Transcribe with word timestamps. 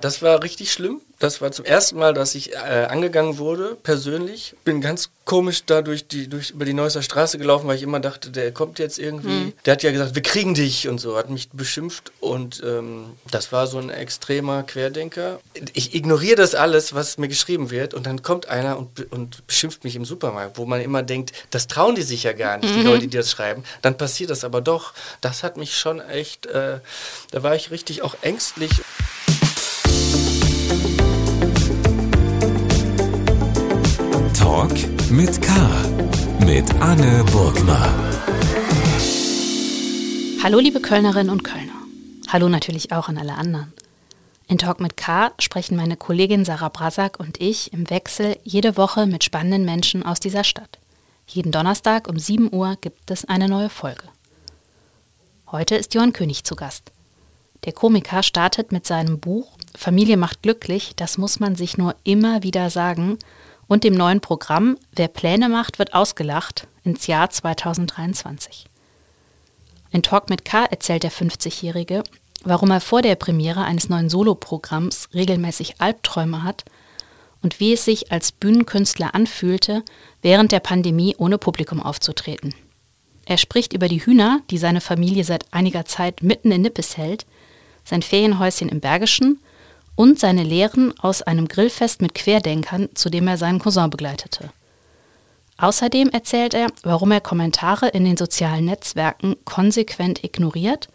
Das 0.00 0.22
war 0.22 0.44
richtig 0.44 0.72
schlimm. 0.72 1.00
Das 1.18 1.40
war 1.40 1.50
zum 1.50 1.64
ersten 1.64 1.98
Mal, 1.98 2.14
dass 2.14 2.36
ich 2.36 2.52
äh, 2.52 2.86
angegangen 2.88 3.38
wurde, 3.38 3.76
persönlich. 3.82 4.54
Bin 4.64 4.80
ganz 4.80 5.10
komisch 5.24 5.64
da 5.66 5.82
durch 5.82 6.06
die, 6.06 6.28
durch, 6.28 6.50
über 6.50 6.64
die 6.64 6.72
Neusser 6.72 7.02
Straße 7.02 7.36
gelaufen, 7.36 7.66
weil 7.66 7.74
ich 7.74 7.82
immer 7.82 7.98
dachte, 7.98 8.30
der 8.30 8.52
kommt 8.52 8.78
jetzt 8.78 9.00
irgendwie. 9.00 9.46
Mhm. 9.46 9.52
Der 9.66 9.72
hat 9.72 9.82
ja 9.82 9.90
gesagt, 9.90 10.14
wir 10.14 10.22
kriegen 10.22 10.54
dich 10.54 10.86
und 10.86 11.00
so, 11.00 11.16
hat 11.16 11.30
mich 11.30 11.48
beschimpft. 11.50 12.12
Und 12.20 12.62
ähm, 12.64 13.06
das 13.28 13.50
war 13.50 13.66
so 13.66 13.78
ein 13.78 13.90
extremer 13.90 14.62
Querdenker. 14.62 15.40
Ich 15.72 15.96
ignoriere 15.96 16.36
das 16.36 16.54
alles, 16.54 16.94
was 16.94 17.18
mir 17.18 17.26
geschrieben 17.26 17.72
wird. 17.72 17.92
Und 17.92 18.06
dann 18.06 18.22
kommt 18.22 18.46
einer 18.46 18.78
und, 18.78 19.10
und 19.10 19.44
beschimpft 19.48 19.82
mich 19.82 19.96
im 19.96 20.04
Supermarkt, 20.04 20.58
wo 20.58 20.64
man 20.64 20.80
immer 20.80 21.02
denkt, 21.02 21.32
das 21.50 21.66
trauen 21.66 21.96
die 21.96 22.02
sich 22.02 22.22
ja 22.22 22.34
gar 22.34 22.58
nicht, 22.58 22.72
mhm. 22.72 22.78
die 22.78 22.86
Leute, 22.86 23.08
die 23.08 23.16
das 23.16 23.32
schreiben. 23.32 23.64
Dann 23.82 23.96
passiert 23.96 24.30
das 24.30 24.44
aber 24.44 24.60
doch. 24.60 24.94
Das 25.20 25.42
hat 25.42 25.56
mich 25.56 25.76
schon 25.76 26.00
echt, 26.00 26.46
äh, 26.46 26.78
da 27.32 27.42
war 27.42 27.56
ich 27.56 27.72
richtig 27.72 28.02
auch 28.02 28.14
ängstlich. 28.22 28.70
Talk 34.58 35.10
mit 35.12 35.40
K. 35.40 35.52
Mit 36.44 36.68
Anne 36.80 37.22
Burgner. 37.30 37.94
Hallo, 40.42 40.58
liebe 40.58 40.80
Kölnerinnen 40.80 41.30
und 41.30 41.44
Kölner. 41.44 41.80
Hallo 42.26 42.48
natürlich 42.48 42.90
auch 42.90 43.08
an 43.08 43.18
alle 43.18 43.34
anderen. 43.34 43.72
In 44.48 44.58
Talk 44.58 44.80
mit 44.80 44.96
K 44.96 45.30
sprechen 45.38 45.76
meine 45.76 45.96
Kollegin 45.96 46.44
Sarah 46.44 46.70
Brasak 46.70 47.20
und 47.20 47.40
ich 47.40 47.72
im 47.72 47.88
Wechsel 47.88 48.36
jede 48.42 48.76
Woche 48.76 49.06
mit 49.06 49.22
spannenden 49.22 49.64
Menschen 49.64 50.02
aus 50.02 50.18
dieser 50.18 50.42
Stadt. 50.42 50.80
Jeden 51.28 51.52
Donnerstag 51.52 52.08
um 52.08 52.18
7 52.18 52.52
Uhr 52.52 52.76
gibt 52.80 53.12
es 53.12 53.26
eine 53.26 53.48
neue 53.48 53.70
Folge. 53.70 54.08
Heute 55.52 55.76
ist 55.76 55.94
Johann 55.94 56.12
König 56.12 56.42
zu 56.42 56.56
Gast. 56.56 56.90
Der 57.64 57.72
Komiker 57.72 58.24
startet 58.24 58.72
mit 58.72 58.88
seinem 58.88 59.20
Buch 59.20 59.56
Familie 59.76 60.16
macht 60.16 60.42
glücklich, 60.42 60.94
das 60.96 61.18
muss 61.18 61.38
man 61.38 61.54
sich 61.54 61.78
nur 61.78 61.94
immer 62.02 62.42
wieder 62.42 62.70
sagen 62.70 63.18
und 63.68 63.84
dem 63.84 63.94
neuen 63.94 64.20
Programm 64.20 64.76
Wer 64.92 65.08
Pläne 65.08 65.48
macht, 65.48 65.78
wird 65.78 65.94
ausgelacht 65.94 66.66
ins 66.82 67.06
Jahr 67.06 67.30
2023. 67.30 68.66
In 69.90 70.02
Talk 70.02 70.28
mit 70.28 70.44
K 70.44 70.64
erzählt 70.64 71.02
der 71.02 71.12
50-Jährige, 71.12 72.02
warum 72.44 72.70
er 72.70 72.80
vor 72.80 73.02
der 73.02 73.14
Premiere 73.14 73.64
eines 73.64 73.88
neuen 73.88 74.08
Soloprogramms 74.08 75.08
regelmäßig 75.14 75.80
Albträume 75.80 76.42
hat 76.42 76.64
und 77.42 77.60
wie 77.60 77.74
es 77.74 77.84
sich 77.84 78.10
als 78.10 78.32
Bühnenkünstler 78.32 79.14
anfühlte, 79.14 79.84
während 80.22 80.52
der 80.52 80.60
Pandemie 80.60 81.14
ohne 81.18 81.38
Publikum 81.38 81.80
aufzutreten. 81.80 82.54
Er 83.24 83.36
spricht 83.36 83.72
über 83.72 83.88
die 83.88 84.04
Hühner, 84.04 84.40
die 84.50 84.58
seine 84.58 84.80
Familie 84.80 85.24
seit 85.24 85.52
einiger 85.52 85.84
Zeit 85.84 86.22
mitten 86.22 86.50
in 86.50 86.62
Nippes 86.62 86.96
hält, 86.96 87.26
sein 87.84 88.02
Ferienhäuschen 88.02 88.68
im 88.68 88.80
Bergischen 88.80 89.40
und 89.98 90.20
seine 90.20 90.44
Lehren 90.44 90.94
aus 91.00 91.22
einem 91.22 91.48
Grillfest 91.48 92.00
mit 92.00 92.14
Querdenkern, 92.14 92.88
zu 92.94 93.10
dem 93.10 93.26
er 93.26 93.36
seinen 93.36 93.58
Cousin 93.58 93.90
begleitete. 93.90 94.50
Außerdem 95.56 96.10
erzählt 96.10 96.54
er, 96.54 96.68
warum 96.84 97.10
er 97.10 97.20
Kommentare 97.20 97.88
in 97.88 98.04
den 98.04 98.16
sozialen 98.16 98.66
Netzwerken 98.66 99.34
konsequent 99.44 100.22
ignoriert 100.22 100.86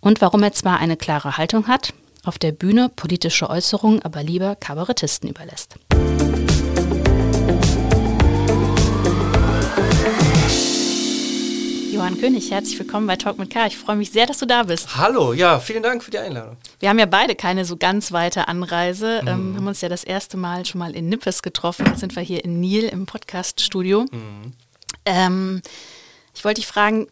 und 0.00 0.22
warum 0.22 0.42
er 0.42 0.52
zwar 0.52 0.78
eine 0.78 0.96
klare 0.96 1.36
Haltung 1.36 1.68
hat, 1.68 1.92
auf 2.24 2.38
der 2.38 2.52
Bühne 2.52 2.88
politische 2.88 3.50
Äußerungen 3.50 4.00
aber 4.00 4.22
lieber 4.22 4.56
Kabarettisten 4.56 5.28
überlässt. 5.28 5.74
Johann 12.02 12.18
König, 12.18 12.50
herzlich 12.50 12.76
willkommen 12.80 13.06
bei 13.06 13.14
Talk 13.14 13.38
mit 13.38 13.50
K. 13.50 13.66
Ich 13.66 13.78
freue 13.78 13.94
mich 13.94 14.10
sehr, 14.10 14.26
dass 14.26 14.38
du 14.38 14.44
da 14.44 14.64
bist. 14.64 14.96
Hallo, 14.96 15.32
ja, 15.34 15.60
vielen 15.60 15.84
Dank 15.84 16.02
für 16.02 16.10
die 16.10 16.18
Einladung. 16.18 16.56
Wir 16.80 16.88
haben 16.88 16.98
ja 16.98 17.06
beide 17.06 17.36
keine 17.36 17.64
so 17.64 17.76
ganz 17.76 18.10
weite 18.10 18.48
Anreise. 18.48 19.20
Mhm. 19.22 19.28
Ähm, 19.28 19.52
wir 19.52 19.60
haben 19.60 19.66
uns 19.68 19.82
ja 19.82 19.88
das 19.88 20.02
erste 20.02 20.36
Mal 20.36 20.66
schon 20.66 20.80
mal 20.80 20.96
in 20.96 21.08
Nippes 21.08 21.42
getroffen. 21.42 21.86
Jetzt 21.86 22.00
sind 22.00 22.16
wir 22.16 22.22
hier 22.24 22.44
in 22.44 22.58
Nil 22.58 22.86
im 22.86 23.06
Podcast-Studio. 23.06 24.06
Mhm. 24.10 24.52
Ähm, 25.06 25.62
ich 26.34 26.44
wollte 26.44 26.60
dich 26.60 26.66
fragen, 26.66 27.06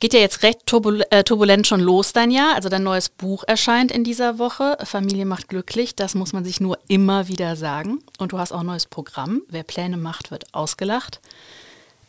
geht 0.00 0.12
ja 0.12 0.18
jetzt 0.18 0.42
recht 0.42 0.66
turbul 0.66 1.04
äh, 1.10 1.22
turbulent 1.22 1.68
schon 1.68 1.78
los 1.78 2.12
dein 2.12 2.32
Jahr. 2.32 2.56
Also 2.56 2.68
dein 2.68 2.82
neues 2.82 3.10
Buch 3.10 3.44
erscheint 3.46 3.92
in 3.92 4.02
dieser 4.02 4.40
Woche. 4.40 4.76
Familie 4.82 5.24
macht 5.24 5.48
glücklich. 5.48 5.94
Das 5.94 6.16
muss 6.16 6.32
man 6.32 6.44
sich 6.44 6.60
nur 6.60 6.80
immer 6.88 7.28
wieder 7.28 7.54
sagen. 7.54 8.00
Und 8.18 8.32
du 8.32 8.40
hast 8.40 8.50
auch 8.50 8.60
ein 8.60 8.66
neues 8.66 8.86
Programm. 8.86 9.42
Wer 9.48 9.62
Pläne 9.62 9.98
macht, 9.98 10.32
wird 10.32 10.52
ausgelacht. 10.52 11.20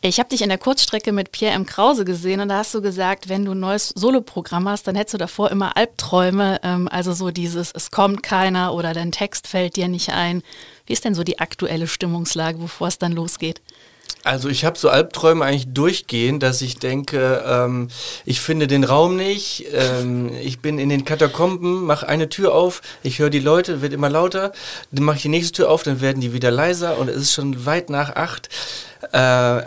Ich 0.08 0.20
habe 0.20 0.28
dich 0.28 0.42
in 0.42 0.50
der 0.50 0.58
Kurzstrecke 0.58 1.10
mit 1.10 1.32
Pierre 1.32 1.54
M. 1.54 1.66
Krause 1.66 2.04
gesehen 2.04 2.38
und 2.38 2.48
da 2.48 2.58
hast 2.58 2.72
du 2.72 2.80
gesagt, 2.80 3.28
wenn 3.28 3.44
du 3.44 3.52
ein 3.52 3.58
neues 3.58 3.88
Soloprogramm 3.88 4.68
hast, 4.68 4.86
dann 4.86 4.94
hättest 4.94 5.14
du 5.14 5.18
davor 5.18 5.50
immer 5.50 5.76
Albträume, 5.76 6.60
ähm, 6.62 6.86
also 6.86 7.12
so 7.12 7.32
dieses, 7.32 7.72
es 7.72 7.90
kommt 7.90 8.22
keiner 8.22 8.72
oder 8.72 8.94
dein 8.94 9.10
Text 9.10 9.48
fällt 9.48 9.74
dir 9.74 9.88
nicht 9.88 10.10
ein. 10.10 10.44
Wie 10.86 10.92
ist 10.92 11.04
denn 11.04 11.16
so 11.16 11.24
die 11.24 11.40
aktuelle 11.40 11.88
Stimmungslage, 11.88 12.58
bevor 12.58 12.86
es 12.86 12.98
dann 12.98 13.10
losgeht? 13.10 13.60
Also 14.26 14.48
ich 14.48 14.64
habe 14.64 14.76
so 14.76 14.88
Albträume 14.88 15.44
eigentlich 15.44 15.72
durchgehend, 15.72 16.42
dass 16.42 16.60
ich 16.60 16.80
denke, 16.80 17.44
ähm, 17.46 17.86
ich 18.24 18.40
finde 18.40 18.66
den 18.66 18.82
Raum 18.82 19.14
nicht, 19.14 19.66
ähm, 19.72 20.32
ich 20.42 20.58
bin 20.58 20.80
in 20.80 20.88
den 20.88 21.04
Katakomben, 21.04 21.84
mache 21.84 22.08
eine 22.08 22.28
Tür 22.28 22.52
auf, 22.52 22.82
ich 23.04 23.20
höre 23.20 23.30
die 23.30 23.38
Leute, 23.38 23.82
wird 23.82 23.92
immer 23.92 24.10
lauter, 24.10 24.50
dann 24.90 25.04
mache 25.04 25.18
ich 25.18 25.22
die 25.22 25.28
nächste 25.28 25.52
Tür 25.52 25.70
auf, 25.70 25.84
dann 25.84 26.00
werden 26.00 26.20
die 26.20 26.32
wieder 26.32 26.50
leiser 26.50 26.98
und 26.98 27.08
es 27.08 27.18
ist 27.18 27.34
schon 27.34 27.66
weit 27.66 27.88
nach 27.88 28.16
acht. 28.16 28.48
Äh, 29.12 29.62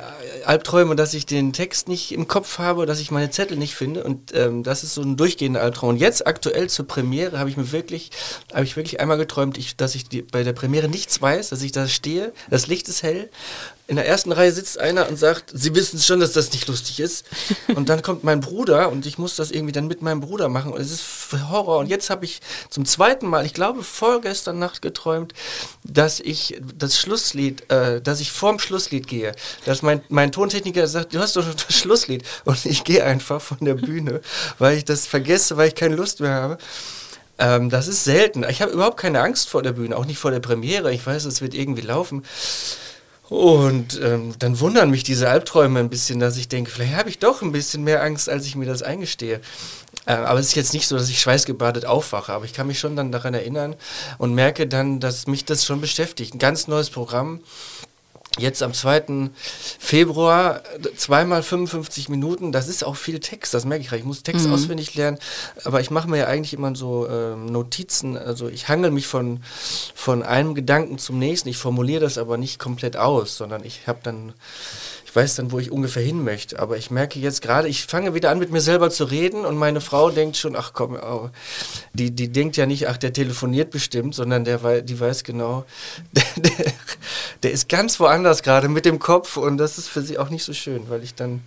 Albträume, 0.45 0.95
dass 0.95 1.13
ich 1.13 1.25
den 1.25 1.53
Text 1.53 1.87
nicht 1.87 2.11
im 2.11 2.27
Kopf 2.27 2.59
habe, 2.59 2.85
dass 2.85 2.99
ich 2.99 3.11
meine 3.11 3.29
Zettel 3.29 3.57
nicht 3.57 3.75
finde. 3.75 4.03
Und 4.03 4.33
ähm, 4.33 4.63
das 4.63 4.83
ist 4.83 4.95
so 4.95 5.01
ein 5.01 5.15
durchgehender 5.15 5.61
Albtraum. 5.61 5.89
Und 5.89 5.97
jetzt 5.97 6.25
aktuell 6.25 6.69
zur 6.69 6.87
Premiere 6.87 7.39
habe 7.39 7.49
ich 7.49 7.57
mir 7.57 7.71
wirklich, 7.71 8.09
habe 8.53 8.63
ich 8.63 8.75
wirklich 8.75 8.99
einmal 8.99 9.17
geträumt, 9.17 9.57
ich, 9.57 9.75
dass 9.75 9.95
ich 9.95 10.09
die, 10.09 10.21
bei 10.21 10.43
der 10.43 10.53
Premiere 10.53 10.89
nichts 10.89 11.21
weiß, 11.21 11.49
dass 11.49 11.61
ich 11.61 11.71
da 11.71 11.87
stehe, 11.87 12.33
das 12.49 12.67
Licht 12.67 12.89
ist 12.89 13.03
hell 13.03 13.29
in 13.89 13.95
der 13.95 14.07
ersten 14.07 14.31
Reihe 14.31 14.51
sitzt 14.51 14.79
einer 14.79 15.09
und 15.09 15.17
sagt, 15.17 15.51
Sie 15.51 15.73
wissen 15.73 15.99
schon, 15.99 16.19
dass 16.19 16.31
das 16.31 16.51
nicht 16.51 16.67
lustig 16.67 16.99
ist. 16.99 17.25
Und 17.75 17.89
dann 17.89 18.03
kommt 18.03 18.23
mein 18.23 18.39
Bruder 18.39 18.89
und 18.91 19.07
ich 19.07 19.17
muss 19.17 19.35
das 19.35 19.49
irgendwie 19.49 19.71
dann 19.71 19.87
mit 19.87 20.03
meinem 20.03 20.19
Bruder 20.19 20.47
machen. 20.47 20.71
Und 20.71 20.79
es 20.79 20.91
ist 20.91 21.03
Horror. 21.49 21.79
Und 21.79 21.87
jetzt 21.87 22.11
habe 22.11 22.23
ich 22.23 22.39
zum 22.69 22.85
zweiten 22.85 23.25
Mal, 23.25 23.47
ich 23.47 23.53
glaube 23.55 23.81
vorgestern 23.81 24.59
Nacht 24.59 24.83
geträumt, 24.83 25.33
dass 25.83 26.19
ich 26.19 26.61
das 26.77 26.99
Schlusslied, 26.99 27.69
äh, 27.71 27.99
dass 27.99 28.19
ich 28.19 28.31
vorm 28.31 28.59
Schlusslied 28.59 29.07
gehe. 29.07 29.31
Dass 29.65 29.81
mein, 29.81 30.03
mein 30.09 30.31
Tontechniker 30.31 30.87
sagt, 30.87 31.15
du 31.15 31.19
hast 31.19 31.35
doch 31.35 31.45
das 31.51 31.75
Schlusslied. 31.75 32.23
Und 32.45 32.63
ich 32.67 32.83
gehe 32.83 33.03
einfach 33.03 33.41
von 33.41 33.57
der 33.61 33.73
Bühne, 33.73 34.21
weil 34.59 34.77
ich 34.77 34.85
das 34.85 35.07
vergesse, 35.07 35.57
weil 35.57 35.69
ich 35.69 35.75
keine 35.75 35.95
Lust 35.95 36.19
mehr 36.19 36.33
habe. 36.33 36.57
Ähm, 37.39 37.71
das 37.71 37.87
ist 37.87 38.03
selten. 38.03 38.45
Ich 38.49 38.61
habe 38.61 38.71
überhaupt 38.71 38.97
keine 38.97 39.21
Angst 39.21 39.49
vor 39.49 39.63
der 39.63 39.71
Bühne, 39.71 39.97
auch 39.97 40.05
nicht 40.05 40.19
vor 40.19 40.29
der 40.29 40.41
Premiere. 40.41 40.93
Ich 40.93 41.07
weiß, 41.07 41.25
es 41.25 41.41
wird 41.41 41.55
irgendwie 41.55 41.81
laufen. 41.81 42.23
Und 43.29 43.99
ähm, 44.03 44.33
dann 44.39 44.59
wundern 44.59 44.89
mich 44.89 45.03
diese 45.03 45.29
Albträume 45.29 45.79
ein 45.79 45.89
bisschen, 45.89 46.19
dass 46.19 46.37
ich 46.37 46.47
denke, 46.47 46.71
vielleicht 46.71 46.95
habe 46.95 47.09
ich 47.09 47.19
doch 47.19 47.43
ein 47.43 47.51
bisschen 47.51 47.83
mehr 47.83 48.01
Angst, 48.01 48.27
als 48.27 48.45
ich 48.47 48.55
mir 48.55 48.65
das 48.65 48.81
eingestehe. 48.81 49.39
Äh, 50.07 50.13
aber 50.13 50.39
es 50.39 50.47
ist 50.47 50.55
jetzt 50.55 50.73
nicht 50.73 50.87
so, 50.87 50.97
dass 50.97 51.09
ich 51.09 51.19
schweißgebadet 51.21 51.85
aufwache, 51.85 52.33
aber 52.33 52.45
ich 52.45 52.53
kann 52.53 52.65
mich 52.65 52.79
schon 52.79 52.95
dann 52.95 53.11
daran 53.11 53.35
erinnern 53.35 53.75
und 54.17 54.33
merke 54.33 54.65
dann, 54.65 54.99
dass 54.99 55.27
mich 55.27 55.45
das 55.45 55.63
schon 55.63 55.79
beschäftigt. 55.79 56.33
Ein 56.33 56.39
ganz 56.39 56.67
neues 56.67 56.89
Programm 56.89 57.41
Jetzt 58.39 58.63
am 58.63 58.73
2. 58.73 59.29
Februar 59.79 60.61
zweimal 60.95 61.43
55 61.43 62.09
Minuten, 62.09 62.51
das 62.51 62.67
ist 62.67 62.83
auch 62.83 62.95
viel 62.95 63.19
Text, 63.19 63.53
das 63.53 63.65
merke 63.65 63.83
ich. 63.83 63.91
Ich 63.91 64.03
muss 64.03 64.23
Text 64.23 64.47
mhm. 64.47 64.53
auswendig 64.53 64.95
lernen, 64.95 65.19
aber 65.63 65.81
ich 65.81 65.91
mache 65.91 66.09
mir 66.09 66.17
ja 66.17 66.25
eigentlich 66.27 66.53
immer 66.53 66.75
so 66.75 67.05
äh, 67.05 67.35
Notizen, 67.35 68.17
also 68.17 68.47
ich 68.47 68.67
hangel 68.69 68.91
mich 68.91 69.07
von, 69.07 69.41
von 69.95 70.23
einem 70.23 70.55
Gedanken 70.55 70.97
zum 70.97 71.19
nächsten, 71.19 71.49
ich 71.49 71.57
formuliere 71.57 72.01
das 72.01 72.17
aber 72.17 72.37
nicht 72.37 72.59
komplett 72.59 72.97
aus, 72.97 73.37
sondern 73.37 73.63
ich 73.63 73.87
habe 73.87 73.99
dann 74.03 74.33
ich 75.09 75.15
weiß 75.15 75.37
dann, 75.37 75.51
wo 75.51 75.57
ich 75.57 75.71
ungefähr 75.71 76.03
hin 76.03 76.23
möchte. 76.23 76.59
Aber 76.59 76.77
ich 76.77 76.91
merke 76.91 77.19
jetzt 77.19 77.41
gerade, 77.41 77.67
ich 77.67 77.87
fange 77.87 78.13
wieder 78.13 78.29
an, 78.29 78.37
mit 78.37 78.51
mir 78.51 78.61
selber 78.61 78.91
zu 78.91 79.05
reden 79.05 79.43
und 79.43 79.57
meine 79.57 79.81
Frau 79.81 80.11
denkt 80.11 80.37
schon, 80.37 80.55
ach 80.55 80.73
komm, 80.73 80.93
oh, 81.01 81.31
die, 81.93 82.11
die 82.11 82.31
denkt 82.31 82.57
ja 82.57 82.67
nicht, 82.67 82.87
ach, 82.87 82.97
der 82.97 83.11
telefoniert 83.11 83.71
bestimmt, 83.71 84.13
sondern 84.13 84.43
der, 84.43 84.83
die 84.83 84.99
weiß 84.99 85.23
genau, 85.23 85.65
der, 86.11 86.23
der, 86.35 86.73
der 87.41 87.51
ist 87.51 87.69
ganz 87.69 87.99
woanders 87.99 88.43
gerade 88.43 88.69
mit 88.69 88.85
dem 88.85 88.99
Kopf 88.99 89.35
und 89.35 89.57
das 89.57 89.79
ist 89.79 89.87
für 89.87 90.03
sie 90.03 90.19
auch 90.19 90.29
nicht 90.29 90.43
so 90.43 90.53
schön, 90.53 90.91
weil 90.91 91.01
ich 91.03 91.15
dann, 91.15 91.41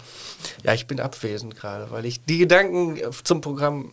ja, 0.65 0.75
ich 0.75 0.89
bin 0.89 0.99
abwesend 0.99 1.55
gerade, 1.55 1.93
weil 1.93 2.05
ich 2.05 2.25
die 2.25 2.39
Gedanken 2.39 2.99
zum 3.23 3.43
Programm 3.43 3.93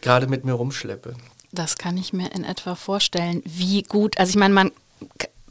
gerade 0.00 0.28
mit 0.28 0.46
mir 0.46 0.54
rumschleppe. 0.54 1.14
Das 1.50 1.76
kann 1.76 1.98
ich 1.98 2.14
mir 2.14 2.32
in 2.32 2.44
etwa 2.44 2.74
vorstellen. 2.74 3.42
Wie 3.44 3.82
gut, 3.82 4.18
also 4.18 4.30
ich 4.30 4.36
meine, 4.36 4.54
man 4.54 4.72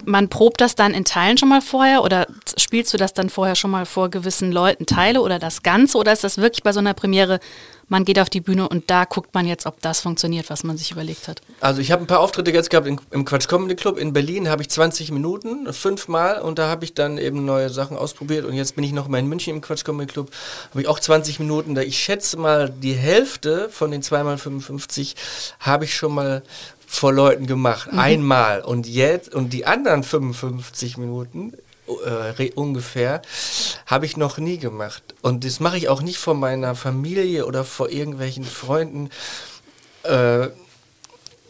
man 0.06 0.30
probt 0.30 0.62
das 0.62 0.75
dann 0.75 0.94
in 0.94 1.06
Teilen 1.06 1.38
schon 1.38 1.50
mal 1.50 1.62
vorher 1.62 2.03
oder 2.03 2.27
spielst 2.57 2.94
du 2.94 2.98
das 2.98 3.13
dann 3.13 3.30
vorher 3.30 3.56
schon 3.56 3.71
mal 3.71 3.86
vor 3.86 4.09
gewissen 4.09 4.51
Leuten 4.51 4.86
Teile 4.86 5.21
oder 5.21 5.39
das 5.39 5.63
Ganze 5.63 5.98
oder 5.98 6.13
ist 6.13 6.24
das 6.24 6.38
wirklich 6.38 6.63
bei 6.63 6.74
so 6.74 6.80
einer 6.80 6.94
Premiere 6.94 7.39
man 7.92 8.06
geht 8.06 8.19
auf 8.19 8.30
die 8.30 8.39
Bühne 8.39 8.69
und 8.69 8.89
da 8.89 9.03
guckt 9.03 9.33
man 9.33 9.45
jetzt, 9.45 9.65
ob 9.65 9.81
das 9.81 10.00
funktioniert, 10.00 10.50
was 10.50 10.63
man 10.63 10.77
sich 10.77 10.92
überlegt 10.92 11.27
hat? 11.27 11.42
Also 11.59 11.81
ich 11.81 11.92
habe 11.92 12.01
ein 12.01 12.07
paar 12.07 12.21
Auftritte 12.21 12.50
jetzt 12.50 12.69
gehabt 12.69 12.88
in, 12.88 13.01
im 13.12 13.25
Quatsch 13.25 13.50
Comedy 13.50 13.75
Club. 13.75 13.98
In 13.98 14.13
Berlin, 14.13 14.48
habe 14.48 14.62
ich 14.62 14.69
20 14.69 15.12
Minuten, 15.12 15.71
fünfmal. 15.74 16.42
Und 16.42 16.57
da 16.57 16.69
habe 16.69 16.86
ich 16.86 16.94
dann 16.94 17.18
eben 17.18 17.44
neue 17.44 17.69
Sachen 17.69 17.98
ausprobiert. 17.98 18.45
Und 18.45 18.53
jetzt 18.53 18.75
bin 18.75 18.86
ich 18.86 18.94
noch 18.94 19.09
mal 19.09 19.18
in 19.18 19.27
München 19.27 19.53
im 19.53 19.59
Quatsch 19.59 19.83
Comedy 19.83 20.09
Club, 20.09 20.31
habe 20.69 20.81
ich 20.81 20.88
auch 20.88 21.01
20 21.01 21.42
Minuten, 21.42 21.75
da. 21.75 21.81
Ich 21.81 22.00
schätze 22.00 22.38
mal 22.38 22.69
die 22.69 22.94
Hälfte 22.94 23.68
von 23.68 23.92
den 23.92 24.01
2x55 24.01 25.15
habe 25.59 25.83
ich 25.83 25.94
schon 25.94 26.15
mal 26.15 26.44
vor 26.94 27.14
Leuten 27.14 27.48
gemacht, 27.48 27.94
mhm. 27.94 28.00
einmal 28.00 28.62
und 28.62 28.86
jetzt 28.86 29.34
und 29.34 29.54
die 29.54 29.66
anderen 29.66 30.04
55 30.04 30.98
Minuten 30.98 31.54
äh, 31.88 32.52
ungefähr, 32.52 33.22
habe 33.86 34.06
ich 34.06 34.18
noch 34.18 34.38
nie 34.38 34.58
gemacht. 34.58 35.02
Und 35.22 35.46
das 35.46 35.62
mache 35.62 35.78
ich 35.78 35.88
auch 35.88 36.02
nicht 36.02 36.18
vor 36.18 36.34
meiner 36.34 36.76
Familie 36.76 37.46
oder 37.46 37.64
vor 37.64 37.90
irgendwelchen 37.90 38.44
Freunden. 38.44 39.10
Äh, 40.04 40.50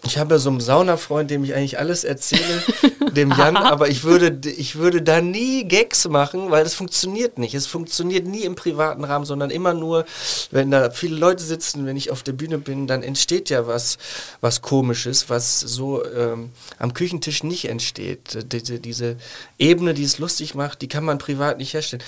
ich 0.03 0.17
habe 0.17 0.35
ja 0.35 0.39
so 0.39 0.49
einen 0.49 0.61
Saunafreund, 0.61 1.29
dem 1.29 1.43
ich 1.43 1.53
eigentlich 1.53 1.77
alles 1.77 2.03
erzähle, 2.03 2.63
dem 3.11 3.31
Jan, 3.31 3.55
aber 3.57 3.89
ich 3.89 4.03
würde, 4.03 4.49
ich 4.49 4.75
würde 4.75 5.01
da 5.01 5.21
nie 5.21 5.65
Gags 5.65 6.07
machen, 6.07 6.49
weil 6.49 6.63
das 6.63 6.73
funktioniert 6.73 7.37
nicht. 7.37 7.53
Es 7.53 7.67
funktioniert 7.67 8.25
nie 8.25 8.41
im 8.41 8.55
privaten 8.55 9.03
Rahmen, 9.03 9.25
sondern 9.25 9.51
immer 9.51 9.73
nur, 9.73 10.05
wenn 10.49 10.71
da 10.71 10.89
viele 10.89 11.15
Leute 11.17 11.43
sitzen, 11.43 11.85
wenn 11.85 11.97
ich 11.97 12.09
auf 12.09 12.23
der 12.23 12.33
Bühne 12.33 12.57
bin, 12.57 12.87
dann 12.87 13.03
entsteht 13.03 13.49
ja 13.49 13.67
was, 13.67 13.97
was 14.41 14.61
Komisches, 14.61 15.29
was 15.29 15.59
so 15.59 16.03
ähm, 16.05 16.51
am 16.79 16.93
Küchentisch 16.93 17.43
nicht 17.43 17.69
entsteht. 17.69 18.51
Diese, 18.51 18.79
diese 18.79 19.17
Ebene, 19.59 19.93
die 19.93 20.03
es 20.03 20.17
lustig 20.17 20.55
macht, 20.55 20.81
die 20.81 20.87
kann 20.87 21.03
man 21.03 21.19
privat 21.19 21.59
nicht 21.59 21.73
herstellen. 21.73 22.03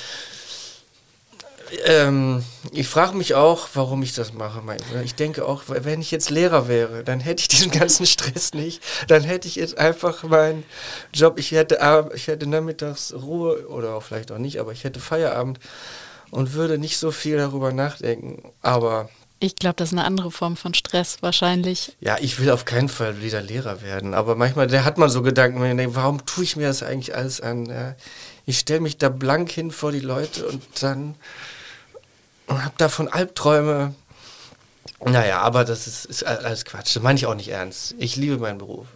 Ähm, 1.86 2.44
ich 2.72 2.88
frage 2.88 3.16
mich 3.16 3.36
auch, 3.36 3.68
warum 3.74 4.04
ich 4.04 4.14
das 4.14 4.34
mache. 4.34 4.62
Ich 5.04 5.16
denke 5.16 5.46
auch, 5.46 5.64
wenn 5.68 6.02
ich 6.02 6.12
jetzt 6.12 6.30
Lehrer 6.30 6.68
wäre, 6.68 7.04
dann 7.04 7.20
hätte 7.20 7.42
ich 7.42 7.48
diesen 7.48 7.72
ganzen 7.72 8.06
Stress 8.08 8.54
nicht. 8.54 8.82
Dann 9.08 9.24
hätte 9.24 9.48
ich 9.48 9.56
jetzt 9.56 9.78
einfach 9.78 10.24
meinen 10.24 10.64
Job, 11.14 11.40
ich 11.40 11.52
hätte, 11.52 11.80
ich 12.14 12.28
hätte 12.28 12.48
nachmittags 12.48 13.14
Ruhe 13.14 13.68
oder 13.68 13.96
auch 13.96 14.04
vielleicht 14.04 14.32
auch 14.32 14.38
nicht, 14.38 14.60
aber 14.60 14.72
ich 14.72 14.84
hätte 14.84 15.00
Feierabend 15.00 15.60
und 16.32 16.54
würde 16.54 16.78
nicht 16.78 16.98
so 16.98 17.12
viel 17.12 17.38
darüber 17.38 17.72
nachdenken. 17.72 18.52
Aber 18.62 19.10
ich 19.40 19.56
glaube, 19.56 19.76
das 19.76 19.90
ist 19.90 19.98
eine 19.98 20.06
andere 20.06 20.32
Form 20.32 20.56
von 20.56 20.74
Stress 20.74 21.18
wahrscheinlich. 21.20 21.98
Ja, 22.00 22.16
ich 22.22 22.40
will 22.40 22.50
auf 22.50 22.64
keinen 22.64 22.88
Fall 22.88 23.22
wieder 23.22 23.42
Lehrer 23.42 23.82
werden. 23.82 24.14
Aber 24.14 24.36
manchmal, 24.36 24.68
da 24.68 24.86
hat 24.86 24.98
man 24.98 25.10
so 25.10 25.22
Gedanken, 25.22 25.60
warum 25.96 26.26
tue 26.26 26.46
ich 26.46 26.56
mir 26.56 26.68
das 26.68 26.82
eigentlich 26.82 27.14
alles 27.14 27.42
an? 27.42 27.96
Ich 28.46 28.60
stelle 28.60 28.80
mich 28.80 28.98
da 28.98 29.10
blank 29.10 29.52
hin 29.52 29.72
vor 29.72 29.92
die 29.92 30.00
Leute 30.00 30.48
und 30.48 30.64
dann 30.82 31.16
und 32.48 32.64
habe 32.64 32.76
davon 32.78 33.08
Albträume. 33.08 33.94
Naja, 35.06 35.42
aber 35.42 35.66
das 35.66 35.88
ist, 35.88 36.06
ist 36.06 36.24
alles 36.24 36.66
Quatsch. 36.66 36.96
Das 36.96 37.04
meine 37.04 37.18
ich 37.18 37.26
auch 37.26 37.36
nicht 37.36 37.50
ernst. 37.50 37.96
Ich 37.98 38.16
liebe 38.16 38.38
meinen 38.38 38.58
Beruf. 38.58 38.88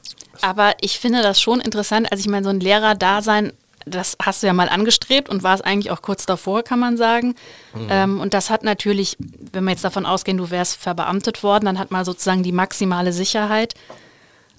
Aber 0.41 0.73
ich 0.81 0.99
finde 0.99 1.21
das 1.21 1.41
schon 1.41 1.59
interessant. 1.59 2.11
Also 2.11 2.21
ich 2.21 2.29
meine, 2.29 2.43
so 2.43 2.49
ein 2.49 2.59
Lehrer-Dasein, 2.59 3.51
das 3.85 4.17
hast 4.21 4.43
du 4.43 4.47
ja 4.47 4.53
mal 4.53 4.69
angestrebt 4.69 5.29
und 5.29 5.43
war 5.43 5.55
es 5.55 5.61
eigentlich 5.61 5.91
auch 5.91 6.01
kurz 6.01 6.25
davor, 6.25 6.63
kann 6.63 6.79
man 6.79 6.97
sagen. 6.97 7.35
Mhm. 7.73 7.87
Ähm, 7.89 8.19
und 8.19 8.33
das 8.33 8.49
hat 8.49 8.63
natürlich, 8.63 9.17
wenn 9.51 9.63
wir 9.63 9.71
jetzt 9.71 9.83
davon 9.83 10.05
ausgehen, 10.05 10.37
du 10.37 10.49
wärst 10.49 10.77
verbeamtet 10.77 11.43
worden, 11.43 11.65
dann 11.65 11.79
hat 11.79 11.91
man 11.91 12.05
sozusagen 12.05 12.43
die 12.43 12.51
maximale 12.51 13.13
Sicherheit. 13.13 13.73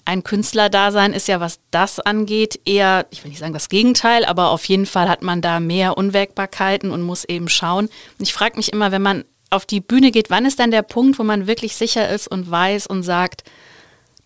Ein 0.09 0.23
Künstlerdasein 0.23 1.13
ist 1.13 1.27
ja, 1.27 1.39
was 1.39 1.59
das 1.69 1.99
angeht, 1.99 2.61
eher, 2.65 3.05
ich 3.11 3.23
will 3.23 3.29
nicht 3.29 3.37
sagen 3.37 3.53
das 3.53 3.69
Gegenteil, 3.69 4.25
aber 4.25 4.49
auf 4.49 4.65
jeden 4.65 4.87
Fall 4.87 5.07
hat 5.07 5.21
man 5.21 5.39
da 5.39 5.59
mehr 5.59 5.99
Unwägbarkeiten 5.99 6.89
und 6.89 7.03
muss 7.03 7.25
eben 7.25 7.47
schauen. 7.47 7.85
Und 8.17 8.23
ich 8.23 8.33
frage 8.33 8.57
mich 8.57 8.73
immer, 8.73 8.91
wenn 8.91 9.03
man 9.03 9.23
auf 9.51 9.67
die 9.67 9.81
Bühne 9.81 10.09
geht, 10.09 10.31
wann 10.31 10.47
ist 10.47 10.57
dann 10.57 10.71
der 10.71 10.81
Punkt, 10.81 11.19
wo 11.19 11.23
man 11.23 11.45
wirklich 11.45 11.75
sicher 11.75 12.09
ist 12.09 12.27
und 12.27 12.49
weiß 12.49 12.87
und 12.87 13.03
sagt, 13.03 13.43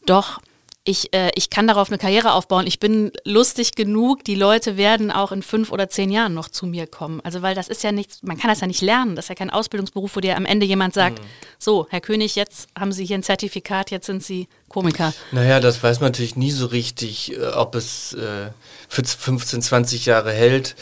doch, 0.06 0.40
ich, 0.86 1.14
äh, 1.14 1.32
ich 1.36 1.50
kann 1.50 1.68
darauf 1.68 1.90
eine 1.90 1.98
Karriere 1.98 2.34
aufbauen. 2.34 2.68
Ich 2.68 2.80
bin 2.80 3.12
lustig 3.24 3.74
genug. 3.76 4.24
Die 4.26 4.36
Leute 4.36 4.76
werden 4.76 5.12
auch 5.12 5.32
in 5.32 5.42
fünf 5.42 5.72
oder 5.72 5.90
zehn 5.90 6.12
Jahren 6.12 6.34
noch 6.34 6.50
zu 6.50 6.66
mir 6.66 6.88
kommen. 6.88 7.22
Also, 7.24 7.42
weil 7.42 7.56
das 7.56 7.70
ist 7.70 7.84
ja 7.84 7.94
nichts, 7.94 8.22
man 8.22 8.38
kann 8.38 8.50
das 8.50 8.60
ja 8.60 8.68
nicht 8.68 8.82
lernen. 8.82 9.16
Das 9.16 9.26
ist 9.26 9.30
ja 9.30 9.36
kein 9.36 9.50
Ausbildungsberuf, 9.50 10.16
wo 10.16 10.20
dir 10.20 10.36
am 10.36 10.46
Ende 10.46 10.66
jemand 10.66 10.94
sagt, 10.94 11.20
mhm. 11.20 11.26
so, 11.58 11.88
Herr 11.90 12.02
König, 12.02 12.36
jetzt 12.36 12.68
haben 12.78 12.92
Sie 12.92 13.06
hier 13.06 13.18
ein 13.18 13.24
Zertifikat, 13.24 13.92
jetzt 13.92 14.08
sind 14.08 14.24
Sie 14.24 14.50
Komiker. 14.68 15.14
Naja, 15.32 15.62
das 15.62 15.82
weiß 15.82 16.02
man 16.02 16.12
natürlich 16.12 16.36
nie 16.36 16.52
so 16.52 16.66
richtig, 16.66 17.32
äh, 17.32 17.46
ob 17.48 17.76
es 17.76 18.14
äh, 18.14 18.50
für 18.90 19.06
15, 19.06 19.62
20 19.62 20.06
Jahre 20.06 20.34
hält 20.34 20.76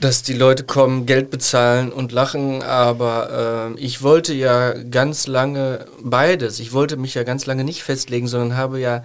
dass 0.00 0.22
die 0.22 0.34
Leute 0.34 0.64
kommen, 0.64 1.06
Geld 1.06 1.30
bezahlen 1.30 1.92
und 1.92 2.12
lachen, 2.12 2.62
aber 2.62 3.74
äh, 3.76 3.80
ich 3.80 4.02
wollte 4.02 4.34
ja 4.34 4.72
ganz 4.72 5.26
lange 5.26 5.86
beides. 6.02 6.60
Ich 6.60 6.72
wollte 6.72 6.96
mich 6.96 7.14
ja 7.14 7.22
ganz 7.22 7.46
lange 7.46 7.64
nicht 7.64 7.82
festlegen, 7.82 8.26
sondern 8.26 8.56
habe 8.56 8.80
ja 8.80 9.02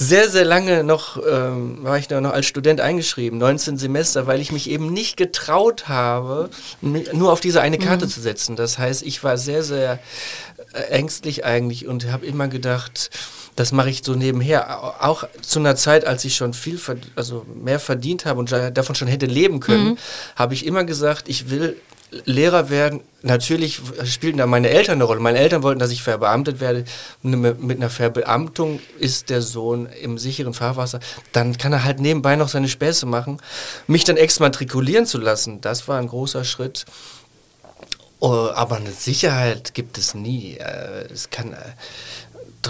sehr, 0.00 0.30
sehr 0.30 0.46
lange 0.46 0.82
noch, 0.82 1.18
ähm, 1.30 1.84
war 1.84 1.98
ich 1.98 2.08
da 2.08 2.22
noch 2.22 2.32
als 2.32 2.46
Student 2.46 2.80
eingeschrieben, 2.80 3.38
19 3.38 3.76
Semester, 3.76 4.26
weil 4.26 4.40
ich 4.40 4.50
mich 4.50 4.70
eben 4.70 4.90
nicht 4.90 5.18
getraut 5.18 5.88
habe, 5.88 6.48
nur 6.80 7.30
auf 7.30 7.40
diese 7.40 7.60
eine 7.60 7.76
Karte 7.76 8.06
mhm. 8.06 8.10
zu 8.10 8.20
setzen. 8.22 8.56
Das 8.56 8.78
heißt, 8.78 9.02
ich 9.02 9.22
war 9.22 9.36
sehr, 9.36 9.62
sehr 9.62 9.98
äh, 10.72 10.80
ängstlich 10.84 11.44
eigentlich 11.44 11.86
und 11.86 12.10
habe 12.10 12.24
immer 12.24 12.48
gedacht, 12.48 13.10
das 13.60 13.72
mache 13.72 13.90
ich 13.90 14.00
so 14.02 14.14
nebenher. 14.14 15.04
Auch 15.04 15.24
zu 15.42 15.58
einer 15.58 15.76
Zeit, 15.76 16.06
als 16.06 16.24
ich 16.24 16.34
schon 16.34 16.54
viel, 16.54 16.80
also 17.14 17.44
mehr 17.54 17.78
verdient 17.78 18.24
habe 18.24 18.40
und 18.40 18.50
davon 18.50 18.94
schon 18.94 19.06
hätte 19.06 19.26
leben 19.26 19.60
können, 19.60 19.90
mhm. 19.90 19.98
habe 20.34 20.54
ich 20.54 20.64
immer 20.64 20.84
gesagt, 20.84 21.28
ich 21.28 21.50
will 21.50 21.76
Lehrer 22.24 22.70
werden. 22.70 23.02
Natürlich 23.20 23.82
spielten 24.04 24.38
da 24.38 24.46
meine 24.46 24.70
Eltern 24.70 24.94
eine 24.94 25.04
Rolle. 25.04 25.20
Meine 25.20 25.38
Eltern 25.38 25.62
wollten, 25.62 25.78
dass 25.78 25.90
ich 25.90 26.02
verbeamtet 26.02 26.58
werde. 26.58 26.86
Mit 27.22 27.76
einer 27.76 27.90
Verbeamtung 27.90 28.80
ist 28.98 29.28
der 29.28 29.42
Sohn 29.42 29.86
im 30.00 30.16
sicheren 30.16 30.54
Fahrwasser. 30.54 30.98
Dann 31.32 31.58
kann 31.58 31.74
er 31.74 31.84
halt 31.84 32.00
nebenbei 32.00 32.36
noch 32.36 32.48
seine 32.48 32.68
Späße 32.68 33.04
machen. 33.04 33.42
Mich 33.86 34.04
dann 34.04 34.16
exmatrikulieren 34.16 35.04
zu 35.04 35.18
lassen, 35.18 35.60
das 35.60 35.86
war 35.86 35.98
ein 35.98 36.08
großer 36.08 36.44
Schritt. 36.44 36.86
Oh, 38.22 38.48
aber 38.54 38.76
eine 38.76 38.90
Sicherheit 38.90 39.72
gibt 39.72 39.96
es 39.96 40.14
nie. 40.14 40.56
Äh, 40.56 41.06
es 41.10 41.30
kann 41.30 41.54
äh, 41.54 41.56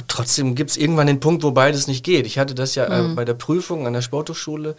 trotzdem 0.09 0.55
gibt 0.55 0.71
es 0.71 0.77
irgendwann 0.77 1.07
den 1.07 1.21
Punkt, 1.21 1.43
wo 1.43 1.51
beides 1.51 1.87
nicht 1.87 2.05
geht. 2.05 2.27
Ich 2.27 2.39
hatte 2.39 2.55
das 2.55 2.75
ja 2.75 2.85
äh, 2.85 3.03
mhm. 3.03 3.17
bei 3.17 3.25
der 3.25 3.35
Prüfung 3.35 3.87
an 3.87 3.93
der 3.93 4.03
Sporthochschule, 4.03 4.77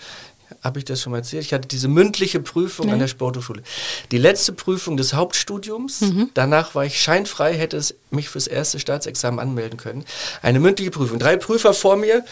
habe 0.64 0.80
ich 0.80 0.86
das 0.86 1.02
schon 1.02 1.12
mal 1.12 1.20
erzählt? 1.20 1.46
Ich 1.46 1.54
hatte 1.54 1.68
diese 1.68 1.88
mündliche 1.88 2.40
Prüfung 2.40 2.88
nee. 2.88 2.94
an 2.94 3.00
der 3.00 3.08
Sporthochschule. 3.08 3.64
Die 4.12 4.18
letzte 4.18 4.54
Prüfung 4.54 4.98
des 4.98 5.14
Hauptstudiums, 5.14 6.02
mhm. 6.02 6.30
danach 6.34 6.76
war 6.76 6.86
ich 6.86 7.02
scheinfrei, 7.02 7.54
hätte 7.54 7.78
es 7.78 7.96
mich 8.10 8.30
fürs 8.30 8.48
erste 8.48 8.80
Staatsexamen 8.80 9.40
anmelden 9.40 9.78
können. 9.78 10.06
Eine 10.42 10.60
mündliche 10.60 10.92
Prüfung. 10.92 11.20
Drei 11.20 11.38
Prüfer 11.38 11.74
vor 11.74 11.96
mir. 11.96 12.26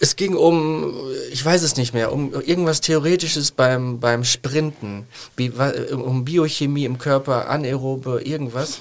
Es 0.00 0.16
ging 0.16 0.36
um, 0.36 0.94
ich 1.32 1.44
weiß 1.44 1.62
es 1.62 1.76
nicht 1.76 1.94
mehr, 1.94 2.12
um 2.12 2.32
irgendwas 2.32 2.80
Theoretisches 2.80 3.50
beim, 3.50 3.98
beim 3.98 4.24
Sprinten, 4.24 5.06
um 5.92 6.24
Biochemie 6.24 6.84
im 6.84 6.98
Körper, 6.98 7.50
anaerobe, 7.50 8.22
irgendwas. 8.24 8.78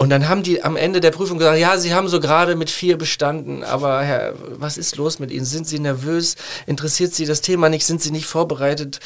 Und 0.00 0.08
dann 0.08 0.30
haben 0.30 0.42
die 0.42 0.64
am 0.64 0.78
Ende 0.78 1.00
der 1.00 1.10
Prüfung 1.10 1.36
gesagt, 1.36 1.58
ja, 1.58 1.76
Sie 1.76 1.92
haben 1.92 2.08
so 2.08 2.20
gerade 2.20 2.56
mit 2.56 2.70
vier 2.70 2.96
bestanden, 2.96 3.62
aber 3.62 4.00
Herr, 4.00 4.32
was 4.52 4.78
ist 4.78 4.96
los 4.96 5.18
mit 5.18 5.30
Ihnen? 5.30 5.44
Sind 5.44 5.68
Sie 5.68 5.78
nervös? 5.78 6.36
Interessiert 6.64 7.12
Sie 7.12 7.26
das 7.26 7.42
Thema 7.42 7.68
nicht? 7.68 7.84
Sind 7.84 8.00
Sie 8.00 8.10
nicht 8.10 8.24
vorbereitet? 8.24 9.00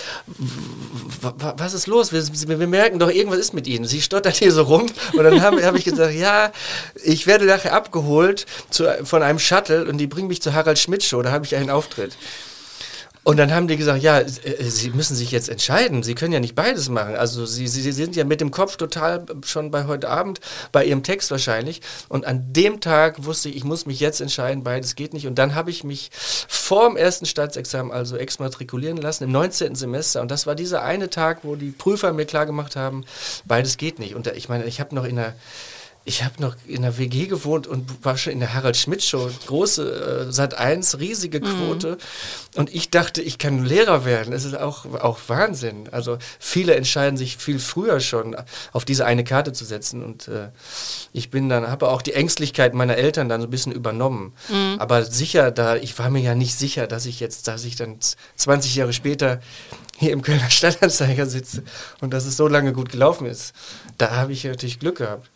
Was 1.20 1.74
ist 1.74 1.88
los? 1.88 2.12
Wir, 2.12 2.60
wir 2.60 2.68
merken 2.68 3.00
doch, 3.00 3.10
irgendwas 3.10 3.40
ist 3.40 3.54
mit 3.54 3.66
Ihnen. 3.66 3.86
Sie 3.86 4.00
stottert 4.00 4.36
hier 4.36 4.52
so 4.52 4.62
rum. 4.62 4.86
Und 5.14 5.24
dann 5.24 5.42
habe 5.42 5.66
hab 5.66 5.74
ich 5.74 5.82
gesagt, 5.82 6.14
ja, 6.14 6.52
ich 7.02 7.26
werde 7.26 7.46
nachher 7.46 7.72
abgeholt 7.72 8.46
zu, 8.70 8.84
von 9.02 9.24
einem 9.24 9.40
Shuttle 9.40 9.86
und 9.86 9.98
die 9.98 10.06
bringen 10.06 10.28
mich 10.28 10.42
zur 10.42 10.54
Harald 10.54 10.78
Schmidt 10.78 11.02
Show. 11.02 11.22
Da 11.22 11.32
habe 11.32 11.44
ich 11.44 11.56
einen 11.56 11.70
Auftritt. 11.70 12.16
Und 13.24 13.38
dann 13.38 13.54
haben 13.54 13.68
die 13.68 13.78
gesagt, 13.78 14.02
ja, 14.02 14.20
äh, 14.20 14.28
Sie 14.60 14.90
müssen 14.90 15.16
sich 15.16 15.30
jetzt 15.30 15.48
entscheiden. 15.48 16.02
Sie 16.02 16.14
können 16.14 16.34
ja 16.34 16.40
nicht 16.40 16.54
beides 16.54 16.90
machen. 16.90 17.16
Also 17.16 17.46
Sie, 17.46 17.66
Sie 17.66 17.90
sind 17.90 18.14
ja 18.16 18.24
mit 18.24 18.42
dem 18.42 18.50
Kopf 18.50 18.76
total 18.76 19.24
schon 19.44 19.70
bei 19.70 19.86
heute 19.86 20.10
Abend, 20.10 20.40
bei 20.72 20.84
Ihrem 20.84 21.02
Text 21.02 21.30
wahrscheinlich. 21.30 21.80
Und 22.08 22.26
an 22.26 22.52
dem 22.52 22.80
Tag 22.80 23.24
wusste 23.24 23.48
ich, 23.48 23.56
ich 23.56 23.64
muss 23.64 23.86
mich 23.86 23.98
jetzt 23.98 24.20
entscheiden, 24.20 24.62
beides 24.62 24.94
geht 24.94 25.14
nicht. 25.14 25.26
Und 25.26 25.36
dann 25.36 25.54
habe 25.54 25.70
ich 25.70 25.84
mich 25.84 26.10
vor 26.14 26.86
dem 26.86 26.98
ersten 26.98 27.24
Staatsexamen 27.24 27.92
also 27.92 28.18
exmatrikulieren 28.18 28.98
lassen, 28.98 29.24
im 29.24 29.32
19. 29.32 29.74
Semester. 29.74 30.20
Und 30.20 30.30
das 30.30 30.46
war 30.46 30.54
dieser 30.54 30.82
eine 30.82 31.08
Tag, 31.08 31.40
wo 31.44 31.56
die 31.56 31.70
Prüfer 31.70 32.12
mir 32.12 32.26
klar 32.26 32.44
gemacht 32.44 32.76
haben, 32.76 33.04
beides 33.46 33.78
geht 33.78 33.98
nicht. 33.98 34.14
Und 34.14 34.26
ich 34.26 34.50
meine, 34.50 34.64
ich 34.66 34.80
habe 34.80 34.94
noch 34.94 35.04
in 35.04 35.16
der 35.16 35.34
ich 36.06 36.22
habe 36.22 36.40
noch 36.42 36.54
in 36.66 36.82
der 36.82 36.98
WG 36.98 37.26
gewohnt 37.26 37.66
und 37.66 38.04
war 38.04 38.18
schon 38.18 38.34
in 38.34 38.40
der 38.40 38.52
Harald 38.52 38.76
Schmidt 38.76 39.02
Show, 39.02 39.30
große 39.46 40.26
äh, 40.28 40.32
Sat 40.32 40.52
1, 40.52 40.98
riesige 40.98 41.40
mhm. 41.40 41.44
Quote. 41.44 41.90
Mhm. 41.92 42.58
Und 42.60 42.74
ich 42.74 42.90
dachte, 42.90 43.22
ich 43.22 43.38
kann 43.38 43.64
Lehrer 43.64 44.04
werden. 44.04 44.32
Das 44.32 44.44
ist 44.44 44.54
auch, 44.54 44.84
auch 45.00 45.18
Wahnsinn. 45.28 45.88
Also 45.92 46.18
viele 46.38 46.74
entscheiden 46.74 47.16
sich 47.16 47.38
viel 47.38 47.58
früher 47.58 48.00
schon 48.00 48.36
auf 48.72 48.84
diese 48.84 49.06
eine 49.06 49.24
Karte 49.24 49.54
zu 49.54 49.64
setzen. 49.64 50.04
Und 50.04 50.28
äh, 50.28 50.50
ich 51.14 51.30
bin 51.30 51.48
dann, 51.48 51.68
habe 51.68 51.88
auch 51.88 52.02
die 52.02 52.12
Ängstlichkeit 52.12 52.74
meiner 52.74 52.96
Eltern 52.96 53.30
dann 53.30 53.40
so 53.40 53.46
ein 53.46 53.50
bisschen 53.50 53.72
übernommen. 53.72 54.34
Mhm. 54.50 54.76
Aber 54.78 55.04
sicher, 55.04 55.50
da, 55.50 55.76
ich 55.76 55.98
war 55.98 56.10
mir 56.10 56.20
ja 56.20 56.34
nicht 56.34 56.54
sicher, 56.54 56.86
dass 56.86 57.06
ich 57.06 57.18
jetzt, 57.18 57.48
dass 57.48 57.64
ich 57.64 57.76
dann 57.76 57.98
20 58.36 58.74
Jahre 58.74 58.92
später 58.92 59.40
hier 59.96 60.12
im 60.12 60.20
Kölner 60.20 60.50
Stadtanzeiger 60.50 61.24
sitze 61.26 61.62
und 62.00 62.12
dass 62.12 62.26
es 62.26 62.36
so 62.36 62.46
lange 62.46 62.74
gut 62.74 62.90
gelaufen 62.90 63.26
ist. 63.26 63.54
Da 63.96 64.10
habe 64.10 64.32
ich 64.32 64.44
natürlich 64.44 64.80
Glück 64.80 64.98
gehabt. 64.98 65.30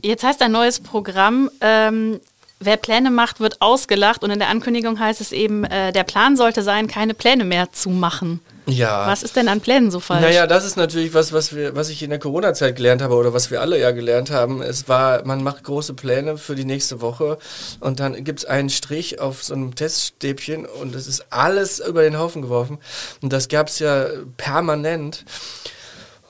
Jetzt 0.00 0.24
heißt 0.24 0.42
ein 0.42 0.52
neues 0.52 0.80
Programm, 0.80 1.50
ähm, 1.60 2.20
wer 2.60 2.76
Pläne 2.76 3.10
macht, 3.10 3.40
wird 3.40 3.60
ausgelacht. 3.60 4.24
Und 4.24 4.30
in 4.30 4.38
der 4.38 4.48
Ankündigung 4.48 4.98
heißt 4.98 5.20
es 5.20 5.32
eben, 5.32 5.64
äh, 5.64 5.92
der 5.92 6.04
Plan 6.04 6.36
sollte 6.36 6.62
sein, 6.62 6.86
keine 6.86 7.14
Pläne 7.14 7.44
mehr 7.44 7.72
zu 7.72 7.90
machen. 7.90 8.40
Ja. 8.66 9.08
Was 9.08 9.24
ist 9.24 9.34
denn 9.34 9.48
an 9.48 9.60
Plänen 9.60 9.90
so 9.90 9.98
falsch? 9.98 10.22
Naja, 10.22 10.46
das 10.46 10.64
ist 10.64 10.76
natürlich 10.76 11.14
was, 11.14 11.32
was, 11.32 11.54
wir, 11.54 11.74
was 11.74 11.88
ich 11.88 12.02
in 12.02 12.10
der 12.10 12.20
Corona-Zeit 12.20 12.76
gelernt 12.76 13.02
habe 13.02 13.16
oder 13.16 13.34
was 13.34 13.50
wir 13.50 13.60
alle 13.60 13.78
ja 13.78 13.90
gelernt 13.90 14.30
haben. 14.30 14.62
Es 14.62 14.88
war, 14.88 15.24
man 15.24 15.42
macht 15.42 15.64
große 15.64 15.94
Pläne 15.94 16.38
für 16.38 16.54
die 16.54 16.64
nächste 16.64 17.00
Woche 17.00 17.38
und 17.80 17.98
dann 17.98 18.22
gibt 18.22 18.40
es 18.40 18.44
einen 18.44 18.70
Strich 18.70 19.20
auf 19.20 19.42
so 19.42 19.54
einem 19.54 19.74
Teststäbchen 19.74 20.64
und 20.64 20.94
es 20.94 21.08
ist 21.08 21.26
alles 21.30 21.80
über 21.80 22.02
den 22.02 22.18
Haufen 22.18 22.42
geworfen. 22.42 22.78
Und 23.20 23.32
das 23.32 23.48
gab 23.48 23.66
es 23.66 23.80
ja 23.80 24.06
permanent. 24.36 25.24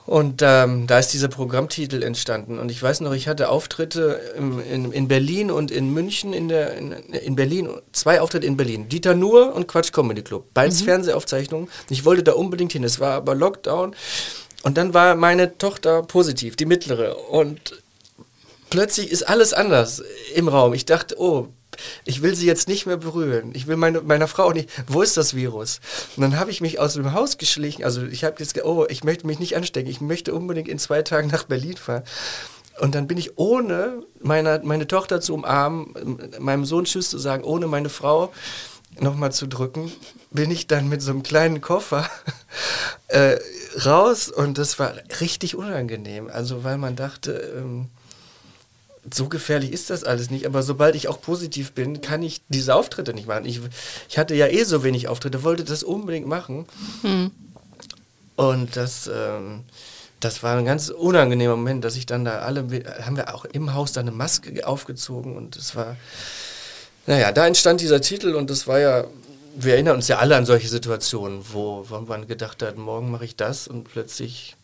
Und 0.05 0.41
ähm, 0.41 0.85
da 0.85 0.99
ist 0.99 1.13
dieser 1.13 1.29
Programmtitel 1.29 2.03
entstanden. 2.03 2.59
Und 2.59 2.69
ich 2.69 2.83
weiß 2.83 2.99
noch, 3.01 3.13
ich 3.13 3.27
hatte 3.29 3.49
Auftritte 3.49 4.19
im, 4.37 4.59
in, 4.59 4.91
in 4.91 5.07
Berlin 5.07 5.49
und 5.49 5.71
in 5.71 5.93
München, 5.93 6.33
in, 6.33 6.49
der, 6.49 6.75
in, 6.75 6.91
in 6.91 7.35
Berlin, 7.35 7.69
zwei 7.93 8.19
Auftritte 8.19 8.45
in 8.45 8.57
Berlin. 8.57 8.89
Dieter 8.89 9.15
Nuhr 9.15 9.53
und 9.53 9.67
Quatsch 9.67 9.93
Comedy 9.93 10.21
Club. 10.21 10.47
Beides 10.53 10.81
mhm. 10.81 10.85
Fernsehaufzeichnungen. 10.85 11.69
Ich 11.89 12.03
wollte 12.03 12.23
da 12.23 12.33
unbedingt 12.33 12.73
hin. 12.73 12.83
Es 12.83 12.99
war 12.99 13.13
aber 13.13 13.33
Lockdown. 13.33 13.95
Und 14.63 14.77
dann 14.77 14.93
war 14.93 15.15
meine 15.15 15.57
Tochter 15.57 16.03
positiv, 16.03 16.57
die 16.57 16.65
mittlere. 16.65 17.17
Und 17.29 17.81
plötzlich 18.69 19.09
ist 19.09 19.23
alles 19.23 19.53
anders 19.53 20.03
im 20.35 20.49
Raum. 20.49 20.73
Ich 20.73 20.85
dachte, 20.85 21.15
oh, 21.17 21.47
ich 22.05 22.21
will 22.21 22.35
sie 22.35 22.47
jetzt 22.47 22.67
nicht 22.67 22.85
mehr 22.85 22.97
berühren. 22.97 23.51
Ich 23.53 23.67
will 23.67 23.77
meine, 23.77 24.01
meiner 24.01 24.27
Frau 24.27 24.51
nicht, 24.51 24.69
wo 24.87 25.01
ist 25.01 25.17
das 25.17 25.35
Virus? 25.35 25.79
Und 26.15 26.21
dann 26.21 26.39
habe 26.39 26.51
ich 26.51 26.61
mich 26.61 26.79
aus 26.79 26.93
dem 26.93 27.13
Haus 27.13 27.37
geschlichen. 27.37 27.83
Also 27.83 28.03
ich 28.03 28.23
habe 28.23 28.35
jetzt, 28.39 28.61
oh, 28.63 28.85
ich 28.89 29.03
möchte 29.03 29.27
mich 29.27 29.39
nicht 29.39 29.55
anstecken. 29.55 29.89
Ich 29.89 30.01
möchte 30.01 30.33
unbedingt 30.33 30.67
in 30.67 30.79
zwei 30.79 31.01
Tagen 31.01 31.29
nach 31.29 31.43
Berlin 31.43 31.77
fahren. 31.77 32.03
Und 32.79 32.95
dann 32.95 33.07
bin 33.07 33.17
ich 33.17 33.37
ohne 33.37 34.03
meine, 34.21 34.61
meine 34.63 34.87
Tochter 34.87 35.21
zu 35.21 35.35
umarmen, 35.35 35.93
meinem 36.39 36.65
Sohn 36.65 36.85
Tschüss 36.85 37.09
zu 37.09 37.19
sagen, 37.19 37.43
ohne 37.43 37.67
meine 37.67 37.89
Frau 37.89 38.33
nochmal 38.99 39.31
zu 39.31 39.47
drücken, 39.47 39.91
bin 40.31 40.51
ich 40.51 40.67
dann 40.67 40.89
mit 40.89 41.01
so 41.01 41.11
einem 41.11 41.23
kleinen 41.23 41.61
Koffer 41.61 42.09
äh, 43.07 43.37
raus 43.85 44.29
und 44.29 44.57
das 44.57 44.79
war 44.79 44.93
richtig 45.21 45.55
unangenehm. 45.55 46.29
Also 46.31 46.63
weil 46.63 46.77
man 46.77 46.95
dachte, 46.95 47.31
ähm, 47.57 47.89
so 49.11 49.27
gefährlich 49.27 49.71
ist 49.71 49.89
das 49.89 50.03
alles 50.03 50.29
nicht, 50.29 50.45
aber 50.45 50.63
sobald 50.63 50.95
ich 50.95 51.07
auch 51.07 51.21
positiv 51.21 51.73
bin, 51.73 52.01
kann 52.01 52.23
ich 52.23 52.41
diese 52.47 52.75
Auftritte 52.75 53.13
nicht 53.13 53.27
machen. 53.27 53.45
Ich, 53.45 53.59
ich 54.09 54.17
hatte 54.17 54.35
ja 54.35 54.47
eh 54.47 54.63
so 54.63 54.83
wenig 54.83 55.07
Auftritte, 55.07 55.43
wollte 55.43 55.63
das 55.63 55.83
unbedingt 55.83 56.27
machen. 56.27 56.65
Hm. 57.01 57.31
Und 58.35 58.75
das, 58.75 59.09
ähm, 59.13 59.63
das 60.19 60.41
war 60.41 60.57
ein 60.57 60.65
ganz 60.65 60.89
unangenehmer 60.89 61.55
Moment, 61.55 61.83
dass 61.83 61.95
ich 61.95 62.05
dann 62.05 62.25
da 62.25 62.39
alle, 62.39 62.61
haben 63.01 63.17
wir 63.17 63.33
auch 63.35 63.45
im 63.45 63.73
Haus 63.73 63.91
da 63.91 64.01
eine 64.01 64.11
Maske 64.11 64.65
aufgezogen 64.65 65.35
und 65.35 65.55
es 65.55 65.75
war, 65.75 65.97
naja, 67.05 67.31
da 67.31 67.45
entstand 67.45 67.81
dieser 67.81 68.01
Titel 68.01 68.35
und 68.35 68.49
das 68.49 68.67
war 68.67 68.79
ja, 68.79 69.05
wir 69.55 69.73
erinnern 69.73 69.97
uns 69.97 70.07
ja 70.07 70.17
alle 70.17 70.35
an 70.35 70.45
solche 70.45 70.69
Situationen, 70.69 71.41
wo, 71.51 71.85
wo 71.89 71.99
man 71.99 72.27
gedacht 72.27 72.63
hat, 72.63 72.77
morgen 72.77 73.11
mache 73.11 73.25
ich 73.25 73.35
das 73.35 73.67
und 73.67 73.83
plötzlich 73.83 74.55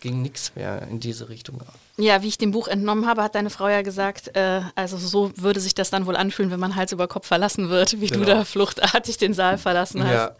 ging 0.00 0.22
nichts 0.22 0.54
mehr 0.54 0.82
in 0.90 1.00
diese 1.00 1.28
Richtung. 1.28 1.60
Ja, 1.96 2.22
wie 2.22 2.28
ich 2.28 2.38
dem 2.38 2.52
Buch 2.52 2.68
entnommen 2.68 3.06
habe, 3.06 3.22
hat 3.22 3.34
deine 3.34 3.50
Frau 3.50 3.68
ja 3.68 3.82
gesagt, 3.82 4.36
äh, 4.36 4.62
also 4.74 4.96
so 4.96 5.32
würde 5.36 5.60
sich 5.60 5.74
das 5.74 5.90
dann 5.90 6.06
wohl 6.06 6.16
anfühlen, 6.16 6.50
wenn 6.50 6.60
man 6.60 6.76
Hals 6.76 6.92
über 6.92 7.08
Kopf 7.08 7.26
verlassen 7.26 7.68
wird, 7.68 8.00
wie 8.00 8.06
genau. 8.06 8.24
du 8.24 8.26
da 8.26 8.44
fluchtartig 8.44 9.18
den 9.18 9.34
Saal 9.34 9.58
verlassen 9.58 10.04
hast. 10.04 10.12
Ja. 10.12 10.36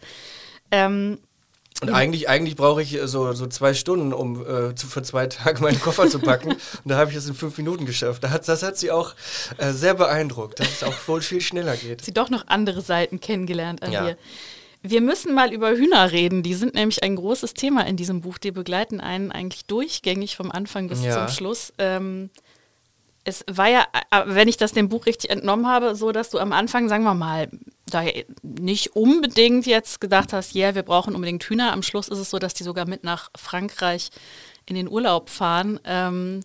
Ähm, 0.71 1.19
und 1.81 1.91
eigentlich, 1.91 2.27
eigentlich 2.27 2.57
brauche 2.57 2.81
ich 2.81 2.99
so, 3.05 3.31
so 3.31 3.47
zwei 3.47 3.73
Stunden, 3.73 4.11
um 4.11 4.41
äh, 4.41 4.75
zu, 4.75 4.87
für 4.87 5.01
zwei 5.01 5.27
Tage 5.27 5.61
meinen 5.61 5.79
Koffer 5.79 6.09
zu 6.09 6.19
packen. 6.19 6.49
Und 6.51 6.59
da 6.83 6.97
habe 6.97 7.09
ich 7.11 7.15
es 7.15 7.25
in 7.27 7.33
fünf 7.33 7.57
Minuten 7.57 7.85
geschafft. 7.85 8.21
Das 8.23 8.31
hat, 8.31 8.47
das 8.49 8.63
hat 8.63 8.77
sie 8.77 8.91
auch 8.91 9.15
äh, 9.57 9.71
sehr 9.71 9.93
beeindruckt, 9.93 10.59
dass 10.59 10.67
es 10.67 10.83
auch 10.83 10.95
wohl 11.07 11.21
viel 11.21 11.39
schneller 11.39 11.77
geht. 11.77 12.03
Sie 12.03 12.13
doch 12.13 12.29
noch 12.29 12.47
andere 12.47 12.81
Seiten 12.81 13.21
kennengelernt 13.21 13.81
an 13.81 13.93
ja. 13.93 14.03
dir. 14.03 14.17
Wir 14.81 15.01
müssen 15.01 15.33
mal 15.33 15.51
über 15.53 15.71
Hühner 15.71 16.11
reden. 16.11 16.41
Die 16.41 16.53
sind 16.53 16.73
nämlich 16.73 17.03
ein 17.03 17.15
großes 17.15 17.53
Thema 17.53 17.85
in 17.85 17.97
diesem 17.97 18.21
Buch. 18.21 18.37
Die 18.37 18.51
begleiten 18.51 19.01
einen 19.01 19.31
eigentlich 19.31 19.65
durchgängig 19.65 20.37
vom 20.37 20.51
Anfang 20.51 20.87
bis 20.87 21.03
ja. 21.03 21.13
zum 21.13 21.27
Schluss. 21.27 21.73
Ähm, 21.77 22.29
es 23.25 23.43
war 23.51 23.67
ja, 23.67 23.85
äh, 24.11 24.23
wenn 24.25 24.47
ich 24.47 24.57
das 24.57 24.71
dem 24.71 24.87
Buch 24.87 25.05
richtig 25.05 25.29
entnommen 25.29 25.67
habe, 25.67 25.95
so, 25.95 26.11
dass 26.11 26.29
du 26.29 26.39
am 26.39 26.53
Anfang, 26.53 26.87
sagen 26.87 27.03
wir 27.03 27.13
mal, 27.13 27.49
da 27.85 28.03
nicht 28.41 28.95
unbedingt 28.95 29.65
jetzt 29.65 29.99
gedacht 29.99 30.31
hast, 30.31 30.53
ja, 30.53 30.67
yeah, 30.67 30.75
wir 30.75 30.83
brauchen 30.83 31.13
unbedingt 31.13 31.43
Hühner. 31.43 31.73
Am 31.73 31.83
Schluss 31.83 32.07
ist 32.07 32.19
es 32.19 32.29
so, 32.29 32.39
dass 32.39 32.53
die 32.53 32.63
sogar 32.63 32.87
mit 32.87 33.03
nach 33.03 33.29
Frankreich 33.35 34.09
in 34.65 34.75
den 34.75 34.87
Urlaub 34.87 35.29
fahren. 35.29 35.79
Ähm, 35.83 36.41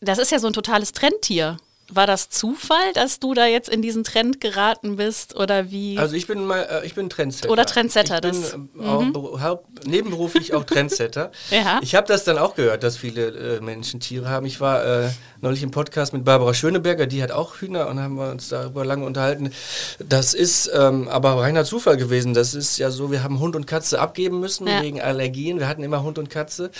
das 0.00 0.18
ist 0.18 0.30
ja 0.30 0.38
so 0.38 0.46
ein 0.46 0.52
totales 0.52 0.92
Trendtier. 0.92 1.56
War 1.94 2.06
das 2.06 2.30
Zufall, 2.30 2.92
dass 2.94 3.20
du 3.20 3.34
da 3.34 3.44
jetzt 3.44 3.68
in 3.68 3.82
diesen 3.82 4.02
Trend 4.02 4.40
geraten 4.40 4.96
bist 4.96 5.36
oder 5.36 5.70
wie? 5.70 5.98
Also 5.98 6.16
ich 6.16 6.26
bin 6.26 6.46
mal, 6.46 6.60
äh, 6.62 6.86
ich 6.86 6.94
bin 6.94 7.10
Trendsetter. 7.10 7.52
Oder 7.52 7.66
Trendsetter. 7.66 8.16
Ich 8.16 8.20
das, 8.22 8.52
bin 8.52 8.70
äh, 8.80 8.82
mhm. 8.82 9.14
auch, 9.14 9.58
nebenberuflich 9.84 10.54
auch 10.54 10.64
Trendsetter. 10.64 11.32
ja. 11.50 11.80
Ich 11.82 11.94
habe 11.94 12.06
das 12.06 12.24
dann 12.24 12.38
auch 12.38 12.54
gehört, 12.54 12.82
dass 12.82 12.96
viele 12.96 13.56
äh, 13.56 13.60
Menschen 13.60 14.00
Tiere 14.00 14.30
haben. 14.30 14.46
Ich 14.46 14.60
war 14.60 14.84
äh, 14.84 15.10
neulich 15.42 15.62
im 15.62 15.70
Podcast 15.70 16.14
mit 16.14 16.24
Barbara 16.24 16.54
Schöneberger, 16.54 17.06
die 17.06 17.22
hat 17.22 17.30
auch 17.30 17.56
Hühner 17.56 17.88
und 17.88 18.00
haben 18.00 18.14
wir 18.14 18.30
uns 18.30 18.48
darüber 18.48 18.86
lange 18.86 19.04
unterhalten. 19.04 19.52
Das 19.98 20.32
ist 20.32 20.70
ähm, 20.74 21.08
aber 21.08 21.36
reiner 21.42 21.64
Zufall 21.66 21.98
gewesen. 21.98 22.32
Das 22.32 22.54
ist 22.54 22.78
ja 22.78 22.90
so, 22.90 23.10
wir 23.10 23.22
haben 23.22 23.38
Hund 23.38 23.54
und 23.54 23.66
Katze 23.66 24.00
abgeben 24.00 24.40
müssen 24.40 24.66
ja. 24.66 24.80
wegen 24.80 25.00
Allergien. 25.00 25.58
Wir 25.58 25.68
hatten 25.68 25.82
immer 25.82 26.02
Hund 26.02 26.18
und 26.18 26.30
Katze. 26.30 26.70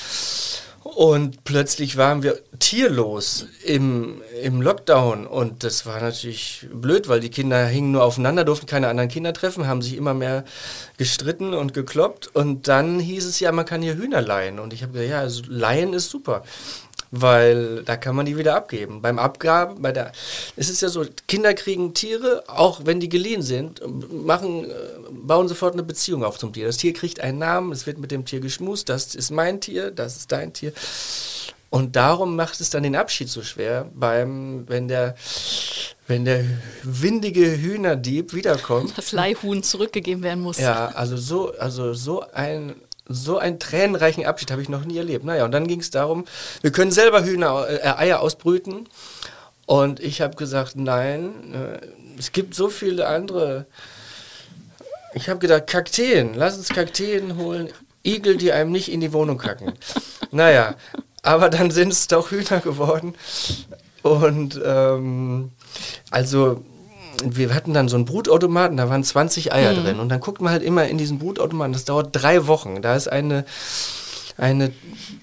Und 0.83 1.45
plötzlich 1.45 1.97
waren 1.97 2.23
wir 2.23 2.39
tierlos 2.59 3.47
im, 3.65 4.21
im 4.43 4.61
Lockdown. 4.61 5.27
Und 5.27 5.65
das 5.65 5.87
war 5.87 6.01
natürlich 6.01 6.67
blöd, 6.73 7.09
weil 7.09 7.21
die 7.21 7.31
Kinder 7.31 7.67
hingen 7.67 7.93
nur 7.93 8.03
aufeinander, 8.05 8.45
durften 8.45 8.67
keine 8.67 8.89
anderen 8.89 9.09
Kinder 9.09 9.33
treffen, 9.33 9.67
haben 9.67 9.83
sich 9.83 9.97
immer 9.97 10.15
mehr 10.15 10.45
gestritten 10.99 11.55
und 11.55 11.73
gekloppt. 11.73 12.31
Und 12.35 12.69
dann 12.69 12.99
hieß 12.99 13.27
es 13.27 13.41
ja, 13.41 13.53
man 13.53 13.65
kann 13.65 13.83
hier 13.83 13.97
Hühner 13.97 14.21
leihen. 14.21 14.59
Und 14.59 14.73
ich 14.73 14.83
habe 14.83 14.93
gesagt, 14.93 15.11
ja, 15.11 15.21
also 15.21 15.43
leihen 15.49 15.93
ist 15.93 16.11
super 16.11 16.43
weil 17.13 17.83
da 17.85 17.97
kann 17.97 18.17
man 18.17 18.25
die 18.27 18.39
wieder 18.39 18.57
abgeben. 18.57 19.03
Beim 19.03 19.19
Abgaben, 19.19 19.83
bei 19.83 19.93
der, 19.93 20.13
es 20.57 20.71
ist 20.71 20.81
ja 20.81 20.89
so, 20.89 21.05
Kinder 21.29 21.53
kriegen 21.53 21.93
Tiere, 21.93 22.43
auch 22.49 22.81
wenn 22.85 23.01
die 23.01 23.11
geliehen 23.11 23.43
sind, 23.43 23.83
machen, 24.11 24.65
äh, 24.65 24.71
bauen 25.33 25.49
sofort 25.49 25.73
eine 25.73 25.83
Beziehung 25.83 26.25
auf 26.25 26.39
zum 26.39 26.53
Tier. 26.53 26.67
Das 26.67 26.77
Tier 26.77 26.93
kriegt 26.93 27.19
einen 27.21 27.39
Namen, 27.39 27.73
es 27.73 27.87
wird 27.87 27.97
mit 27.97 28.11
dem 28.11 28.27
Tier 28.27 28.41
geschmust, 28.41 28.91
das 28.91 29.15
ist 29.15 29.31
mein 29.31 29.63
Tier, 29.63 29.91
das 29.91 30.19
ist 30.19 30.31
dein 30.31 30.53
Tier. 30.53 30.75
Und 31.71 31.97
darum 31.97 32.37
macht 32.37 32.61
es 32.61 32.69
dann 32.69 32.83
den 32.83 32.95
Abschied 32.95 33.31
so 33.31 33.43
schwer, 33.43 33.89
beim, 33.95 34.69
wenn 34.69 34.89
der, 34.89 35.15
wenn 36.07 36.27
der 36.27 36.45
windige 36.83 37.47
Hühnerdieb 37.47 38.35
wiederkommt. 38.35 38.93
Das 38.99 39.13
Leihhuhn 39.13 39.63
zurückgegeben 39.63 40.23
werden 40.23 40.43
muss. 40.43 40.59
Ja, 40.59 40.89
also 40.89 41.17
so, 41.17 41.55
also 41.57 41.95
so 41.95 42.23
ein 42.35 42.75
so 43.09 43.39
einen 43.39 43.59
tränenreichen 43.59 44.27
Abschied 44.27 44.51
habe 44.51 44.61
ich 44.61 44.69
noch 44.69 44.85
nie 44.85 44.99
erlebt. 44.99 45.25
Naja, 45.25 45.47
und 45.47 45.53
dann 45.53 45.67
ging 45.67 45.81
es 45.81 45.91
darum, 45.91 46.27
wir 46.61 46.73
können 46.73 46.91
selber 46.91 47.25
Hühner, 47.25 47.67
äh, 47.69 47.89
Eier 47.89 48.21
ausbrüten. 48.21 48.87
Und 49.65 49.99
ich 49.99 50.21
habe 50.21 50.37
gesagt, 50.37 50.77
nein, 50.77 51.55
äh, 51.55 51.87
es 52.19 52.33
gibt 52.33 52.55
so 52.55 52.69
viele 52.69 53.07
andere. 53.07 53.65
Ich 55.15 55.29
habe 55.29 55.39
gedacht, 55.39 55.67
Kakteen, 55.67 56.35
lass 56.35 56.57
uns 56.57 56.69
Kakteen 56.69 57.37
holen. 57.37 57.69
Igel, 58.05 58.37
die 58.37 58.53
einem 58.53 58.73
nicht 58.73 58.91
in 58.91 59.01
die 59.01 59.13
Wohnung 59.13 59.39
kacken. 59.39 59.73
naja, 60.31 60.75
aber 61.23 61.49
dann 61.51 61.71
sind 61.71 61.93
es 61.93 62.09
doch 62.09 62.31
Hühner 62.31 62.61
geworden. 62.61 63.15
Und 64.03 64.61
ähm, 64.65 65.53
also 66.11 66.65
wir 67.25 67.55
hatten 67.55 67.73
dann 67.73 67.89
so 67.89 67.97
einen 67.97 68.05
Brutautomaten, 68.05 68.77
da 68.77 68.89
waren 68.89 69.05
20 69.05 69.53
Eier 69.53 69.73
mhm. 69.73 69.85
drin. 69.85 70.01
Und 70.01 70.09
dann 70.09 70.21
guckt 70.21 70.41
man 70.41 70.53
halt 70.53 70.63
immer 70.63 70.87
in 70.89 70.99
diesen 70.99 71.19
Brutautomaten, 71.19 71.73
das 71.73 71.85
dauert 71.85 72.09
drei 72.13 72.47
Wochen. 72.47 72.83
Da 72.83 72.97
ist 72.97 73.09
eine, 73.09 73.45
eine, 74.37 74.73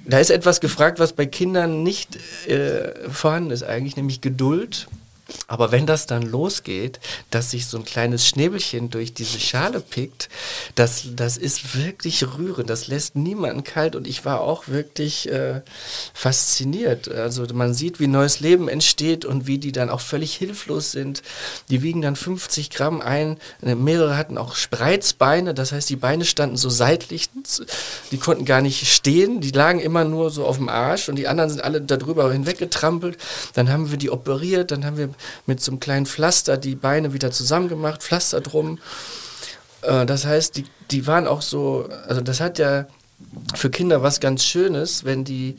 da 0.06 0.20
ist 0.20 0.30
etwas 0.30 0.62
gefragt, 0.62 1.00
was 1.00 1.14
bei 1.14 1.26
Kindern 1.26 1.84
nicht 1.84 2.18
äh, 2.48 3.10
vorhanden 3.10 3.52
ist 3.52 3.64
eigentlich, 3.64 3.98
nämlich 3.98 4.22
Geduld 4.22 4.88
aber 5.48 5.72
wenn 5.72 5.86
das 5.86 6.06
dann 6.06 6.24
losgeht, 6.24 7.00
dass 7.32 7.52
sich 7.52 7.68
so 7.68 7.78
ein 7.78 7.86
kleines 7.86 8.28
Schnäbelchen 8.28 8.90
durch 8.90 9.14
diese 9.14 9.40
Schale 9.40 9.80
pickt, 9.80 10.30
das, 10.76 11.04
das 11.16 11.38
ist 11.38 11.76
wirklich 11.76 12.24
rührend. 12.38 12.70
Das 12.70 12.88
lässt 12.88 13.16
niemanden 13.16 13.64
kalt 13.64 13.96
und 13.96 14.08
ich 14.08 14.26
war 14.26 14.42
auch 14.42 14.68
wirklich 14.68 15.30
äh, 15.32 15.62
fasziniert. 16.14 17.10
Also 17.10 17.46
man 17.54 17.74
sieht, 17.74 18.00
wie 18.00 18.08
neues 18.08 18.40
Leben 18.40 18.68
entsteht 18.68 19.26
und 19.26 19.48
wie 19.48 19.58
die 19.58 19.72
dann 19.72 19.90
auch 19.90 20.02
völlig 20.02 20.36
hilflos 20.36 20.92
sind. 20.92 21.24
Die 21.70 21.82
wiegen 21.82 22.02
dann 22.02 22.16
50 22.16 22.70
Gramm 22.70 23.02
ein. 23.02 23.38
Mehrere 23.62 24.18
hatten 24.18 24.38
auch 24.38 24.56
Spreizbeine, 24.56 25.54
das 25.54 25.72
heißt, 25.72 25.90
die 25.90 25.96
Beine 25.96 26.26
standen 26.26 26.58
so 26.58 26.70
seitlich. 26.70 27.30
Die 28.12 28.18
konnten 28.18 28.46
gar 28.46 28.62
nicht 28.62 28.88
stehen. 28.88 29.42
Die 29.42 29.52
lagen 29.52 29.80
immer 29.80 30.04
nur 30.04 30.30
so 30.30 30.46
auf 30.46 30.58
dem 30.58 30.70
Arsch 30.70 31.10
und 31.10 31.16
die 31.16 31.28
anderen 31.28 31.50
sind 31.50 31.64
alle 31.64 31.82
darüber 31.82 32.32
hinweggetrampelt. 32.32 33.18
Dann 33.54 33.70
haben 33.70 33.92
wir 33.92 33.98
die 33.98 34.10
operiert, 34.10 34.72
dann 34.72 34.86
haben 34.86 34.98
wir 34.98 35.10
mit 35.46 35.62
so 35.62 35.72
einem 35.72 35.80
kleinen 35.80 36.06
Pflaster 36.06 36.58
die 36.58 36.76
Beine 36.76 37.14
wieder 37.14 37.32
zusammengemacht, 37.32 38.04
Pflaster 38.04 38.42
drum. 38.42 38.80
Äh, 39.82 40.06
das 40.06 40.26
heißt, 40.26 40.58
die, 40.58 40.66
die 40.92 41.08
waren 41.08 41.28
auch 41.28 41.42
so, 41.42 41.88
also 42.08 42.22
das 42.22 42.40
hat 42.40 42.60
ja 42.60 42.88
für 43.56 43.70
Kinder 43.70 44.02
was 44.02 44.20
ganz 44.20 44.44
Schönes, 44.44 45.04
wenn 45.06 45.24
die 45.24 45.56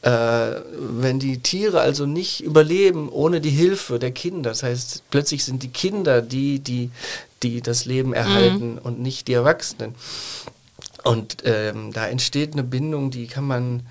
Äh, 0.00 0.62
wenn 0.78 1.18
die 1.18 1.38
Tiere 1.42 1.80
also 1.80 2.06
nicht 2.06 2.40
überleben 2.40 3.08
ohne 3.08 3.40
die 3.40 3.50
Hilfe 3.50 3.98
der 3.98 4.12
Kinder, 4.12 4.50
das 4.50 4.62
heißt, 4.62 5.02
plötzlich 5.10 5.42
sind 5.42 5.64
die 5.64 5.72
Kinder 5.72 6.22
die, 6.22 6.60
die, 6.60 6.92
die 7.42 7.62
das 7.62 7.84
Leben 7.84 8.14
erhalten 8.14 8.74
mhm. 8.74 8.78
und 8.84 9.00
nicht 9.00 9.26
die 9.26 9.32
Erwachsenen. 9.32 9.96
Und 11.02 11.38
ähm, 11.44 11.92
da 11.92 12.06
entsteht 12.06 12.52
eine 12.52 12.62
Bindung, 12.62 13.10
die 13.10 13.26
kann 13.26 13.44
man 13.44 13.82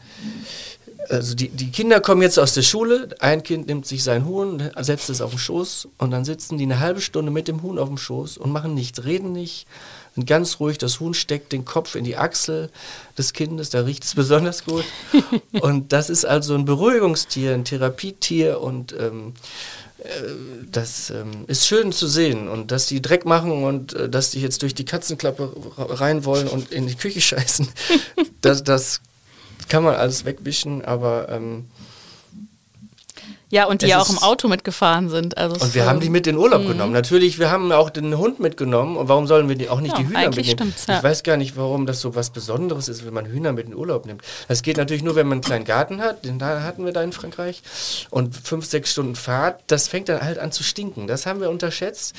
also 1.09 1.35
die, 1.35 1.49
die 1.49 1.71
Kinder 1.71 1.99
kommen 1.99 2.21
jetzt 2.21 2.39
aus 2.39 2.53
der 2.53 2.61
Schule, 2.61 3.09
ein 3.19 3.43
Kind 3.43 3.67
nimmt 3.67 3.85
sich 3.85 4.03
sein 4.03 4.25
Huhn, 4.25 4.71
setzt 4.79 5.09
es 5.09 5.21
auf 5.21 5.31
den 5.31 5.39
Schoß 5.39 5.87
und 5.97 6.11
dann 6.11 6.25
sitzen 6.25 6.57
die 6.57 6.65
eine 6.65 6.79
halbe 6.79 7.01
Stunde 7.01 7.31
mit 7.31 7.47
dem 7.47 7.61
Huhn 7.61 7.79
auf 7.79 7.87
dem 7.87 7.97
Schoß 7.97 8.37
und 8.37 8.51
machen 8.51 8.73
nichts, 8.73 9.03
reden 9.03 9.31
nicht, 9.31 9.67
sind 10.15 10.27
ganz 10.27 10.59
ruhig. 10.59 10.77
Das 10.77 10.99
Huhn 10.99 11.13
steckt 11.13 11.53
den 11.53 11.65
Kopf 11.65 11.95
in 11.95 12.03
die 12.03 12.17
Achsel 12.17 12.69
des 13.17 13.33
Kindes, 13.33 13.69
da 13.69 13.81
riecht 13.81 14.03
es 14.03 14.15
besonders 14.15 14.65
gut. 14.65 14.85
und 15.61 15.93
das 15.93 16.09
ist 16.09 16.25
also 16.25 16.55
ein 16.55 16.65
Beruhigungstier, 16.65 17.53
ein 17.53 17.65
Therapietier 17.65 18.59
und 18.61 18.93
ähm, 18.93 19.33
äh, 19.99 20.09
das 20.71 21.09
ähm, 21.09 21.45
ist 21.47 21.67
schön 21.67 21.91
zu 21.91 22.07
sehen 22.07 22.47
und 22.47 22.71
dass 22.71 22.87
die 22.87 23.01
Dreck 23.01 23.25
machen 23.25 23.63
und 23.63 23.93
äh, 23.93 24.09
dass 24.09 24.31
die 24.31 24.41
jetzt 24.41 24.61
durch 24.61 24.75
die 24.75 24.85
Katzenklappe 24.85 25.51
rein 25.77 26.25
wollen 26.25 26.47
und 26.47 26.71
in 26.71 26.87
die 26.87 26.95
Küche 26.95 27.21
scheißen, 27.21 27.67
das, 28.41 28.63
das 28.63 29.01
kann 29.67 29.83
man 29.83 29.95
alles 29.95 30.25
wegwischen, 30.25 30.83
aber 30.83 31.29
ähm, 31.29 31.65
ja, 33.49 33.65
und 33.65 33.81
die 33.81 33.87
ja 33.87 34.01
auch 34.01 34.09
im 34.09 34.17
Auto 34.17 34.49
mitgefahren 34.49 35.09
sind. 35.09 35.37
Also 35.37 35.55
und 35.63 35.73
wir 35.73 35.85
haben 35.85 36.01
die 36.01 36.09
mit 36.09 36.27
in 36.27 36.35
Urlaub 36.35 36.63
mhm. 36.63 36.67
genommen. 36.67 36.91
Natürlich, 36.91 37.39
wir 37.39 37.49
haben 37.49 37.71
auch 37.71 37.89
den 37.89 38.17
Hund 38.17 38.41
mitgenommen. 38.41 38.97
Und 38.97 39.07
warum 39.07 39.25
sollen 39.25 39.47
wir 39.47 39.55
die 39.55 39.69
auch 39.69 39.79
nicht 39.79 39.93
ja, 39.93 40.03
die 40.03 40.09
Hühner 40.09 40.29
mitnehmen? 40.29 40.73
Ja. 40.85 40.97
Ich 40.97 41.03
weiß 41.03 41.23
gar 41.23 41.37
nicht, 41.37 41.55
warum 41.55 41.85
das 41.85 42.01
so 42.01 42.13
was 42.13 42.31
Besonderes 42.31 42.89
ist, 42.89 43.05
wenn 43.05 43.13
man 43.13 43.25
Hühner 43.25 43.53
mit 43.53 43.65
in 43.65 43.71
den 43.71 43.79
Urlaub 43.79 44.05
nimmt. 44.05 44.21
Das 44.49 44.63
geht 44.63 44.75
natürlich 44.75 45.01
nur, 45.01 45.15
wenn 45.15 45.27
man 45.27 45.37
einen 45.37 45.43
kleinen 45.43 45.63
Garten 45.63 46.01
hat. 46.01 46.25
Den 46.25 46.43
hatten 46.43 46.83
wir 46.83 46.91
da 46.91 47.01
in 47.01 47.13
Frankreich. 47.13 47.63
Und 48.09 48.35
fünf, 48.35 48.65
sechs 48.65 48.91
Stunden 48.91 49.15
Fahrt, 49.15 49.61
das 49.67 49.87
fängt 49.87 50.09
dann 50.09 50.21
halt 50.21 50.39
an 50.39 50.51
zu 50.51 50.63
stinken. 50.63 51.07
Das 51.07 51.25
haben 51.25 51.39
wir 51.39 51.49
unterschätzt. 51.49 52.15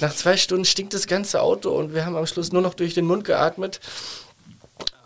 Nach 0.00 0.12
zwei 0.12 0.36
Stunden 0.36 0.64
stinkt 0.64 0.94
das 0.94 1.06
ganze 1.06 1.42
Auto 1.42 1.70
und 1.70 1.94
wir 1.94 2.04
haben 2.04 2.16
am 2.16 2.26
Schluss 2.26 2.50
nur 2.50 2.62
noch 2.62 2.74
durch 2.74 2.94
den 2.94 3.06
Mund 3.06 3.24
geatmet. 3.24 3.78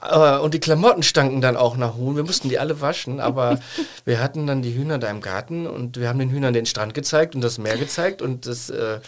Uh, 0.08 0.42
und 0.42 0.54
die 0.54 0.60
Klamotten 0.60 1.02
stanken 1.02 1.40
dann 1.40 1.56
auch 1.56 1.76
nach 1.76 1.96
Huhn. 1.96 2.16
Wir 2.16 2.22
mussten 2.22 2.48
die 2.48 2.58
alle 2.58 2.80
waschen, 2.80 3.18
aber 3.20 3.58
wir 4.04 4.20
hatten 4.20 4.46
dann 4.46 4.62
die 4.62 4.74
Hühner 4.74 4.98
da 4.98 5.08
im 5.08 5.20
Garten 5.20 5.66
und 5.66 5.98
wir 5.98 6.08
haben 6.08 6.18
den 6.18 6.30
Hühnern 6.30 6.52
den 6.52 6.66
Strand 6.66 6.94
gezeigt 6.94 7.34
und 7.34 7.40
das 7.40 7.58
Meer 7.58 7.76
gezeigt 7.76 8.22
und 8.22 8.46
das 8.46 8.70
äh, 8.70 9.00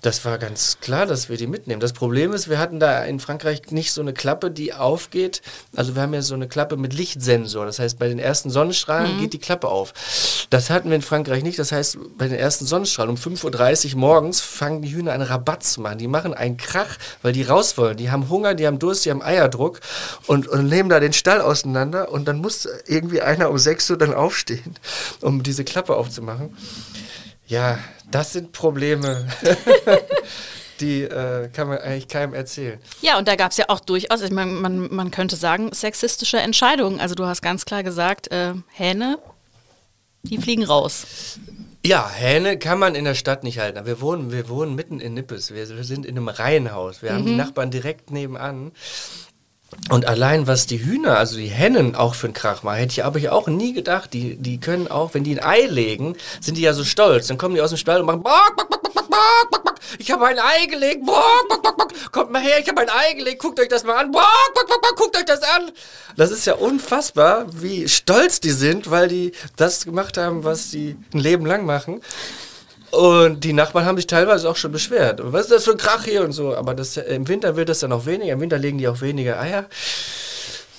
das 0.00 0.24
war 0.24 0.38
ganz 0.38 0.78
klar, 0.80 1.04
dass 1.04 1.28
wir 1.28 1.36
die 1.36 1.46
mitnehmen. 1.46 1.80
Das 1.80 1.92
Problem 1.92 2.32
ist, 2.32 2.48
wir 2.48 2.58
hatten 2.58 2.80
da 2.80 3.04
in 3.04 3.20
Frankreich 3.20 3.70
nicht 3.70 3.92
so 3.92 4.00
eine 4.00 4.14
Klappe, 4.14 4.50
die 4.50 4.72
aufgeht. 4.72 5.42
Also 5.76 5.94
wir 5.94 6.02
haben 6.02 6.14
ja 6.14 6.22
so 6.22 6.34
eine 6.34 6.48
Klappe 6.48 6.78
mit 6.78 6.94
Lichtsensor. 6.94 7.66
Das 7.66 7.78
heißt, 7.78 7.98
bei 7.98 8.08
den 8.08 8.18
ersten 8.18 8.48
Sonnenstrahlen 8.48 9.16
mhm. 9.16 9.20
geht 9.20 9.34
die 9.34 9.38
Klappe 9.38 9.68
auf. 9.68 9.92
Das 10.48 10.70
hatten 10.70 10.88
wir 10.88 10.96
in 10.96 11.02
Frankreich 11.02 11.42
nicht. 11.42 11.58
Das 11.58 11.70
heißt, 11.70 11.98
bei 12.16 12.28
den 12.28 12.38
ersten 12.38 12.64
Sonnenstrahlen 12.64 13.10
um 13.10 13.16
5.30 13.16 13.92
Uhr 13.92 13.98
morgens 13.98 14.40
fangen 14.40 14.80
die 14.80 14.92
Hühner 14.94 15.12
einen 15.12 15.22
Rabatt 15.22 15.64
zu 15.64 15.82
machen. 15.82 15.98
Die 15.98 16.08
machen 16.08 16.32
einen 16.32 16.56
Krach, 16.56 16.96
weil 17.20 17.34
die 17.34 17.42
raus 17.42 17.76
wollen. 17.76 17.98
Die 17.98 18.10
haben 18.10 18.30
Hunger, 18.30 18.54
die 18.54 18.66
haben 18.66 18.78
Durst, 18.78 19.04
die 19.04 19.10
haben 19.10 19.22
Eierdruck 19.22 19.80
und, 20.26 20.48
und 20.48 20.66
nehmen 20.66 20.88
da 20.88 21.00
den 21.00 21.12
Stall 21.12 21.42
auseinander. 21.42 22.10
Und 22.10 22.26
dann 22.26 22.38
muss 22.38 22.66
irgendwie 22.86 23.20
einer 23.20 23.50
um 23.50 23.58
6 23.58 23.90
Uhr 23.90 23.98
dann 23.98 24.14
aufstehen, 24.14 24.76
um 25.20 25.42
diese 25.42 25.64
Klappe 25.64 25.94
aufzumachen. 25.94 26.56
Ja, 27.50 27.80
das 28.12 28.32
sind 28.32 28.52
Probleme. 28.52 29.26
die 30.80 31.02
äh, 31.02 31.48
kann 31.48 31.68
man 31.68 31.78
eigentlich 31.78 32.06
keinem 32.06 32.32
erzählen. 32.32 32.80
Ja, 33.02 33.18
und 33.18 33.26
da 33.26 33.34
gab 33.34 33.50
es 33.50 33.56
ja 33.56 33.66
auch 33.68 33.80
durchaus, 33.80 34.22
ich 34.22 34.30
mein, 34.30 34.54
man, 34.54 34.94
man 34.94 35.10
könnte 35.10 35.34
sagen, 35.36 35.70
sexistische 35.72 36.38
Entscheidungen. 36.38 37.00
Also 37.00 37.16
du 37.16 37.26
hast 37.26 37.42
ganz 37.42 37.64
klar 37.64 37.82
gesagt, 37.82 38.30
äh, 38.30 38.54
Hähne, 38.72 39.18
die 40.22 40.38
fliegen 40.38 40.64
raus. 40.64 41.38
Ja, 41.84 42.08
Hähne 42.08 42.56
kann 42.56 42.78
man 42.78 42.94
in 42.94 43.04
der 43.04 43.14
Stadt 43.14 43.42
nicht 43.42 43.58
halten. 43.58 43.84
Wir 43.84 44.00
wohnen, 44.00 44.30
wir 44.30 44.48
wohnen 44.48 44.76
mitten 44.76 45.00
in 45.00 45.14
Nippes. 45.14 45.52
Wir, 45.52 45.68
wir 45.68 45.84
sind 45.84 46.06
in 46.06 46.16
einem 46.16 46.28
Reihenhaus. 46.28 47.02
Wir 47.02 47.10
mhm. 47.10 47.14
haben 47.16 47.24
die 47.26 47.32
mhm. 47.32 47.38
Nachbarn 47.38 47.70
direkt 47.72 48.12
nebenan. 48.12 48.70
Und 49.88 50.06
allein 50.06 50.46
was 50.46 50.66
die 50.66 50.84
Hühner, 50.84 51.18
also 51.18 51.36
die 51.36 51.48
Hennen 51.48 51.94
auch 51.94 52.14
für 52.14 52.26
einen 52.26 52.34
Krach 52.34 52.62
machen, 52.62 52.78
hätte 52.78 52.92
ich 52.92 53.04
aber 53.04 53.20
auch 53.32 53.48
nie 53.48 53.72
gedacht. 53.72 54.12
Die, 54.12 54.36
die 54.36 54.58
können 54.60 54.88
auch, 54.88 55.14
wenn 55.14 55.24
die 55.24 55.38
ein 55.38 55.44
Ei 55.44 55.66
legen, 55.66 56.16
sind 56.40 56.56
die 56.56 56.62
ja 56.62 56.72
so 56.72 56.84
stolz. 56.84 57.28
Dann 57.28 57.38
kommen 57.38 57.54
die 57.54 57.60
aus 57.60 57.70
dem 57.70 57.78
Stall 57.78 58.00
und 58.00 58.06
machen 58.06 58.22
Bock, 58.22 58.56
bock, 58.56 58.68
bock, 58.68 58.82
bock, 58.82 58.94
bock, 58.94 59.50
bock, 59.50 59.64
bock. 59.64 59.74
Ich 59.98 60.10
habe 60.10 60.26
ein 60.26 60.38
Ei 60.38 60.66
gelegt. 60.66 61.04
Bock, 61.04 61.48
bock, 61.48 61.62
bock, 61.62 61.76
bock. 61.76 62.12
Kommt 62.12 62.30
mal 62.30 62.42
her, 62.42 62.60
ich 62.60 62.68
habe 62.68 62.80
ein 62.80 62.88
Ei 62.88 63.14
gelegt. 63.14 63.40
Guckt 63.40 63.58
euch 63.58 63.68
das 63.68 63.84
mal 63.84 63.96
an. 63.96 64.12
Bock, 64.12 64.22
bock, 64.54 64.68
bock, 64.68 64.82
bock. 64.82 64.96
Guckt 64.96 65.16
euch 65.16 65.24
das 65.24 65.42
an. 65.42 65.70
Das 66.16 66.30
ist 66.30 66.46
ja 66.46 66.54
unfassbar, 66.54 67.46
wie 67.50 67.88
stolz 67.88 68.40
die 68.40 68.50
sind, 68.50 68.90
weil 68.90 69.08
die 69.08 69.32
das 69.56 69.84
gemacht 69.84 70.16
haben, 70.16 70.44
was 70.44 70.70
sie 70.70 70.96
ein 71.14 71.18
Leben 71.20 71.46
lang 71.46 71.64
machen. 71.64 72.00
Und 72.90 73.44
die 73.44 73.52
Nachbarn 73.52 73.84
haben 73.84 73.96
sich 73.96 74.06
teilweise 74.06 74.48
auch 74.48 74.56
schon 74.56 74.72
beschwert. 74.72 75.20
Was 75.22 75.42
ist 75.42 75.52
das 75.52 75.64
für 75.64 75.72
ein 75.72 75.76
Krach 75.76 76.04
hier 76.04 76.24
und 76.24 76.32
so? 76.32 76.54
Aber 76.56 76.74
das, 76.74 76.96
im 76.96 77.28
Winter 77.28 77.56
wird 77.56 77.68
das 77.68 77.80
dann 77.80 77.92
auch 77.92 78.06
weniger. 78.06 78.32
Im 78.32 78.40
Winter 78.40 78.58
legen 78.58 78.78
die 78.78 78.88
auch 78.88 79.00
weniger 79.00 79.40
Eier. 79.40 79.66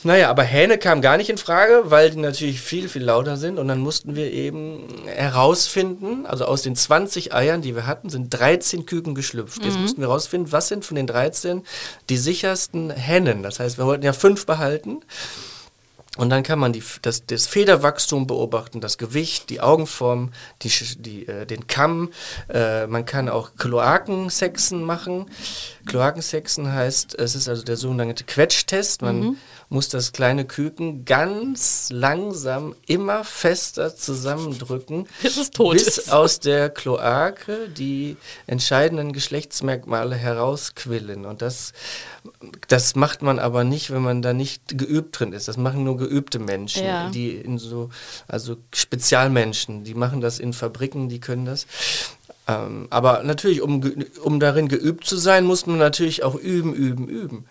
Naja, 0.04 0.32
aber 0.32 0.42
Hähne 0.42 0.80
kam 0.80 1.02
gar 1.02 1.18
nicht 1.18 1.30
in 1.30 1.38
Frage, 1.38 1.84
weil 1.86 2.10
die 2.10 2.18
natürlich 2.18 2.60
viel, 2.60 2.90
viel 2.90 3.04
lauter 3.04 3.38
sind. 3.38 3.60
Und 3.60 3.68
dann 3.68 3.80
mussten 3.80 4.16
wir 4.16 4.32
eben 4.32 4.88
herausfinden, 5.06 6.26
also 6.26 6.46
aus 6.46 6.64
den 6.64 6.76
20 6.76 7.34
Eiern, 7.34 7.62
die 7.62 7.76
wir 7.76 7.86
hatten, 7.86 8.10
sind 8.10 8.30
13 8.32 8.88
Küken 8.88 9.14
geschlüpft. 9.14 9.60
Mhm. 9.60 9.66
Jetzt 9.66 9.80
mussten 9.80 10.02
wir 10.02 10.08
herausfinden, 10.08 10.52
was 10.52 10.70
sind 10.70 10.86
von 10.86 10.96
den 10.96 11.06
13 11.06 11.64
die 12.10 12.18
sichersten 12.18 12.90
Hennen. 12.90 13.44
Das 13.44 13.60
heißt, 13.60 13.78
wir 13.78 13.86
wollten 13.86 14.04
ja 14.04 14.14
fünf 14.14 14.48
behalten. 14.48 15.02
Und 16.18 16.30
dann 16.30 16.44
kann 16.44 16.60
man 16.60 16.74
die, 16.74 16.84
das, 17.04 17.26
das 17.26 17.48
Federwachstum 17.48 18.28
beobachten, 18.28 18.82
das 18.82 18.98
Gewicht, 18.98 19.50
die 19.50 19.62
Augenform, 19.62 20.32
die, 20.62 20.70
die, 20.98 21.26
äh, 21.26 21.46
den 21.46 21.68
Kamm. 21.68 22.12
Äh, 22.50 22.86
man 22.88 23.06
kann 23.06 23.30
auch 23.30 23.56
Kloakensexen 23.56 24.84
machen. 24.84 25.28
Kloakensexen 25.86 26.74
heißt, 26.74 27.16
es 27.18 27.36
ist 27.36 27.48
also 27.48 27.64
der 27.64 27.78
sogenannte 27.78 28.26
Quetschtest. 28.26 29.02
Man 29.02 29.20
mhm. 29.22 29.38
Muss 29.72 29.88
das 29.88 30.12
kleine 30.12 30.44
Küken 30.44 31.06
ganz 31.06 31.88
langsam 31.92 32.76
immer 32.88 33.24
fester 33.24 33.96
zusammendrücken, 33.96 35.08
bis 35.22 35.38
es 35.38 35.50
tot 35.50 35.76
bis 35.76 35.98
ist. 35.98 36.12
aus 36.12 36.42
der 36.42 36.70
Kloake 36.70 37.70
die 37.70 38.18
entscheidenden 38.48 39.14
Geschlechtsmerkmale 39.14 40.18
herausquillen. 40.18 41.26
Und 41.26 41.42
das, 41.42 41.72
das 42.68 42.96
macht 42.96 43.22
man 43.22 43.40
aber 43.40 43.64
nicht, 43.64 43.92
wenn 43.92 44.02
man 44.02 44.22
da 44.22 44.34
nicht 44.34 44.78
geübt 44.78 45.18
drin 45.18 45.32
ist. 45.32 45.48
Das 45.48 45.56
machen 45.56 45.86
nur 45.86 45.96
geübte 45.96 46.40
Menschen, 46.40 46.86
ja. 46.86 47.10
die 47.10 47.38
in 47.38 47.58
so, 47.58 47.90
also 48.28 48.58
Spezialmenschen, 48.76 49.86
die 49.86 49.94
machen 49.94 50.20
das 50.20 50.40
in 50.40 50.52
Fabriken, 50.52 51.08
die 51.08 51.22
können 51.22 51.46
das. 51.46 51.66
Ähm, 52.52 52.88
aber 52.90 53.24
natürlich, 53.24 53.62
um, 53.62 53.82
um 54.24 54.40
darin 54.40 54.68
geübt 54.68 55.06
zu 55.06 55.16
sein, 55.16 55.46
muss 55.46 55.66
man 55.66 55.78
natürlich 55.78 56.24
auch 56.24 56.36
üben, 56.36 56.74
üben, 56.74 57.08
üben. 57.08 57.46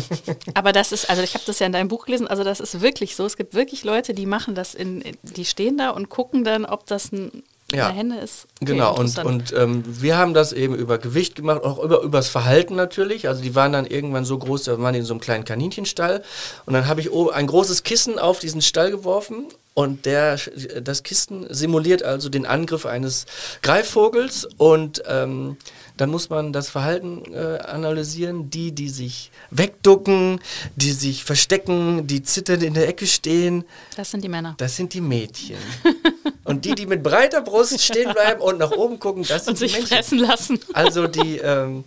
aber 0.54 0.72
das 0.72 0.92
ist, 0.92 1.10
also 1.10 1.22
ich 1.22 1.34
habe 1.34 1.44
das 1.46 1.58
ja 1.58 1.66
in 1.66 1.72
deinem 1.72 1.88
Buch 1.88 2.06
gelesen, 2.06 2.28
also 2.28 2.44
das 2.44 2.60
ist 2.60 2.80
wirklich 2.80 3.16
so. 3.16 3.24
Es 3.26 3.36
gibt 3.36 3.54
wirklich 3.54 3.84
Leute, 3.84 4.14
die 4.14 4.26
machen 4.26 4.54
das 4.54 4.74
in, 4.74 5.02
die 5.22 5.44
stehen 5.44 5.78
da 5.78 5.90
und 5.90 6.08
gucken 6.08 6.44
dann, 6.44 6.64
ob 6.64 6.86
das 6.86 7.10
ein 7.12 7.42
ja. 7.76 7.90
Henne 7.90 8.20
ist. 8.20 8.46
Okay, 8.60 8.72
genau, 8.72 8.96
und, 8.96 9.18
und 9.24 9.52
ähm, 9.56 9.84
wir 9.86 10.16
haben 10.16 10.34
das 10.34 10.52
eben 10.52 10.74
über 10.74 10.98
Gewicht 10.98 11.34
gemacht, 11.36 11.62
auch 11.62 11.78
über 11.82 12.02
übers 12.02 12.28
Verhalten 12.28 12.74
natürlich. 12.74 13.28
Also 13.28 13.42
die 13.42 13.54
waren 13.54 13.72
dann 13.72 13.86
irgendwann 13.86 14.24
so 14.24 14.38
groß, 14.38 14.64
da 14.64 14.78
waren 14.80 14.92
die 14.92 15.00
in 15.00 15.04
so 15.04 15.14
einem 15.14 15.20
kleinen 15.20 15.44
Kaninchenstall. 15.44 16.22
Und 16.66 16.74
dann 16.74 16.86
habe 16.86 17.00
ich 17.00 17.10
ein 17.12 17.46
großes 17.46 17.82
Kissen 17.82 18.18
auf 18.18 18.38
diesen 18.38 18.62
Stall 18.62 18.90
geworfen 18.90 19.46
und 19.74 20.06
der, 20.06 20.38
das 20.82 21.02
Kissen 21.02 21.46
simuliert 21.52 22.04
also 22.04 22.28
den 22.28 22.46
Angriff 22.46 22.86
eines 22.86 23.26
Greifvogels 23.62 24.48
und 24.56 25.02
ähm, 25.06 25.56
dann 25.96 26.10
muss 26.10 26.28
man 26.28 26.52
das 26.52 26.68
Verhalten 26.68 27.22
äh, 27.32 27.58
analysieren. 27.58 28.50
Die, 28.50 28.72
die 28.72 28.88
sich 28.88 29.30
wegducken, 29.50 30.40
die 30.76 30.92
sich 30.92 31.24
verstecken, 31.24 32.06
die 32.06 32.22
zitternd 32.22 32.62
in 32.62 32.74
der 32.74 32.88
Ecke 32.88 33.06
stehen. 33.06 33.64
Das 33.96 34.10
sind 34.10 34.24
die 34.24 34.28
Männer. 34.28 34.54
Das 34.58 34.76
sind 34.76 34.92
die 34.92 35.00
Mädchen. 35.00 35.58
und 36.44 36.64
die, 36.64 36.74
die 36.74 36.86
mit 36.86 37.02
breiter 37.02 37.42
Brust 37.42 37.80
stehen 37.80 38.12
bleiben 38.12 38.40
und 38.40 38.58
nach 38.58 38.72
oben 38.72 38.98
gucken, 38.98 39.24
das 39.28 39.44
sind 39.44 39.52
und 39.52 39.60
die 39.60 39.64
sich 39.66 39.72
Männchen. 39.74 39.96
fressen 39.96 40.18
lassen. 40.18 40.60
Also 40.72 41.06
die... 41.06 41.38
Ähm, 41.38 41.84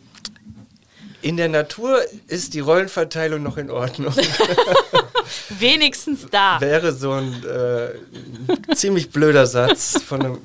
in 1.27 1.35
der 1.35 1.49
Natur 1.49 1.99
ist 2.27 2.53
die 2.53 2.61
Rollenverteilung 2.61 3.43
noch 3.43 3.57
in 3.57 3.69
Ordnung. 3.69 4.13
Wenigstens 5.59 6.25
da. 6.31 6.61
Wäre 6.61 6.93
so 6.93 7.11
ein 7.11 7.43
äh, 7.43 8.73
ziemlich 8.73 9.09
blöder 9.09 9.45
Satz 9.45 10.01
von 10.01 10.21
einem 10.21 10.37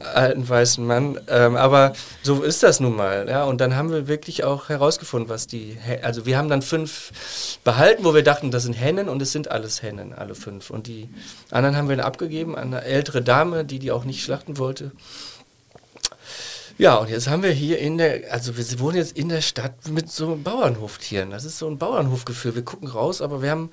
alten 0.00 0.48
weißen 0.48 0.86
Mann. 0.86 1.20
Ähm, 1.28 1.56
aber 1.56 1.92
so 2.22 2.42
ist 2.42 2.62
das 2.62 2.80
nun 2.80 2.96
mal. 2.96 3.28
Ja? 3.28 3.44
Und 3.44 3.60
dann 3.60 3.76
haben 3.76 3.90
wir 3.90 4.08
wirklich 4.08 4.44
auch 4.44 4.70
herausgefunden, 4.70 5.28
was 5.28 5.46
die. 5.46 5.76
Also 6.00 6.24
wir 6.24 6.38
haben 6.38 6.48
dann 6.48 6.62
fünf 6.62 7.12
behalten, 7.62 8.02
wo 8.04 8.14
wir 8.14 8.22
dachten, 8.22 8.50
das 8.50 8.62
sind 8.62 8.72
Hennen 8.72 9.10
und 9.10 9.20
es 9.20 9.32
sind 9.32 9.50
alles 9.50 9.82
Hennen, 9.82 10.14
alle 10.14 10.34
fünf. 10.34 10.70
Und 10.70 10.86
die 10.86 11.10
anderen 11.50 11.76
haben 11.76 11.90
wir 11.90 11.96
dann 11.96 12.06
abgegeben 12.06 12.56
an 12.56 12.72
eine 12.72 12.82
ältere 12.82 13.20
Dame, 13.20 13.66
die 13.66 13.78
die 13.78 13.92
auch 13.92 14.04
nicht 14.06 14.24
schlachten 14.24 14.56
wollte. 14.56 14.92
Ja, 16.78 16.94
und 16.94 17.10
jetzt 17.10 17.28
haben 17.28 17.42
wir 17.42 17.50
hier 17.50 17.80
in 17.80 17.98
der, 17.98 18.32
also 18.32 18.56
wir 18.56 18.78
wohnen 18.78 18.96
jetzt 18.96 19.16
in 19.18 19.28
der 19.28 19.40
Stadt 19.40 19.88
mit 19.88 20.12
so 20.12 20.36
Bauernhoftieren. 20.36 21.32
Das 21.32 21.44
ist 21.44 21.58
so 21.58 21.68
ein 21.68 21.76
Bauernhofgefühl. 21.76 22.54
Wir 22.54 22.64
gucken 22.64 22.86
raus, 22.86 23.20
aber 23.20 23.42
wir 23.42 23.50
haben, 23.50 23.70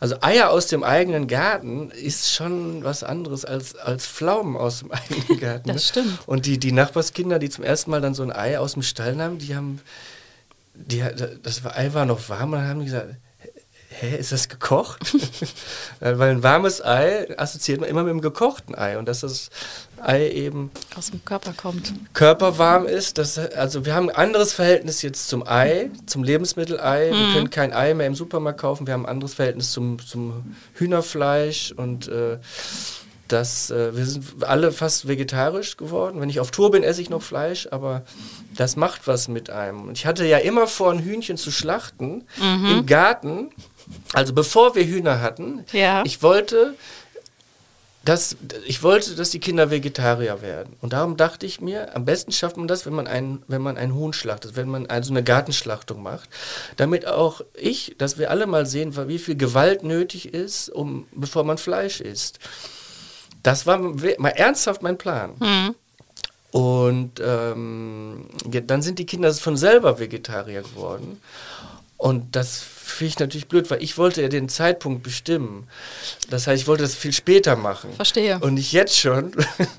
also 0.00 0.16
Eier 0.22 0.50
aus 0.50 0.66
dem 0.66 0.82
eigenen 0.82 1.28
Garten 1.28 1.92
ist 1.92 2.32
schon 2.32 2.82
was 2.82 3.04
anderes 3.04 3.44
als, 3.44 3.76
als 3.76 4.08
Pflaumen 4.08 4.56
aus 4.56 4.80
dem 4.80 4.90
eigenen 5.10 5.38
Garten. 5.38 5.68
Das 5.68 5.76
ne? 5.76 5.82
stimmt. 5.82 6.18
Und 6.26 6.46
die, 6.46 6.58
die 6.58 6.72
Nachbarskinder, 6.72 7.38
die 7.38 7.48
zum 7.48 7.62
ersten 7.62 7.92
Mal 7.92 8.00
dann 8.00 8.14
so 8.14 8.24
ein 8.24 8.32
Ei 8.32 8.58
aus 8.58 8.72
dem 8.72 8.82
Stall 8.82 9.14
nahmen, 9.14 9.38
die 9.38 9.54
haben, 9.54 9.80
die, 10.74 11.04
das 11.40 11.64
Ei 11.64 11.94
war 11.94 12.06
noch 12.06 12.28
warm 12.28 12.52
und 12.54 12.58
dann 12.58 12.68
haben 12.68 12.80
die 12.80 12.86
gesagt, 12.86 13.14
hä, 14.00 14.16
ist 14.16 14.32
das 14.32 14.48
gekocht? 14.48 15.00
Weil 16.00 16.30
ein 16.30 16.42
warmes 16.42 16.84
Ei 16.84 17.28
assoziiert 17.38 17.80
man 17.80 17.88
immer 17.88 18.02
mit 18.02 18.10
einem 18.10 18.20
gekochten 18.20 18.74
Ei 18.74 18.98
und 18.98 19.06
dass 19.06 19.20
das 19.20 19.50
Ei 20.00 20.28
eben 20.30 20.70
Aus 20.96 21.10
dem 21.10 21.24
Körper 21.24 21.52
kommt. 21.52 21.92
körperwarm 22.14 22.86
ist. 22.86 23.18
Das, 23.18 23.38
also 23.38 23.84
wir 23.84 23.94
haben 23.94 24.10
ein 24.10 24.16
anderes 24.16 24.52
Verhältnis 24.52 25.02
jetzt 25.02 25.28
zum 25.28 25.46
Ei, 25.46 25.90
zum 26.06 26.22
Lebensmittelei. 26.22 27.10
Wir 27.10 27.32
können 27.34 27.50
kein 27.50 27.72
Ei 27.72 27.94
mehr 27.94 28.06
im 28.06 28.14
Supermarkt 28.14 28.60
kaufen. 28.60 28.86
Wir 28.86 28.94
haben 28.94 29.06
ein 29.06 29.10
anderes 29.10 29.34
Verhältnis 29.34 29.72
zum, 29.72 29.98
zum 29.98 30.54
Hühnerfleisch 30.74 31.72
und 31.76 32.08
äh, 32.08 32.38
das, 33.26 33.70
äh, 33.70 33.94
wir 33.96 34.06
sind 34.06 34.24
alle 34.42 34.72
fast 34.72 35.06
vegetarisch 35.06 35.76
geworden. 35.76 36.20
Wenn 36.20 36.30
ich 36.30 36.40
auf 36.40 36.50
Tour 36.50 36.70
bin, 36.70 36.82
esse 36.82 37.02
ich 37.02 37.10
noch 37.10 37.22
Fleisch, 37.22 37.68
aber 37.70 38.02
das 38.56 38.76
macht 38.76 39.06
was 39.06 39.28
mit 39.28 39.50
einem. 39.50 39.88
Und 39.88 39.98
ich 39.98 40.06
hatte 40.06 40.24
ja 40.26 40.38
immer 40.38 40.66
vor, 40.66 40.90
ein 40.90 41.00
Hühnchen 41.00 41.36
zu 41.36 41.50
schlachten 41.50 42.24
im 42.40 42.86
Garten. 42.86 43.50
Also 44.12 44.32
bevor 44.32 44.74
wir 44.74 44.84
Hühner 44.84 45.20
hatten, 45.20 45.64
Ja. 45.72 46.02
ich 46.04 46.22
wollte, 46.22 46.74
dass, 48.04 48.36
ich 48.66 48.82
wollte, 48.82 49.14
dass 49.16 49.30
die 49.30 49.38
Kinder 49.40 49.70
Vegetarier 49.70 50.40
werden. 50.40 50.76
Und 50.80 50.94
darum 50.94 51.16
dachte 51.18 51.44
ich 51.44 51.60
mir, 51.60 51.94
am 51.94 52.04
besten 52.06 52.32
schafft 52.32 52.56
man 52.56 52.66
das, 52.68 52.86
wenn 52.86 52.94
man 52.94 53.06
ein, 53.06 53.42
wenn 53.48 53.60
man 53.60 53.76
ein 53.76 53.94
Huhn 53.94 54.12
schlachtet, 54.14 54.56
wenn 54.56 54.68
man 54.68 54.86
also 54.86 55.12
eine 55.12 55.22
Gartenschlachtung 55.22 56.02
macht. 56.02 56.28
Damit 56.76 57.06
auch 57.06 57.42
ich, 57.54 57.96
dass 57.98 58.16
wir 58.18 58.30
alle 58.30 58.46
mal 58.46 58.64
sehen, 58.66 58.96
wie 59.08 59.18
viel 59.18 59.36
Gewalt 59.36 59.82
nötig 59.82 60.32
ist, 60.32 60.70
um, 60.70 61.06
bevor 61.12 61.44
man 61.44 61.58
Fleisch 61.58 62.00
isst. 62.00 62.38
Das 63.42 63.66
war 63.66 63.78
mal 63.78 64.28
ernsthaft 64.30 64.82
mein 64.82 64.96
Plan. 64.98 65.74
Und 66.50 67.20
ähm, 67.22 68.26
ja, 68.50 68.60
dann 68.62 68.80
sind 68.80 68.98
die 68.98 69.06
Kinder 69.06 69.32
von 69.34 69.56
selber 69.56 69.98
Vegetarier 69.98 70.62
geworden. 70.62 71.20
Und 71.98 72.34
das 72.36 72.62
finde 72.90 73.08
ich 73.08 73.18
natürlich 73.18 73.48
blöd, 73.48 73.70
weil 73.70 73.82
ich 73.82 73.98
wollte 73.98 74.22
ja 74.22 74.28
den 74.28 74.48
Zeitpunkt 74.48 75.02
bestimmen. 75.02 75.68
Das 76.30 76.46
heißt, 76.46 76.62
ich 76.62 76.68
wollte 76.68 76.82
das 76.82 76.94
viel 76.94 77.12
später 77.12 77.56
machen. 77.56 77.92
Verstehe. 77.94 78.38
Und 78.40 78.54
nicht 78.54 78.72
jetzt 78.72 78.98
schon. 78.98 79.32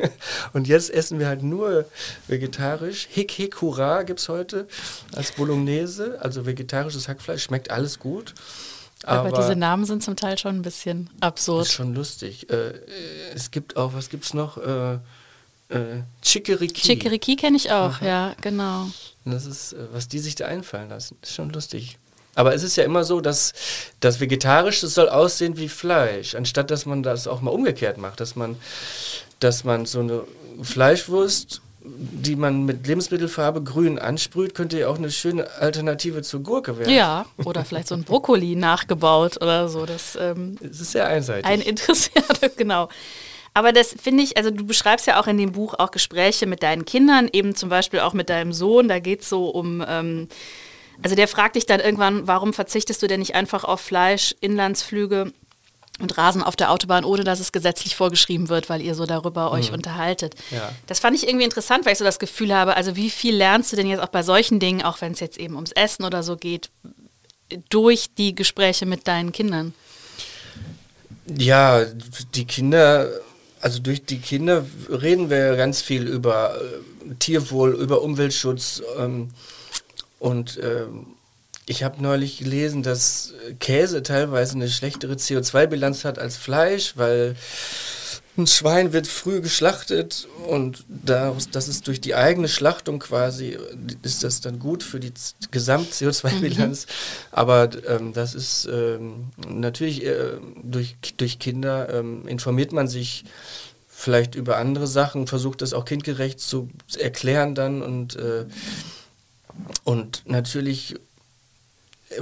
Und 0.53 0.67
jetzt 0.67 0.89
essen 0.91 1.19
wir 1.19 1.27
halt 1.27 1.43
nur 1.43 1.85
vegetarisch. 2.27 3.07
Hick 3.09 3.31
Hick 3.31 3.61
Hurra 3.61 4.03
gibt 4.03 4.19
es 4.19 4.29
heute 4.29 4.67
als 5.15 5.31
Bolognese, 5.31 6.17
also 6.21 6.45
vegetarisches 6.45 7.07
Hackfleisch. 7.07 7.43
Schmeckt 7.43 7.71
alles 7.71 7.99
gut. 7.99 8.33
Aber, 9.03 9.31
diese 9.31 9.55
Namen 9.55 9.85
sind 9.85 10.03
zum 10.03 10.15
Teil 10.15 10.37
schon 10.37 10.57
ein 10.57 10.61
bisschen 10.61 11.09
ist 11.15 11.23
absurd. 11.23 11.67
schon 11.67 11.95
lustig. 11.95 12.49
Äh, 12.49 12.73
es 13.33 13.49
gibt 13.49 13.77
auch, 13.77 13.93
was 13.93 14.09
gibt's 14.09 14.33
noch? 14.33 14.57
Äh, 14.57 14.99
äh, 15.69 16.03
Chickiriki. 16.21 16.81
Chickiriki 16.81 17.35
kenne 17.35 17.55
ich 17.55 17.71
auch, 17.71 18.01
ja, 18.01 18.35
genau. 18.41 18.89
Das 19.23 19.45
ist, 19.45 19.73
äh, 19.73 19.87
was 19.91 20.07
die 20.07 20.19
sich 20.19 20.35
da 20.35 20.47
einfallen 20.47 20.89
lassen. 20.89 21.17
ist 21.21 21.35
schon 21.35 21.49
lustig. 21.51 21.97
Aber 22.35 22.53
es 22.53 22.63
ist 22.63 22.75
ja 22.75 22.83
immer 22.83 23.03
so, 23.03 23.21
dass 23.21 23.53
das 23.99 24.19
Vegetarische 24.19 24.87
soll 24.87 25.09
aussehen 25.09 25.57
wie 25.57 25.69
Fleisch, 25.69 26.35
anstatt 26.35 26.71
dass 26.71 26.85
man 26.85 27.03
das 27.03 27.27
auch 27.27 27.41
mal 27.41 27.51
umgekehrt 27.51 27.97
macht, 27.97 28.19
dass 28.19 28.35
man, 28.35 28.55
dass 29.39 29.63
man 29.63 29.85
so 29.85 29.99
eine 29.99 30.23
Fleischwurst, 30.61 31.61
die 31.81 32.35
man 32.35 32.65
mit 32.65 32.85
Lebensmittelfarbe 32.87 33.63
grün 33.63 33.99
ansprüht, 33.99 34.53
könnte 34.53 34.79
ja 34.79 34.89
auch 34.89 34.97
eine 34.97 35.11
schöne 35.11 35.49
Alternative 35.59 36.21
zur 36.21 36.41
Gurke 36.41 36.77
werden. 36.77 36.93
Ja, 36.93 37.25
oder 37.37 37.65
vielleicht 37.65 37.87
so 37.87 37.95
ein 37.95 38.03
Brokkoli 38.03 38.55
nachgebaut 38.57 39.37
oder 39.41 39.69
so. 39.69 39.85
Das 39.85 40.17
ähm, 40.19 40.57
Es 40.61 40.81
ist 40.81 40.91
sehr 40.91 41.07
einseitig. 41.07 41.45
ein 41.45 41.61
interessiert, 41.61 42.25
genau. 42.57 42.89
Aber 43.53 43.71
das 43.71 43.95
finde 44.01 44.23
ich, 44.23 44.37
also 44.37 44.51
du 44.51 44.65
beschreibst 44.65 45.07
ja 45.07 45.19
auch 45.19 45.27
in 45.27 45.37
dem 45.37 45.53
Buch 45.53 45.73
auch 45.77 45.91
Gespräche 45.91 46.45
mit 46.45 46.63
deinen 46.63 46.85
Kindern, 46.85 47.29
eben 47.31 47.55
zum 47.55 47.69
Beispiel 47.69 48.01
auch 48.01 48.13
mit 48.13 48.29
deinem 48.29 48.53
Sohn. 48.53 48.87
Da 48.87 48.99
geht 48.99 49.21
es 49.21 49.29
so 49.29 49.49
um, 49.49 49.83
ähm, 49.87 50.27
also 51.01 51.15
der 51.15 51.27
fragt 51.27 51.55
dich 51.55 51.65
dann 51.65 51.79
irgendwann, 51.79 52.27
warum 52.27 52.53
verzichtest 52.53 53.01
du 53.01 53.07
denn 53.07 53.19
nicht 53.19 53.35
einfach 53.35 53.63
auf 53.63 53.79
Fleisch, 53.81 54.35
Inlandsflüge 54.41 55.33
und 55.99 56.17
Rasen 56.17 56.41
auf 56.41 56.55
der 56.55 56.71
Autobahn, 56.71 57.03
ohne 57.03 57.23
dass 57.23 57.39
es 57.39 57.51
gesetzlich 57.51 57.95
vorgeschrieben 57.95 58.49
wird, 58.49 58.69
weil 58.69 58.81
ihr 58.81 58.95
so 58.95 59.05
darüber 59.05 59.51
euch 59.51 59.71
unterhaltet. 59.71 60.35
Ja. 60.49 60.71
Das 60.87 60.99
fand 60.99 61.15
ich 61.15 61.27
irgendwie 61.27 61.45
interessant, 61.45 61.85
weil 61.85 61.93
ich 61.93 61.99
so 61.99 62.05
das 62.05 62.19
Gefühl 62.19 62.53
habe, 62.53 62.75
also 62.75 62.95
wie 62.95 63.09
viel 63.09 63.35
lernst 63.35 63.71
du 63.71 63.75
denn 63.75 63.87
jetzt 63.87 64.01
auch 64.01 64.07
bei 64.07 64.23
solchen 64.23 64.59
Dingen, 64.59 64.81
auch 64.81 65.01
wenn 65.01 65.11
es 65.11 65.19
jetzt 65.19 65.37
eben 65.37 65.55
ums 65.55 65.71
Essen 65.73 66.05
oder 66.05 66.23
so 66.23 66.37
geht, 66.37 66.69
durch 67.69 68.07
die 68.17 68.33
Gespräche 68.33 68.85
mit 68.85 69.07
deinen 69.07 69.31
Kindern? 69.31 69.73
Ja, 71.37 71.85
die 72.33 72.45
Kinder, 72.45 73.09
also 73.61 73.79
durch 73.79 74.03
die 74.03 74.19
Kinder 74.19 74.65
reden 74.89 75.29
wir 75.29 75.55
ganz 75.57 75.81
viel 75.81 76.07
über 76.07 76.55
äh, 76.55 77.13
Tierwohl, 77.19 77.73
über 77.73 78.01
Umweltschutz. 78.01 78.81
Ähm, 78.97 79.29
und 80.19 80.59
ähm, 80.61 81.07
ich 81.65 81.83
habe 81.83 82.01
neulich 82.01 82.39
gelesen, 82.39 82.81
dass 82.83 83.33
Käse 83.59 84.01
teilweise 84.03 84.55
eine 84.55 84.69
schlechtere 84.69 85.13
CO2-Bilanz 85.13 86.03
hat 86.03 86.17
als 86.17 86.35
Fleisch, 86.35 86.93
weil 86.97 87.35
ein 88.37 88.47
Schwein 88.47 88.93
wird 88.93 89.05
früh 89.05 89.41
geschlachtet 89.41 90.27
und 90.47 90.85
daraus, 90.87 91.49
das 91.51 91.67
ist 91.67 91.87
durch 91.87 91.99
die 92.01 92.15
eigene 92.15 92.47
Schlachtung 92.47 92.99
quasi, 92.99 93.57
ist 94.01 94.23
das 94.23 94.39
dann 94.41 94.59
gut 94.59 94.81
für 94.81 94.99
die 94.99 95.13
Z- 95.13 95.51
Gesamt-CO2-Bilanz. 95.51 96.87
Aber 97.31 97.69
ähm, 97.87 98.13
das 98.13 98.33
ist 98.33 98.67
ähm, 98.71 99.27
natürlich 99.47 100.05
äh, 100.05 100.37
durch, 100.63 100.95
durch 101.17 101.37
Kinder 101.37 101.93
ähm, 101.93 102.27
informiert 102.27 102.71
man 102.71 102.87
sich 102.87 103.25
vielleicht 103.87 104.35
über 104.35 104.57
andere 104.57 104.87
Sachen, 104.87 105.27
versucht 105.27 105.61
das 105.61 105.73
auch 105.73 105.83
kindgerecht 105.85 106.39
zu 106.39 106.69
erklären 106.97 107.53
dann 107.55 107.81
und, 107.81 108.15
äh, 108.15 108.45
und 109.89 110.21
natürlich 110.25 110.93
äh, 112.09 112.21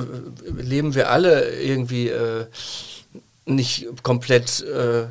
leben 0.56 0.96
wir 0.96 1.12
alle 1.12 1.60
irgendwie 1.60 2.08
äh, 2.08 2.46
nicht 3.46 3.88
komplett 4.04 4.62
äh, 4.62 5.08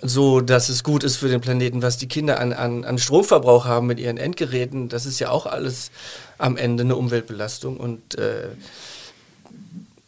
so, 0.00 0.40
dass 0.40 0.68
es 0.68 0.84
gut 0.84 1.02
ist 1.02 1.16
für 1.16 1.26
den 1.28 1.40
Planeten, 1.40 1.82
was 1.82 1.98
die 1.98 2.06
Kinder 2.06 2.38
an, 2.38 2.52
an, 2.52 2.84
an 2.84 2.96
Stromverbrauch 2.98 3.64
haben 3.64 3.88
mit 3.88 3.98
ihren 3.98 4.18
Endgeräten. 4.18 4.88
Das 4.88 5.04
ist 5.04 5.18
ja 5.18 5.30
auch 5.30 5.46
alles 5.46 5.90
am 6.38 6.56
Ende 6.56 6.84
eine 6.84 6.94
Umweltbelastung. 6.94 7.78
Und 7.78 8.18
äh, 8.20 8.50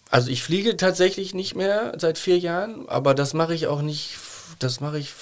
also 0.08 0.30
ich 0.30 0.44
fliege 0.44 0.76
tatsächlich 0.76 1.34
nicht 1.34 1.56
mehr 1.56 1.94
seit 1.98 2.16
vier 2.16 2.38
Jahren, 2.38 2.88
aber 2.88 3.12
das 3.12 3.34
mache 3.34 3.56
ich 3.56 3.66
auch 3.66 3.82
nicht. 3.82 4.18
Das 4.58 4.80
mache 4.80 4.98
ich, 4.98 5.12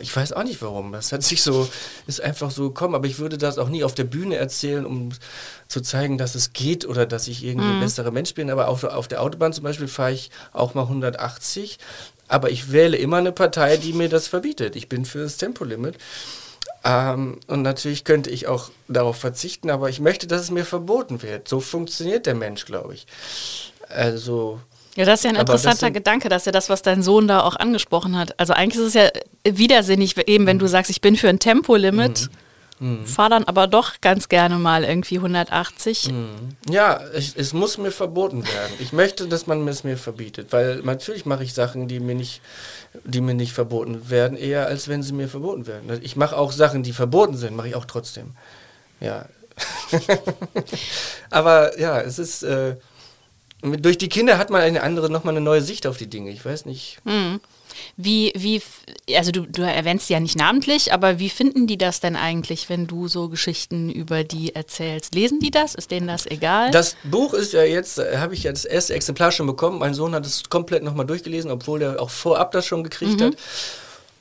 ich 0.00 0.14
weiß 0.14 0.32
auch 0.32 0.44
nicht 0.44 0.62
warum. 0.62 0.92
Das 0.92 1.12
hat 1.12 1.22
sich 1.22 1.42
so, 1.42 1.68
ist 2.06 2.20
einfach 2.20 2.50
so 2.50 2.68
gekommen. 2.68 2.94
Aber 2.94 3.06
ich 3.06 3.18
würde 3.18 3.38
das 3.38 3.58
auch 3.58 3.68
nie 3.68 3.84
auf 3.84 3.94
der 3.94 4.04
Bühne 4.04 4.36
erzählen, 4.36 4.86
um 4.86 5.10
zu 5.68 5.80
zeigen, 5.80 6.18
dass 6.18 6.34
es 6.34 6.52
geht 6.52 6.86
oder 6.86 7.06
dass 7.06 7.28
ich 7.28 7.44
irgendwie 7.44 7.68
ein 7.68 7.80
besserer 7.80 8.10
Mensch 8.10 8.34
bin. 8.34 8.50
Aber 8.50 8.68
auf, 8.68 8.84
auf 8.84 9.08
der 9.08 9.22
Autobahn 9.22 9.52
zum 9.52 9.64
Beispiel 9.64 9.88
fahre 9.88 10.12
ich 10.12 10.30
auch 10.52 10.74
mal 10.74 10.82
180. 10.82 11.78
Aber 12.28 12.50
ich 12.50 12.72
wähle 12.72 12.96
immer 12.96 13.18
eine 13.18 13.32
Partei, 13.32 13.76
die 13.76 13.92
mir 13.92 14.08
das 14.08 14.28
verbietet. 14.28 14.76
Ich 14.76 14.88
bin 14.88 15.04
für 15.04 15.20
das 15.20 15.36
Tempolimit. 15.36 15.96
Ähm, 16.84 17.40
und 17.48 17.62
natürlich 17.62 18.04
könnte 18.04 18.30
ich 18.30 18.46
auch 18.46 18.70
darauf 18.86 19.16
verzichten, 19.16 19.70
aber 19.70 19.88
ich 19.88 20.00
möchte, 20.00 20.28
dass 20.28 20.42
es 20.42 20.50
mir 20.50 20.64
verboten 20.64 21.22
wird. 21.22 21.48
So 21.48 21.60
funktioniert 21.60 22.26
der 22.26 22.36
Mensch, 22.36 22.64
glaube 22.64 22.94
ich. 22.94 23.06
Also, 23.88 24.60
Ja, 24.96 25.04
das 25.04 25.20
ist 25.20 25.24
ja 25.24 25.30
ein 25.30 25.36
interessanter 25.36 25.90
Gedanke, 25.90 26.28
dass 26.28 26.46
ja 26.46 26.52
das, 26.52 26.68
was 26.70 26.82
dein 26.82 27.02
Sohn 27.02 27.28
da 27.28 27.42
auch 27.42 27.56
angesprochen 27.56 28.16
hat. 28.16 28.38
Also 28.40 28.54
eigentlich 28.54 28.82
ist 28.82 28.88
es 28.88 28.94
ja 28.94 29.10
widersinnig, 29.44 30.16
eben 30.26 30.46
wenn 30.46 30.58
du 30.58 30.66
sagst, 30.66 30.90
ich 30.90 31.02
bin 31.02 31.16
für 31.16 31.28
ein 31.28 31.38
Tempolimit, 31.38 32.30
fahr 33.04 33.30
dann 33.30 33.44
aber 33.44 33.66
doch 33.66 34.00
ganz 34.00 34.28
gerne 34.28 34.56
mal 34.56 34.84
irgendwie 34.84 35.16
180. 35.16 36.10
ja, 36.68 37.00
es, 37.14 37.34
es 37.34 37.52
muss 37.52 37.78
mir 37.78 37.90
verboten 37.90 38.44
werden. 38.44 38.72
Ich 38.78 38.92
möchte, 38.92 39.28
dass 39.28 39.46
man 39.46 39.66
es 39.68 39.84
mir 39.84 39.96
verbietet, 39.96 40.52
weil 40.52 40.80
natürlich 40.82 41.24
mache 41.24 41.44
ich 41.44 41.54
Sachen, 41.54 41.88
die 41.88 42.00
mir 42.00 42.14
nicht, 42.14 42.42
die 43.04 43.20
mir 43.20 43.34
nicht 43.34 43.52
verboten 43.52 44.10
werden, 44.10 44.36
eher 44.36 44.66
als 44.66 44.88
wenn 44.88 45.02
sie 45.02 45.12
mir 45.12 45.28
verboten 45.28 45.66
werden. 45.66 46.00
Ich 46.02 46.16
mache 46.16 46.36
auch 46.36 46.52
Sachen, 46.52 46.82
die 46.82 46.92
verboten 46.92 47.36
sind, 47.36 47.56
mache 47.56 47.68
ich 47.68 47.74
auch 47.76 47.86
trotzdem. 47.86 48.32
Ja. 49.00 49.26
Aber 51.30 51.78
ja, 51.78 52.00
es 52.00 52.18
ist 52.18 52.42
äh, 52.42 52.76
mit- 53.66 53.84
durch 53.84 53.98
die 53.98 54.08
Kinder 54.08 54.38
hat 54.38 54.50
man 54.50 54.60
eine 54.62 54.82
andere, 54.82 55.10
nochmal 55.10 55.34
eine 55.34 55.44
neue 55.44 55.62
Sicht 55.62 55.86
auf 55.86 55.96
die 55.96 56.08
Dinge. 56.08 56.30
Ich 56.30 56.44
weiß 56.44 56.66
nicht. 56.66 56.98
Wie, 57.98 58.32
wie, 58.34 58.62
also 59.16 59.32
du, 59.32 59.42
du 59.42 59.60
erwähnst 59.62 60.06
sie 60.06 60.14
ja 60.14 60.20
nicht 60.20 60.36
namentlich, 60.36 60.92
aber 60.94 61.18
wie 61.18 61.28
finden 61.28 61.66
die 61.66 61.76
das 61.76 62.00
denn 62.00 62.16
eigentlich, 62.16 62.70
wenn 62.70 62.86
du 62.86 63.06
so 63.06 63.28
Geschichten 63.28 63.90
über 63.90 64.24
die 64.24 64.54
erzählst? 64.54 65.14
Lesen 65.14 65.40
die 65.40 65.50
das? 65.50 65.74
Ist 65.74 65.90
denen 65.90 66.06
das 66.06 66.24
egal? 66.26 66.70
Das 66.70 66.96
Buch 67.04 67.34
ist 67.34 67.52
ja 67.52 67.64
jetzt, 67.64 67.98
äh, 67.98 68.16
habe 68.16 68.32
ich 68.34 68.44
ja 68.44 68.50
das 68.52 68.64
erste 68.64 68.94
Exemplar 68.94 69.30
schon 69.30 69.46
bekommen. 69.46 69.78
Mein 69.78 69.92
Sohn 69.92 70.14
hat 70.14 70.24
es 70.24 70.48
komplett 70.48 70.84
nochmal 70.84 71.04
durchgelesen, 71.06 71.50
obwohl 71.50 71.82
er 71.82 72.00
auch 72.00 72.10
vorab 72.10 72.52
das 72.52 72.64
schon 72.66 72.82
gekriegt 72.82 73.20
hat. 73.20 73.34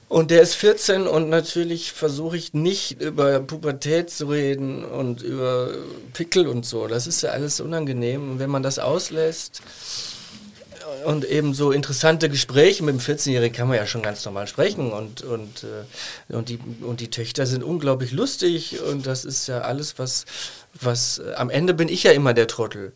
Und 0.08 0.30
der 0.30 0.41
ist 0.41 0.54
14 0.56 1.08
und 1.08 1.30
natürlich 1.30 1.91
versuche 1.91 2.38
ich 2.38 2.54
nicht 2.54 3.02
über 3.02 3.39
Pubertät 3.39 4.12
zu 4.12 4.28
reden 4.28 4.86
und 4.86 5.24
über 5.24 5.72
Pickel 6.13 6.48
und 6.48 6.65
so. 6.65 6.88
Das 6.88 7.08
ist 7.08 7.24
ja 7.24 7.32
alles 7.32 7.60
unangenehm. 7.60 8.32
Und 8.32 8.39
wenn 8.39 8.52
man 8.52 8.62
das 8.62 8.78
auslässt 8.78 9.63
und 11.06 11.26
eben 11.26 11.54
so 11.54 11.72
interessante 11.72 12.30
Gespräche 12.30 12.84
mit 12.84 12.96
dem 12.96 13.00
14-Jährigen 13.00 13.56
kann 13.56 13.68
man 13.68 13.78
ja 13.78 13.88
schon 13.88 14.04
ganz 14.04 14.24
normal 14.26 14.48
sprechen 14.48 14.91
und, 14.91 15.24
und, 15.24 15.63
äh, 15.63 16.34
und, 16.34 16.50
die, 16.50 16.60
und 16.82 17.00
die 17.00 17.10
Töchter 17.10 17.46
sind 17.46 17.63
unglaublich 17.63 18.12
lustig 18.12 18.82
und 18.82 19.08
das 19.08 19.26
ist 19.26 19.48
ja 19.48 19.62
alles, 19.62 19.98
was, 19.98 20.26
was 20.80 21.20
äh, 21.20 21.34
am 21.34 21.50
Ende 21.50 21.74
bin 21.74 21.89
ich 21.89 22.04
ja 22.04 22.12
immer 22.12 22.34
der 22.34 22.48
Trottel. 22.48 22.94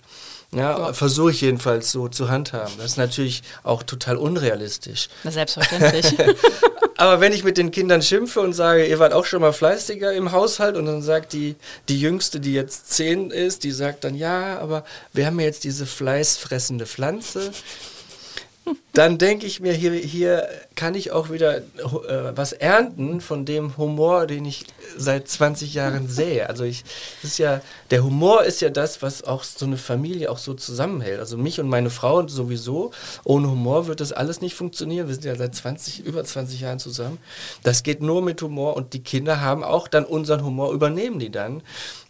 Ja, 0.51 0.79
ja. 0.79 0.93
versuche 0.93 1.31
ich 1.31 1.41
jedenfalls 1.41 1.91
so 1.91 2.07
zu 2.07 2.29
handhaben. 2.29 2.73
Das 2.77 2.91
ist 2.91 2.97
natürlich 2.97 3.43
auch 3.63 3.83
total 3.83 4.17
unrealistisch. 4.17 5.09
Na, 5.23 5.31
selbstverständlich. 5.31 6.15
Aber 6.97 7.21
wenn 7.21 7.31
ich 7.31 7.45
mit 7.45 7.57
den 7.57 7.71
Kindern 7.71 8.01
schimpfe 8.01 8.41
und 8.41 8.51
sage, 8.51 8.85
ihr 8.85 8.99
wart 8.99 9.13
auch 9.13 9.25
schon 9.25 9.39
mal 9.39 9.53
fleißiger 9.53 10.11
im 10.11 10.33
Haushalt 10.33 10.75
und 10.75 10.85
dann 10.85 11.01
sagt 11.01 11.31
die, 11.31 11.55
die 11.87 11.99
Jüngste, 11.99 12.41
die 12.41 12.53
jetzt 12.53 12.91
zehn 12.91 13.31
ist, 13.31 13.63
die 13.63 13.71
sagt 13.71 14.03
dann, 14.03 14.15
ja, 14.15 14.59
aber 14.59 14.83
wir 15.13 15.25
haben 15.25 15.39
ja 15.39 15.45
jetzt 15.45 15.63
diese 15.63 15.85
fleißfressende 15.85 16.85
Pflanze 16.85 17.51
dann 18.93 19.17
denke 19.17 19.45
ich 19.45 19.59
mir, 19.59 19.73
hier, 19.73 19.93
hier 19.93 20.47
kann 20.75 20.95
ich 20.95 21.11
auch 21.11 21.29
wieder 21.29 21.57
äh, 21.57 22.35
was 22.35 22.53
ernten 22.53 23.21
von 23.21 23.45
dem 23.45 23.77
Humor, 23.77 24.27
den 24.27 24.45
ich 24.45 24.65
seit 24.97 25.27
20 25.27 25.73
Jahren 25.73 26.07
sehe. 26.07 26.49
Also 26.49 26.63
ich, 26.63 26.83
ist 27.23 27.37
ja, 27.37 27.61
der 27.91 28.03
Humor 28.03 28.43
ist 28.43 28.61
ja 28.61 28.69
das, 28.69 29.01
was 29.01 29.23
auch 29.23 29.43
so 29.43 29.65
eine 29.65 29.77
Familie 29.77 30.29
auch 30.31 30.37
so 30.37 30.53
zusammenhält. 30.53 31.19
Also 31.19 31.37
mich 31.37 31.59
und 31.59 31.69
meine 31.69 31.89
Frau 31.89 32.27
sowieso. 32.27 32.91
Ohne 33.23 33.49
Humor 33.49 33.87
wird 33.87 34.01
das 34.01 34.11
alles 34.11 34.41
nicht 34.41 34.55
funktionieren. 34.55 35.07
Wir 35.07 35.13
sind 35.13 35.25
ja 35.25 35.35
seit 35.35 35.55
20, 35.55 36.05
über 36.05 36.23
20 36.23 36.59
Jahren 36.61 36.79
zusammen. 36.79 37.19
Das 37.63 37.83
geht 37.83 38.01
nur 38.01 38.21
mit 38.21 38.41
Humor 38.41 38.75
und 38.75 38.93
die 38.93 39.03
Kinder 39.03 39.39
haben 39.39 39.63
auch 39.63 39.87
dann 39.87 40.05
unseren 40.05 40.43
Humor, 40.43 40.73
übernehmen 40.73 41.19
die 41.19 41.31
dann. 41.31 41.61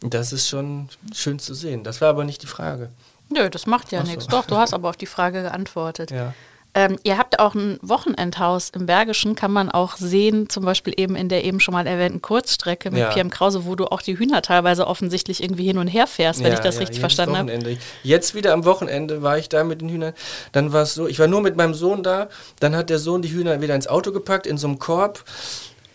Das 0.01 0.33
ist 0.33 0.47
schon 0.47 0.89
schön 1.13 1.39
zu 1.39 1.53
sehen. 1.53 1.83
Das 1.83 2.01
war 2.01 2.09
aber 2.09 2.23
nicht 2.23 2.41
die 2.41 2.47
Frage. 2.47 2.89
Nö, 3.29 3.49
das 3.49 3.65
macht 3.67 3.91
ja 3.91 4.03
nichts. 4.03 4.27
Doch, 4.27 4.45
du 4.45 4.55
hast 4.55 4.73
aber 4.73 4.89
auf 4.89 4.97
die 4.97 5.05
Frage 5.05 5.41
geantwortet. 5.41 6.11
Ja. 6.11 6.33
Ähm, 6.75 6.99
ihr 7.01 7.17
habt 7.17 7.39
auch 7.39 7.55
ein 7.55 7.79
Wochenendhaus 7.81 8.69
im 8.69 8.85
Bergischen, 8.85 9.33
kann 9.33 9.51
man 9.51 9.71
auch 9.71 9.97
sehen, 9.97 10.49
zum 10.49 10.65
Beispiel 10.65 10.93
eben 10.95 11.15
in 11.15 11.27
der 11.27 11.43
eben 11.43 11.59
schon 11.59 11.73
mal 11.73 11.87
erwähnten 11.87 12.21
Kurzstrecke 12.21 12.91
mit 12.91 12.99
ja. 12.99 13.09
Pierre 13.09 13.29
Krause, 13.29 13.65
wo 13.65 13.75
du 13.75 13.85
auch 13.85 14.03
die 14.03 14.19
Hühner 14.19 14.43
teilweise 14.43 14.85
offensichtlich 14.85 15.41
irgendwie 15.41 15.65
hin 15.65 15.79
und 15.79 15.87
her 15.87 16.05
fährst, 16.05 16.41
wenn 16.41 16.51
ja, 16.51 16.53
ich 16.53 16.59
das 16.59 16.75
ja, 16.75 16.81
richtig 16.81 16.99
verstanden 16.99 17.37
habe. 17.37 17.77
Jetzt 18.03 18.35
wieder 18.35 18.53
am 18.53 18.65
Wochenende 18.65 19.23
war 19.23 19.39
ich 19.39 19.49
da 19.49 19.63
mit 19.63 19.81
den 19.81 19.89
Hühnern. 19.89 20.13
Dann 20.51 20.71
war 20.71 20.83
es 20.83 20.93
so, 20.93 21.07
ich 21.07 21.17
war 21.17 21.25
nur 21.25 21.41
mit 21.41 21.57
meinem 21.57 21.73
Sohn 21.73 22.03
da, 22.03 22.29
dann 22.59 22.75
hat 22.75 22.91
der 22.91 22.99
Sohn 22.99 23.23
die 23.23 23.31
Hühner 23.31 23.61
wieder 23.61 23.73
ins 23.73 23.87
Auto 23.87 24.11
gepackt, 24.11 24.45
in 24.45 24.57
so 24.57 24.67
einem 24.67 24.77
Korb. 24.77 25.23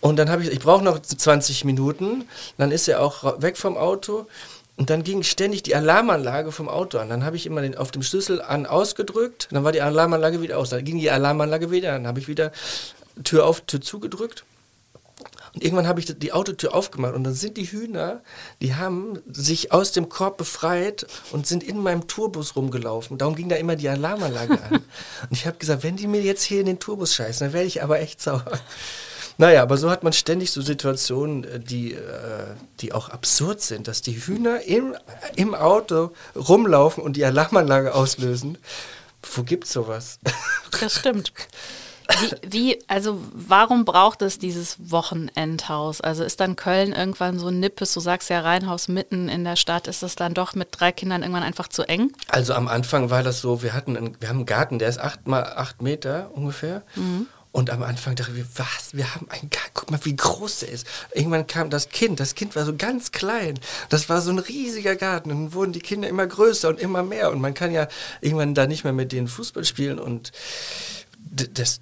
Und 0.01 0.16
dann 0.16 0.29
habe 0.29 0.42
ich, 0.42 0.51
ich 0.51 0.59
brauche 0.59 0.85
noch 0.85 0.99
20 1.01 1.64
Minuten, 1.64 2.25
dann 2.59 2.73
ist 2.73 2.88
er 2.88 3.01
auch 3.01 3.40
weg 3.40 3.57
vom 3.57 3.77
Auto. 3.77 4.27
Und 4.76 4.90
dann 4.90 5.04
ging 5.04 5.22
ständig 5.22 5.62
die 5.62 5.76
Alarmanlage 5.76 6.50
vom 6.50 6.68
Auto 6.68 6.98
an. 6.98 7.08
Dann 7.08 7.24
habe 7.24 7.37
ich 7.37 7.46
immer 7.46 7.62
den, 7.62 7.76
auf 7.76 7.92
dem 7.92 8.02
Schlüssel 8.02 8.42
an 8.42 8.66
ausgedrückt, 8.66 9.48
dann 9.52 9.62
war 9.62 9.72
die 9.72 9.82
Alarmanlage 9.82 10.40
wieder 10.40 10.58
aus. 10.58 10.70
Dann 10.70 10.84
ging 10.84 10.98
die 10.98 11.10
Alarmanlage 11.10 11.70
wieder, 11.70 11.92
dann 11.92 12.06
habe 12.06 12.18
ich 12.18 12.26
wieder 12.26 12.50
Tür 13.22 13.46
auf, 13.46 13.60
Tür 13.62 13.80
zugedrückt. 13.80 14.44
Und 15.54 15.62
irgendwann 15.62 15.87
habe 15.87 16.00
ich 16.00 16.06
die 16.18 16.32
Autotür 16.32 16.74
aufgemacht 16.74 17.14
und 17.14 17.22
dann 17.22 17.34
sind 17.34 17.56
die 17.56 17.70
Hühner, 17.70 18.22
die 18.60 18.74
haben 18.74 19.20
sich 19.30 19.70
aus 19.70 19.92
dem 19.92 20.08
Korb 20.08 20.37
befreit 20.37 21.06
und 21.30 21.46
sind 21.46 21.62
in 21.62 21.78
meinem 21.78 22.08
Tourbus 22.08 22.56
rumgelaufen. 22.56 23.18
Darum 23.18 23.37
ging 23.37 23.48
da 23.48 23.54
immer 23.54 23.76
die 23.76 23.88
Alarmanlage 23.88 24.60
an. 24.60 24.72
Und 25.30 25.32
ich 25.32 25.46
habe 25.46 25.56
gesagt, 25.56 25.84
wenn 25.84 25.96
die 25.96 26.08
mir 26.08 26.20
jetzt 26.22 26.42
hier 26.42 26.58
in 26.58 26.66
den 26.66 26.80
Tourbus 26.80 27.14
scheißen, 27.14 27.46
dann 27.46 27.52
werde 27.52 27.68
ich 27.68 27.84
aber 27.84 28.00
echt 28.00 28.20
sauer. 28.20 28.44
Naja, 29.37 29.62
aber 29.62 29.77
so 29.77 29.90
hat 29.90 30.05
man 30.05 30.12
ständig 30.12 30.51
so 30.53 30.62
Situationen, 30.62 31.44
äh, 31.44 31.61
die, 31.61 31.94
äh, 31.94 31.99
die 32.81 32.92
auch 32.92 33.09
absurd 33.09 33.61
sind, 33.61 33.88
dass 33.88 34.03
die 34.03 34.27
Hühner 34.27 34.62
im, 34.62 34.94
im 35.37 35.55
Auto 35.55 36.12
rumlaufen 36.37 37.03
und 37.03 37.16
die 37.16 37.25
Alarmanlage 37.25 37.94
auslösen. 37.94 38.59
Wo 39.35 39.42
gibt's 39.42 39.73
sowas? 39.73 40.18
Das 40.81 40.97
stimmt. 40.97 41.33
Wie, 42.20 42.53
wie, 42.53 42.79
also 42.88 43.20
warum 43.33 43.85
braucht 43.85 44.23
es 44.23 44.38
dieses 44.38 44.90
Wochenendhaus? 44.90 46.01
Also 46.01 46.25
ist 46.25 46.40
dann 46.40 46.57
Köln 46.57 46.92
irgendwann 46.92 47.38
so 47.38 47.51
nippes, 47.51 47.94
du 47.94 48.01
sagst 48.01 48.29
ja 48.29 48.40
Rheinhaus 48.40 48.88
mitten 48.88 49.29
in 49.29 49.44
der 49.44 49.57
Stadt, 49.57 49.87
ist 49.87 50.03
es 50.03 50.16
dann 50.16 50.35
doch 50.35 50.55
mit 50.55 50.68
drei 50.73 50.92
Kindern 50.92 51.23
irgendwann 51.23 51.44
einfach 51.44 51.68
zu 51.68 51.85
eng? 51.85 52.12
Also 52.29 52.55
am 52.55 52.68
Anfang 52.68 53.09
war 53.09 53.23
das 53.23 53.40
so, 53.40 53.62
wir 53.62 53.73
hatten 53.73 53.97
einen, 53.97 54.20
wir 54.20 54.29
haben 54.29 54.38
einen 54.38 54.47
Garten, 54.47 54.79
der 54.79 54.88
ist 54.88 54.99
acht 54.99 55.27
mal 55.27 55.44
acht 55.44 55.81
Meter 55.81 56.31
ungefähr. 56.35 56.83
Mhm. 56.97 57.27
Und 57.55 57.71
am 57.71 57.85
Anfang 57.85 58.17
dachten 58.17 58.35
wir, 58.35 58.47
was? 58.57 58.95
Wir 58.95 59.14
haben 59.14 59.31
einen 59.31 59.49
Garten, 59.49 59.71
guck 59.75 59.88
mal, 59.88 60.01
wie 60.03 60.17
groß 60.17 60.59
der 60.59 60.71
ist. 60.71 60.88
Irgendwann 61.14 61.47
kam 61.47 61.71
das 61.71 61.88
Kind, 61.88 62.19
das 62.19 62.35
Kind 62.35 62.57
war 62.57 62.64
so 62.64 62.75
ganz 62.77 63.12
klein. 63.12 63.61
Das 63.90 64.09
war 64.09 64.21
so 64.23 64.33
ein 64.33 64.40
riesiger 64.40 64.97
Garten. 64.97 65.31
Und 65.31 65.37
dann 65.37 65.53
wurden 65.53 65.73
die 65.73 65.79
Kinder 65.79 66.09
immer 66.09 66.27
größer 66.27 66.69
und 66.69 66.81
immer 66.81 67.05
mehr. 67.05 67.31
Und 67.31 67.40
man 67.40 67.55
kann 67.55 67.71
ja 67.71 67.87
irgendwann 68.21 68.57
da 68.57 68.67
nicht 68.67 68.83
mehr 68.83 68.93
mit 68.93 69.12
denen 69.12 69.29
Fußball 69.29 69.64
spielen. 69.64 70.01
Und 70.01 70.33
das, 71.55 71.81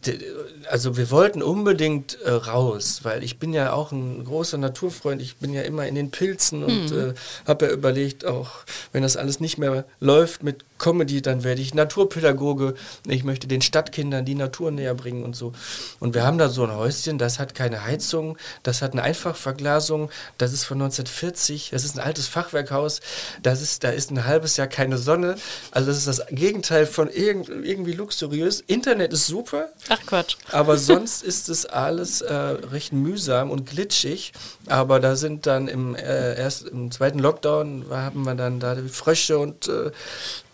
also 0.68 0.98
wir 0.98 1.10
wollten 1.10 1.42
unbedingt 1.42 2.20
äh, 2.20 2.32
raus, 2.32 3.00
weil 3.04 3.22
ich 3.22 3.38
bin 3.38 3.54
ja 3.54 3.72
auch 3.72 3.92
ein 3.92 4.24
großer 4.24 4.58
Naturfreund. 4.58 5.22
Ich 5.22 5.36
bin 5.36 5.54
ja 5.54 5.62
immer 5.62 5.86
in 5.86 5.94
den 5.94 6.10
Pilzen 6.10 6.64
und 6.64 6.90
mhm. 6.90 7.10
äh, 7.10 7.14
habe 7.46 7.64
ja 7.64 7.72
überlegt, 7.72 8.26
auch 8.26 8.50
wenn 8.92 9.02
das 9.02 9.16
alles 9.16 9.40
nicht 9.40 9.56
mehr 9.56 9.86
läuft 10.00 10.42
mit 10.42 10.66
Comedy, 10.82 11.22
dann 11.22 11.44
werde 11.44 11.62
ich 11.62 11.74
Naturpädagoge. 11.74 12.74
Ich 13.06 13.22
möchte 13.22 13.46
den 13.46 13.62
Stadtkindern 13.62 14.24
die 14.24 14.34
Natur 14.34 14.72
näher 14.72 14.94
bringen 14.94 15.22
und 15.22 15.36
so. 15.36 15.52
Und 16.00 16.14
wir 16.14 16.24
haben 16.24 16.38
da 16.38 16.48
so 16.48 16.64
ein 16.64 16.74
Häuschen, 16.74 17.18
das 17.18 17.38
hat 17.38 17.54
keine 17.54 17.84
Heizung, 17.84 18.36
das 18.64 18.82
hat 18.82 18.92
eine 18.92 19.02
Einfachverglasung, 19.02 20.10
das 20.38 20.52
ist 20.52 20.64
von 20.64 20.82
1940, 20.82 21.70
das 21.70 21.84
ist 21.84 21.96
ein 21.96 22.00
altes 22.00 22.26
Fachwerkhaus, 22.26 23.00
das 23.42 23.62
ist, 23.62 23.84
da 23.84 23.90
ist 23.90 24.10
ein 24.10 24.26
halbes 24.26 24.56
Jahr 24.56 24.66
keine 24.66 24.98
Sonne. 24.98 25.36
Also 25.70 25.88
das 25.88 25.98
ist 25.98 26.08
das 26.08 26.26
Gegenteil 26.30 26.86
von 26.86 27.08
irg 27.08 27.48
irgendwie 27.48 27.92
luxuriös. 27.92 28.60
Internet 28.66 29.12
ist 29.12 29.28
super. 29.28 29.68
Ach 29.88 30.00
Quatsch. 30.04 30.36
Aber 30.50 30.76
sonst 30.92 31.22
ist 31.22 31.48
es 31.48 31.64
alles 31.64 32.22
äh, 32.22 32.34
recht 32.34 32.92
mühsam 32.92 33.52
und 33.52 33.66
glitschig. 33.66 34.32
Aber 34.66 34.98
da 34.98 35.14
sind 35.14 35.46
dann 35.46 35.68
im, 35.68 35.94
äh, 35.94 36.36
erst 36.36 36.66
im 36.66 36.90
zweiten 36.90 37.20
Lockdown 37.20 37.84
haben 37.88 38.24
wir 38.24 38.34
dann 38.34 38.58
da 38.58 38.74
die 38.74 38.88
Frösche 38.88 39.38
und, 39.38 39.68
äh, 39.68 39.92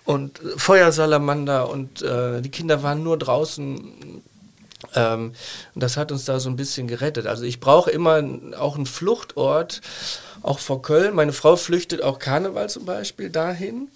und 0.09 0.41
Feuersalamander 0.57 1.69
und 1.69 2.01
äh, 2.01 2.41
die 2.41 2.51
Kinder 2.51 2.83
waren 2.83 3.03
nur 3.03 3.19
draußen. 3.19 4.23
Ähm, 4.95 5.33
das 5.75 5.99
hat 5.99 6.13
uns 6.13 6.25
da 6.25 6.41
so 6.41 6.49
ein 6.49 6.57
bisschen 6.57 6.89
gerettet. 6.89 7.27
Also 7.27 7.45
ich 7.45 7.61
brauche 7.61 7.91
immer 7.91 8.23
auch 8.59 8.77
einen 8.77 8.87
Fluchtort, 8.87 9.83
auch 10.41 10.61
vor 10.61 10.81
Köln. 10.81 11.15
Meine 11.15 11.35
Frau 11.35 11.57
flüchtet 11.57 12.03
auch 12.03 12.19
Karneval 12.19 12.71
zum 12.71 12.87
Beispiel 12.87 13.29
dahin. 13.29 13.89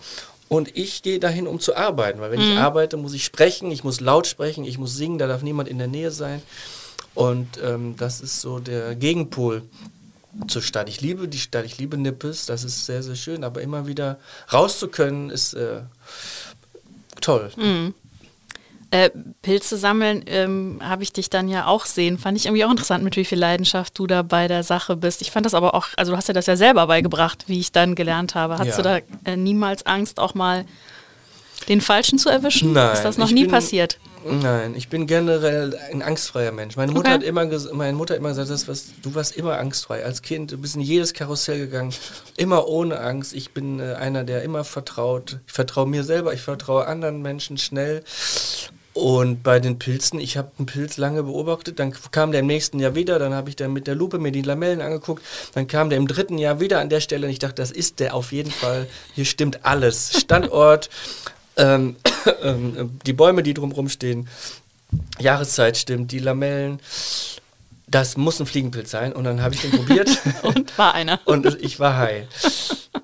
Und 0.48 0.76
ich 0.76 1.02
gehe 1.02 1.18
dahin, 1.18 1.46
um 1.46 1.60
zu 1.60 1.76
arbeiten, 1.76 2.20
weil 2.20 2.30
wenn 2.30 2.44
mhm. 2.44 2.52
ich 2.52 2.58
arbeite, 2.58 2.98
muss 2.98 3.14
ich 3.14 3.24
sprechen, 3.24 3.70
ich 3.70 3.82
muss 3.82 4.00
laut 4.00 4.26
sprechen, 4.26 4.66
ich 4.66 4.76
muss 4.76 4.94
singen, 4.94 5.16
da 5.16 5.26
darf 5.26 5.40
niemand 5.40 5.70
in 5.70 5.78
der 5.78 5.88
Nähe 5.88 6.10
sein. 6.10 6.42
Und 7.14 7.58
ähm, 7.64 7.94
das 7.96 8.20
ist 8.20 8.42
so 8.42 8.58
der 8.58 8.94
Gegenpol 8.96 9.62
zur 10.46 10.62
Stadt. 10.62 10.88
Ich 10.88 11.00
liebe 11.00 11.28
die 11.28 11.38
Stadt, 11.38 11.64
ich 11.64 11.78
liebe 11.78 11.96
Nippes, 11.96 12.46
das 12.46 12.64
ist 12.64 12.86
sehr, 12.86 13.02
sehr 13.02 13.16
schön, 13.16 13.44
aber 13.44 13.60
immer 13.60 13.86
wieder 13.86 14.18
raus 14.52 14.78
zu 14.78 14.88
können, 14.88 15.30
ist 15.30 15.54
äh, 15.54 15.82
toll. 17.20 17.50
Mhm. 17.56 17.94
Äh, 18.90 19.10
Pilze 19.40 19.78
sammeln 19.78 20.22
ähm, 20.26 20.78
habe 20.82 21.02
ich 21.02 21.14
dich 21.14 21.30
dann 21.30 21.48
ja 21.48 21.66
auch 21.66 21.86
sehen. 21.86 22.18
Fand 22.18 22.36
ich 22.36 22.44
irgendwie 22.44 22.64
auch 22.64 22.70
interessant, 22.70 23.02
mit 23.02 23.16
wie 23.16 23.24
viel 23.24 23.38
Leidenschaft 23.38 23.98
du 23.98 24.06
da 24.06 24.20
bei 24.20 24.48
der 24.48 24.64
Sache 24.64 24.96
bist. 24.96 25.22
Ich 25.22 25.30
fand 25.30 25.46
das 25.46 25.54
aber 25.54 25.74
auch, 25.74 25.86
also 25.96 26.12
du 26.12 26.18
hast 26.18 26.28
ja 26.28 26.34
das 26.34 26.44
ja 26.44 26.56
selber 26.56 26.86
beigebracht, 26.86 27.44
wie 27.46 27.58
ich 27.58 27.72
dann 27.72 27.94
gelernt 27.94 28.34
habe. 28.34 28.58
Hast 28.58 28.66
ja. 28.66 28.76
du 28.76 28.82
da 28.82 28.98
äh, 29.24 29.36
niemals 29.36 29.86
Angst, 29.86 30.20
auch 30.20 30.34
mal 30.34 30.66
den 31.68 31.80
Falschen 31.80 32.18
zu 32.18 32.28
erwischen? 32.28 32.74
Nein. 32.74 32.92
Ist 32.92 33.02
das 33.02 33.16
noch 33.16 33.30
nie 33.30 33.44
bin, 33.44 33.50
passiert? 33.50 33.98
Nein, 34.24 34.74
ich 34.76 34.88
bin 34.88 35.06
generell 35.06 35.78
ein 35.90 36.02
angstfreier 36.02 36.52
Mensch. 36.52 36.76
Meine 36.76 36.92
Mutter, 36.92 37.10
okay. 37.10 37.18
hat, 37.18 37.22
immer 37.22 37.46
meine 37.72 37.96
Mutter 37.96 38.14
hat 38.14 38.20
immer 38.20 38.30
gesagt, 38.30 38.50
das, 38.50 38.68
was, 38.68 38.86
du 39.02 39.14
warst 39.14 39.36
immer 39.36 39.58
angstfrei. 39.58 40.04
Als 40.04 40.22
Kind, 40.22 40.52
du 40.52 40.58
bist 40.58 40.76
in 40.76 40.80
jedes 40.80 41.12
Karussell 41.12 41.58
gegangen, 41.58 41.92
immer 42.36 42.68
ohne 42.68 43.00
Angst. 43.00 43.34
Ich 43.34 43.52
bin 43.52 43.80
äh, 43.80 43.94
einer, 43.94 44.24
der 44.24 44.42
immer 44.42 44.64
vertraut. 44.64 45.40
Ich 45.46 45.52
vertraue 45.52 45.86
mir 45.86 46.04
selber, 46.04 46.32
ich 46.32 46.40
vertraue 46.40 46.86
anderen 46.86 47.22
Menschen 47.22 47.58
schnell. 47.58 48.02
Und 48.94 49.42
bei 49.42 49.58
den 49.58 49.78
Pilzen, 49.78 50.20
ich 50.20 50.36
habe 50.36 50.50
einen 50.58 50.66
Pilz 50.66 50.98
lange 50.98 51.22
beobachtet, 51.22 51.78
dann 51.78 51.94
kam 52.10 52.30
der 52.30 52.40
im 52.40 52.46
nächsten 52.46 52.78
Jahr 52.78 52.94
wieder, 52.94 53.18
dann 53.18 53.32
habe 53.32 53.48
ich 53.48 53.56
dann 53.56 53.72
mit 53.72 53.86
der 53.86 53.94
Lupe 53.94 54.18
mir 54.18 54.32
die 54.32 54.42
Lamellen 54.42 54.82
angeguckt, 54.82 55.22
dann 55.54 55.66
kam 55.66 55.88
der 55.88 55.98
im 55.98 56.06
dritten 56.06 56.36
Jahr 56.36 56.60
wieder 56.60 56.78
an 56.78 56.90
der 56.90 57.00
Stelle 57.00 57.26
und 57.26 57.32
ich 57.32 57.38
dachte, 57.38 57.54
das 57.54 57.70
ist 57.70 58.00
der 58.00 58.14
auf 58.14 58.32
jeden 58.32 58.50
Fall, 58.50 58.86
hier 59.14 59.24
stimmt 59.24 59.64
alles. 59.64 60.20
Standort, 60.20 60.90
ähm, 61.56 61.96
die 63.06 63.12
Bäume, 63.12 63.42
die 63.42 63.54
drumherum 63.54 63.88
stehen, 63.88 64.28
Jahreszeit 65.18 65.76
stimmt, 65.76 66.12
die 66.12 66.18
Lamellen, 66.18 66.80
das 67.92 68.16
muss 68.16 68.40
ein 68.40 68.46
Fliegenpilz 68.46 68.90
sein. 68.90 69.12
Und 69.12 69.24
dann 69.24 69.42
habe 69.42 69.54
ich 69.54 69.60
den 69.60 69.70
probiert. 69.76 70.10
und 70.42 70.76
war 70.78 70.94
einer. 70.94 71.20
und 71.26 71.46
ich 71.62 71.78
war 71.78 71.96
high. 71.96 72.26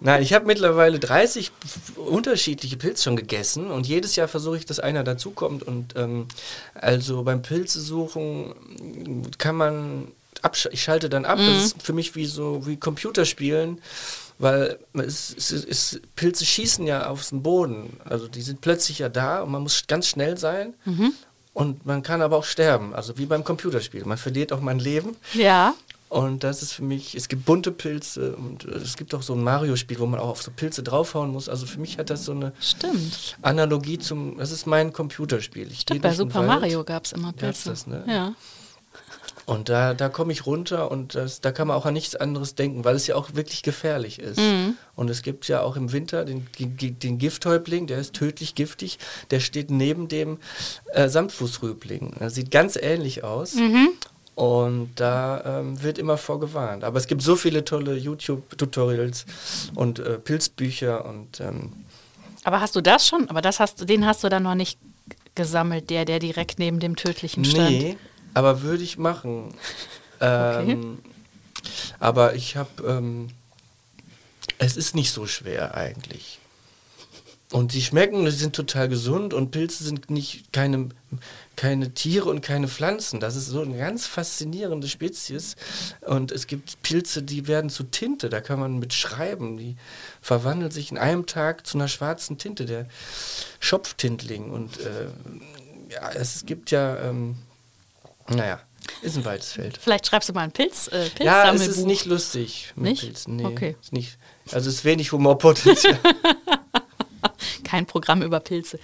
Nein, 0.01 0.23
ich 0.23 0.33
habe 0.33 0.47
mittlerweile 0.47 0.99
30 0.99 1.51
unterschiedliche 1.97 2.77
Pilze 2.77 3.05
schon 3.05 3.17
gegessen 3.17 3.71
und 3.71 3.87
jedes 3.87 4.17
Jahr 4.17 4.29
versuche 4.29 4.57
ich, 4.57 4.67
dass 4.67 4.81
einer 4.81 5.05
dazukommt. 5.05 5.63
Und 5.63 5.95
ähm, 5.97 6.27
also 6.75 7.23
beim 7.23 7.43
Pilzesuchen 7.43 8.55
kann 9.39 9.57
man, 9.57 10.09
ich 10.71 10.83
schalte 10.83 11.09
dann 11.09 11.25
ab. 11.25 11.39
Mhm. 11.39 11.47
Das 11.47 11.65
ist 11.65 11.83
für 11.83 11.93
mich 11.93 12.15
wie 12.17 12.27
so 12.27 12.67
wie 12.67 12.77
Computerspielen 12.77 13.81
weil 14.39 14.79
es, 14.95 15.35
es, 15.37 15.51
es, 15.53 16.01
Pilze 16.15 16.45
schießen 16.45 16.87
ja 16.87 17.09
auf 17.09 17.29
den 17.29 17.43
Boden. 17.43 17.99
Also 18.05 18.29
die 18.29 18.43
sind 18.43 18.61
plötzlich 18.61 19.01
ja 19.01 19.09
da 19.09 19.43
und 19.43 19.51
man 19.51 19.63
muss 19.63 19.87
ganz 19.87 20.07
schnell 20.07 20.39
sein. 20.39 20.75
Mhm. 20.85 21.13
Und 21.55 21.85
man 21.87 22.05
kann 22.05 22.23
aber 22.23 22.37
auch 22.37 22.45
sterben, 22.45 22.95
also 22.95 23.19
wie 23.19 23.27
beim 23.27 23.43
Computerspiel. 23.43 24.05
Man 24.05 24.17
verliert 24.17 24.53
auch 24.53 24.61
mein 24.61 24.79
Leben. 24.79 25.17
Ja. 25.35 25.75
Und 26.09 26.43
das 26.45 26.63
ist 26.63 26.73
für 26.73 26.85
mich, 26.85 27.15
es 27.15 27.29
gibt 27.29 27.45
bunte 27.45 27.71
Pilze 27.71 28.35
und 28.37 28.65
es 28.65 28.97
gibt 28.97 29.15
auch 29.15 29.23
so 29.23 29.35
ein 29.35 29.43
Mario-Spiel, 29.43 29.99
wo 29.99 30.07
man 30.07 30.21
auch 30.21 30.29
auf 30.29 30.43
so 30.43 30.51
Pilze 30.51 30.83
draufhauen 30.83 31.31
muss. 31.31 31.49
Also 31.49 31.67
für 31.67 31.81
mich 31.81 31.99
hat 31.99 32.11
das 32.11 32.25
so 32.25 32.33
eine 32.33 32.53
Stimmt. 32.61 33.37
Analogie 33.43 33.99
zum, 33.99 34.39
das 34.39 34.51
ist 34.51 34.67
mein 34.67 34.93
Computerspiel. 34.93 35.71
Ich 35.71 35.81
Stimmt, 35.81 36.03
bei 36.03 36.15
Super 36.15 36.43
Mario 36.43 36.85
gab 36.85 37.05
es 37.05 37.13
immer 37.13 37.33
Pilze. 37.33 37.71
Das, 37.71 37.87
ne? 37.87 38.05
Ja. 38.07 38.35
Und 39.49 39.71
da, 39.71 39.95
da 39.95 40.11
komme 40.11 40.31
ich 40.31 40.45
runter 40.45 40.91
und 40.91 41.15
das, 41.15 41.41
da 41.41 41.53
kann 41.53 41.69
man 41.69 41.77
auch 41.79 41.87
an 41.87 41.95
nichts 41.95 42.15
anderes 42.15 42.55
denken, 42.55 42.85
weil 42.85 42.95
es 42.95 43.07
ja 43.07 43.15
auch 43.15 43.33
wirklich 43.33 43.63
gefährlich 43.63 44.19
ist. 44.19 44.39
Mhm. 44.39 44.77
Und 44.95 45.09
es 45.09 45.23
gibt 45.23 45.49
ja 45.49 45.63
auch 45.63 45.75
im 45.77 45.91
Winter 45.91 46.27
den, 46.27 46.47
den 46.59 47.17
Gifthäuptling, 47.17 47.87
der 47.87 47.99
ist 47.99 48.13
tödlich 48.13 48.55
giftig, 48.55 48.99
der 49.31 49.41
steht 49.41 49.71
neben 49.71 50.09
dem 50.09 50.37
äh, 50.93 51.09
Samtfußrübling. 51.09 52.17
Er 52.21 52.29
sieht 52.29 52.51
ganz 52.51 52.77
ähnlich 52.77 53.25
aus. 53.25 53.55
Mhm. 53.55 53.89
Und 54.35 54.91
da 54.97 55.61
ähm, 55.61 55.83
wird 55.83 55.97
immer 55.97 56.19
vorgewarnt. 56.19 56.85
Aber 56.85 56.99
es 56.99 57.07
gibt 57.07 57.23
so 57.23 57.35
viele 57.35 57.65
tolle 57.65 57.97
YouTube-Tutorials 57.97 59.25
und 59.75 59.99
äh, 59.99 60.19
Pilzbücher 60.19 61.07
und 61.07 61.41
ähm 61.41 61.73
Aber 62.45 62.61
hast 62.61 62.77
du 62.77 62.83
das 62.83 63.09
schon? 63.09 63.31
Aber 63.31 63.41
das 63.41 63.61
hast 63.61 63.89
den 63.89 64.05
hast 64.05 64.23
du 64.25 64.29
dann 64.29 64.43
noch 64.43 64.55
nicht 64.55 64.79
gesammelt, 65.35 65.89
der, 65.89 66.05
der 66.05 66.19
direkt 66.19 66.59
neben 66.59 66.81
dem 66.81 66.97
tödlichen 66.97 67.47
stand. 67.47 67.71
Nee, 67.71 67.97
aber 68.39 68.63
würde 68.63 68.85
ich 68.85 68.97
machen. 68.99 69.55
Ähm, 70.21 70.99
okay. 71.55 71.65
Aber 72.01 72.35
ich 72.35 72.57
habe, 72.57 72.83
ähm, 72.85 73.29
es 74.59 74.77
ist 74.77 74.97
nicht 74.97 75.13
so 75.13 75.29
schwer 75.29 75.77
eigentlich. 75.77 76.41
Und 77.53 77.73
die 77.73 77.83
schmecken, 77.83 78.25
die 78.25 78.33
sind 78.33 78.57
total 78.57 78.89
gesund 78.89 79.33
und 79.33 79.53
Pilze 79.53 79.85
sind 79.85 80.11
nicht 80.11 80.53
keine, 80.53 80.89
keine 81.55 81.95
Tiere 81.95 82.29
und 82.29 82.41
keine 82.41 82.67
Pflanzen. 82.67 83.21
Das 83.21 83.37
ist 83.37 83.47
so 83.47 83.63
eine 83.63 83.79
ganz 83.79 84.09
faszinierende 84.09 84.89
Spezies. 84.89 85.55
Und 86.01 86.33
es 86.33 86.49
gibt 86.49 86.83
Pilze, 86.83 87.23
die 87.23 87.47
werden 87.47 87.71
zu 87.71 87.85
Tinte, 87.85 88.29
da 88.29 88.41
kann 88.41 88.59
man 88.59 88.81
mit 88.81 88.93
schreiben. 88.93 89.57
Die 89.57 89.77
verwandeln 90.21 90.73
sich 90.73 90.91
in 90.91 90.99
einem 90.99 91.27
Tag 91.27 91.65
zu 91.65 91.79
einer 91.79 91.87
schwarzen 91.87 92.39
Tinte, 92.39 92.67
der 92.67 92.87
Schopftintling. 93.61 94.51
Und 94.51 94.81
äh, 94.81 95.93
ja, 95.95 96.11
es 96.11 96.45
gibt 96.45 96.73
ja 96.73 96.99
ähm, 97.09 97.37
naja, 98.29 98.61
ist 99.03 99.17
ein 99.17 99.25
weites 99.25 99.53
Feld. 99.53 99.79
Vielleicht 99.79 100.07
schreibst 100.07 100.29
du 100.29 100.33
mal 100.33 100.43
ein 100.43 100.53
Pilz, 100.53 100.89
äh, 100.89 101.09
Pilz 101.11 101.27
Ja, 101.27 101.53
es 101.53 101.67
ist 101.67 101.87
nicht 101.87 102.07
lustig 102.07 102.73
mit 102.75 102.91
nicht? 102.91 103.03
Pilzen. 103.03 103.37
Nee, 103.37 103.45
okay. 103.45 103.77
Ist 103.81 103.93
nicht, 103.93 104.19
also 104.51 104.69
es 104.69 104.77
ist 104.77 104.85
wenig 104.85 105.13
Humorpotenzial. 105.13 105.99
Kein 107.65 107.87
Programm 107.87 108.23
über 108.23 108.41
Pilze. 108.41 108.79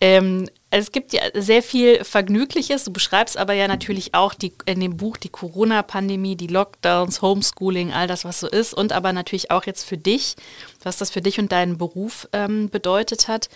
Ähm, 0.00 0.48
es 0.70 0.90
gibt 0.90 1.12
ja 1.12 1.22
sehr 1.34 1.62
viel 1.62 2.02
Vergnügliches. 2.04 2.84
Du 2.84 2.92
beschreibst 2.92 3.36
aber 3.36 3.52
ja 3.52 3.68
natürlich 3.68 4.14
auch 4.14 4.34
die, 4.34 4.52
in 4.66 4.80
dem 4.80 4.96
Buch 4.96 5.16
die 5.16 5.28
Corona-Pandemie, 5.28 6.36
die 6.36 6.48
Lockdowns, 6.48 7.22
Homeschooling, 7.22 7.92
all 7.92 8.08
das, 8.08 8.24
was 8.24 8.40
so 8.40 8.48
ist. 8.48 8.74
Und 8.74 8.92
aber 8.92 9.12
natürlich 9.12 9.50
auch 9.50 9.64
jetzt 9.64 9.84
für 9.84 9.98
dich, 9.98 10.34
was 10.82 10.96
das 10.96 11.10
für 11.10 11.20
dich 11.20 11.38
und 11.38 11.52
deinen 11.52 11.78
Beruf 11.78 12.28
ähm, 12.32 12.70
bedeutet 12.70 13.28
hat. 13.28 13.48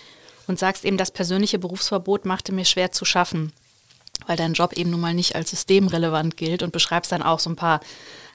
Und 0.47 0.59
sagst 0.59 0.85
eben, 0.85 0.97
das 0.97 1.11
persönliche 1.11 1.59
Berufsverbot 1.59 2.25
machte 2.25 2.53
mir 2.53 2.65
schwer 2.65 2.93
zu 2.93 3.05
schaffen 3.05 3.53
weil 4.27 4.37
dein 4.37 4.55
Job 4.55 4.73
eben 4.75 4.91
nun 4.91 5.01
mal 5.01 5.15
nicht 5.15 5.35
als 5.35 5.51
systemrelevant 5.51 6.37
gilt 6.37 6.63
und 6.63 6.73
beschreibst 6.73 7.13
dann 7.13 7.23
auch 7.23 7.41
so 7.41 7.51
ein 7.51 7.57
paar, 7.57 7.81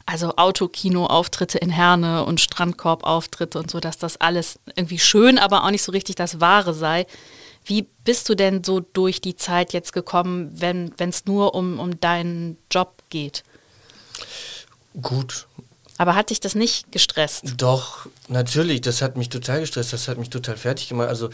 also 0.05 0.35
Autokino-Auftritte 0.35 1.57
in 1.57 1.69
Herne 1.69 2.25
und 2.25 2.41
Strandkorb-Auftritte 2.41 3.59
und 3.59 3.71
so, 3.71 3.79
dass 3.79 3.97
das 3.97 4.19
alles 4.19 4.59
irgendwie 4.75 4.99
schön, 4.99 5.37
aber 5.37 5.63
auch 5.63 5.71
nicht 5.71 5.83
so 5.83 5.91
richtig 5.91 6.15
das 6.15 6.41
Wahre 6.41 6.73
sei. 6.73 7.05
Wie 7.65 7.87
bist 8.03 8.27
du 8.27 8.35
denn 8.35 8.63
so 8.63 8.81
durch 8.81 9.21
die 9.21 9.37
Zeit 9.37 9.71
jetzt 9.71 9.93
gekommen, 9.93 10.51
wenn 10.53 10.91
es 10.97 11.25
nur 11.25 11.55
um, 11.55 11.79
um 11.79 11.99
deinen 11.99 12.57
Job 12.69 13.01
geht? 13.09 13.43
Gut, 15.01 15.47
aber 15.97 16.15
hat 16.15 16.31
dich 16.31 16.39
das 16.39 16.55
nicht 16.55 16.91
gestresst? 16.91 17.53
Doch, 17.57 18.07
natürlich, 18.27 18.81
das 18.81 19.01
hat 19.01 19.15
mich 19.15 19.29
total 19.29 19.59
gestresst, 19.61 19.93
das 19.93 20.07
hat 20.07 20.17
mich 20.17 20.29
total 20.29 20.57
fertig 20.57 20.89
gemacht. 20.89 21.07
Also 21.07 21.29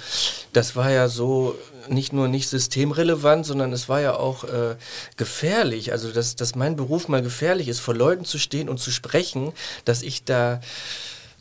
das 0.54 0.76
war 0.76 0.92
ja 0.92 1.08
so 1.08 1.56
nicht 1.90 2.14
nur 2.14 2.28
nicht 2.28 2.50
systemrelevant, 2.50 3.46
sondern 3.46 3.74
es 3.74 3.90
war 3.90 4.02
ja 4.02 4.16
auch 4.16 4.44
äh, 4.44 4.76
gefährlich. 5.18 5.92
Also 5.92 6.12
dass, 6.12 6.36
dass 6.36 6.56
mein 6.56 6.76
Beruf 6.76 7.08
mal 7.08 7.22
gefährlich 7.22 7.68
ist, 7.68 7.80
vor 7.80 7.96
Leuten 7.96 8.26
zu 8.26 8.38
stehen 8.38 8.70
und 8.70 8.80
zu 8.80 8.92
sprechen, 8.92 9.54
dass 9.86 10.02
ich 10.02 10.24
da 10.24 10.62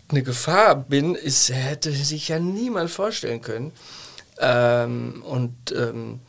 eine 0.09 0.23
Gefahr 0.23 0.77
bin, 0.77 1.15
ist, 1.15 1.51
hätte 1.53 1.93
sich 1.93 2.29
ja 2.29 2.39
niemand 2.39 2.91
vorstellen 2.91 3.43
können. 3.43 3.73
Ähm, 4.41 5.23
und 5.27 5.73
ähm, 5.73 6.21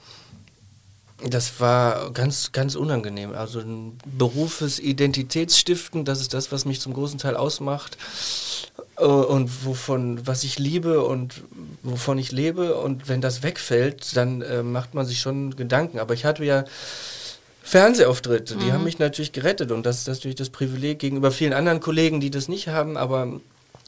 das 1.28 1.60
war 1.60 2.12
ganz, 2.12 2.52
ganz 2.52 2.76
unangenehm. 2.76 3.34
Also 3.34 3.60
ein 3.60 3.98
Berufes 4.06 4.80
Identitätsstiften, 4.80 6.06
das 6.06 6.22
ist 6.22 6.34
das, 6.34 6.52
was 6.52 6.66
mich 6.66 6.80
zum 6.80 6.94
großen 6.94 7.20
Teil 7.20 7.36
ausmacht 7.36 7.98
äh, 8.98 9.04
und 9.04 9.66
wovon, 9.66 10.26
was 10.26 10.44
ich 10.44 10.60
liebe 10.60 11.04
und 11.04 11.44
wovon 11.84 12.18
ich 12.18 12.32
lebe. 12.32 12.76
Und 12.76 13.10
wenn 13.10 13.22
das 13.22 13.44
wegfällt, 13.44 14.16
dann 14.16 14.42
äh, 14.42 14.64
macht 14.64 14.94
man 14.94 15.06
sich 15.06 15.20
schon 15.20 15.56
Gedanken. 15.56 16.00
Aber 16.00 16.14
ich 16.14 16.26
hatte 16.26 16.46
ja 16.46 16.66
Fernsehauftritte, 17.64 18.56
die 18.56 18.66
mhm. 18.66 18.74
haben 18.74 18.84
mich 18.84 18.98
natürlich 18.98 19.32
gerettet 19.32 19.72
und 19.72 19.86
das 19.86 20.00
ist 20.00 20.08
natürlich 20.08 20.36
das 20.36 20.50
Privileg 20.50 21.00
gegenüber 21.00 21.32
vielen 21.32 21.54
anderen 21.54 21.80
Kollegen, 21.80 22.20
die 22.20 22.32
das 22.32 22.48
nicht 22.48 22.68
haben, 22.70 22.98
aber 22.98 23.40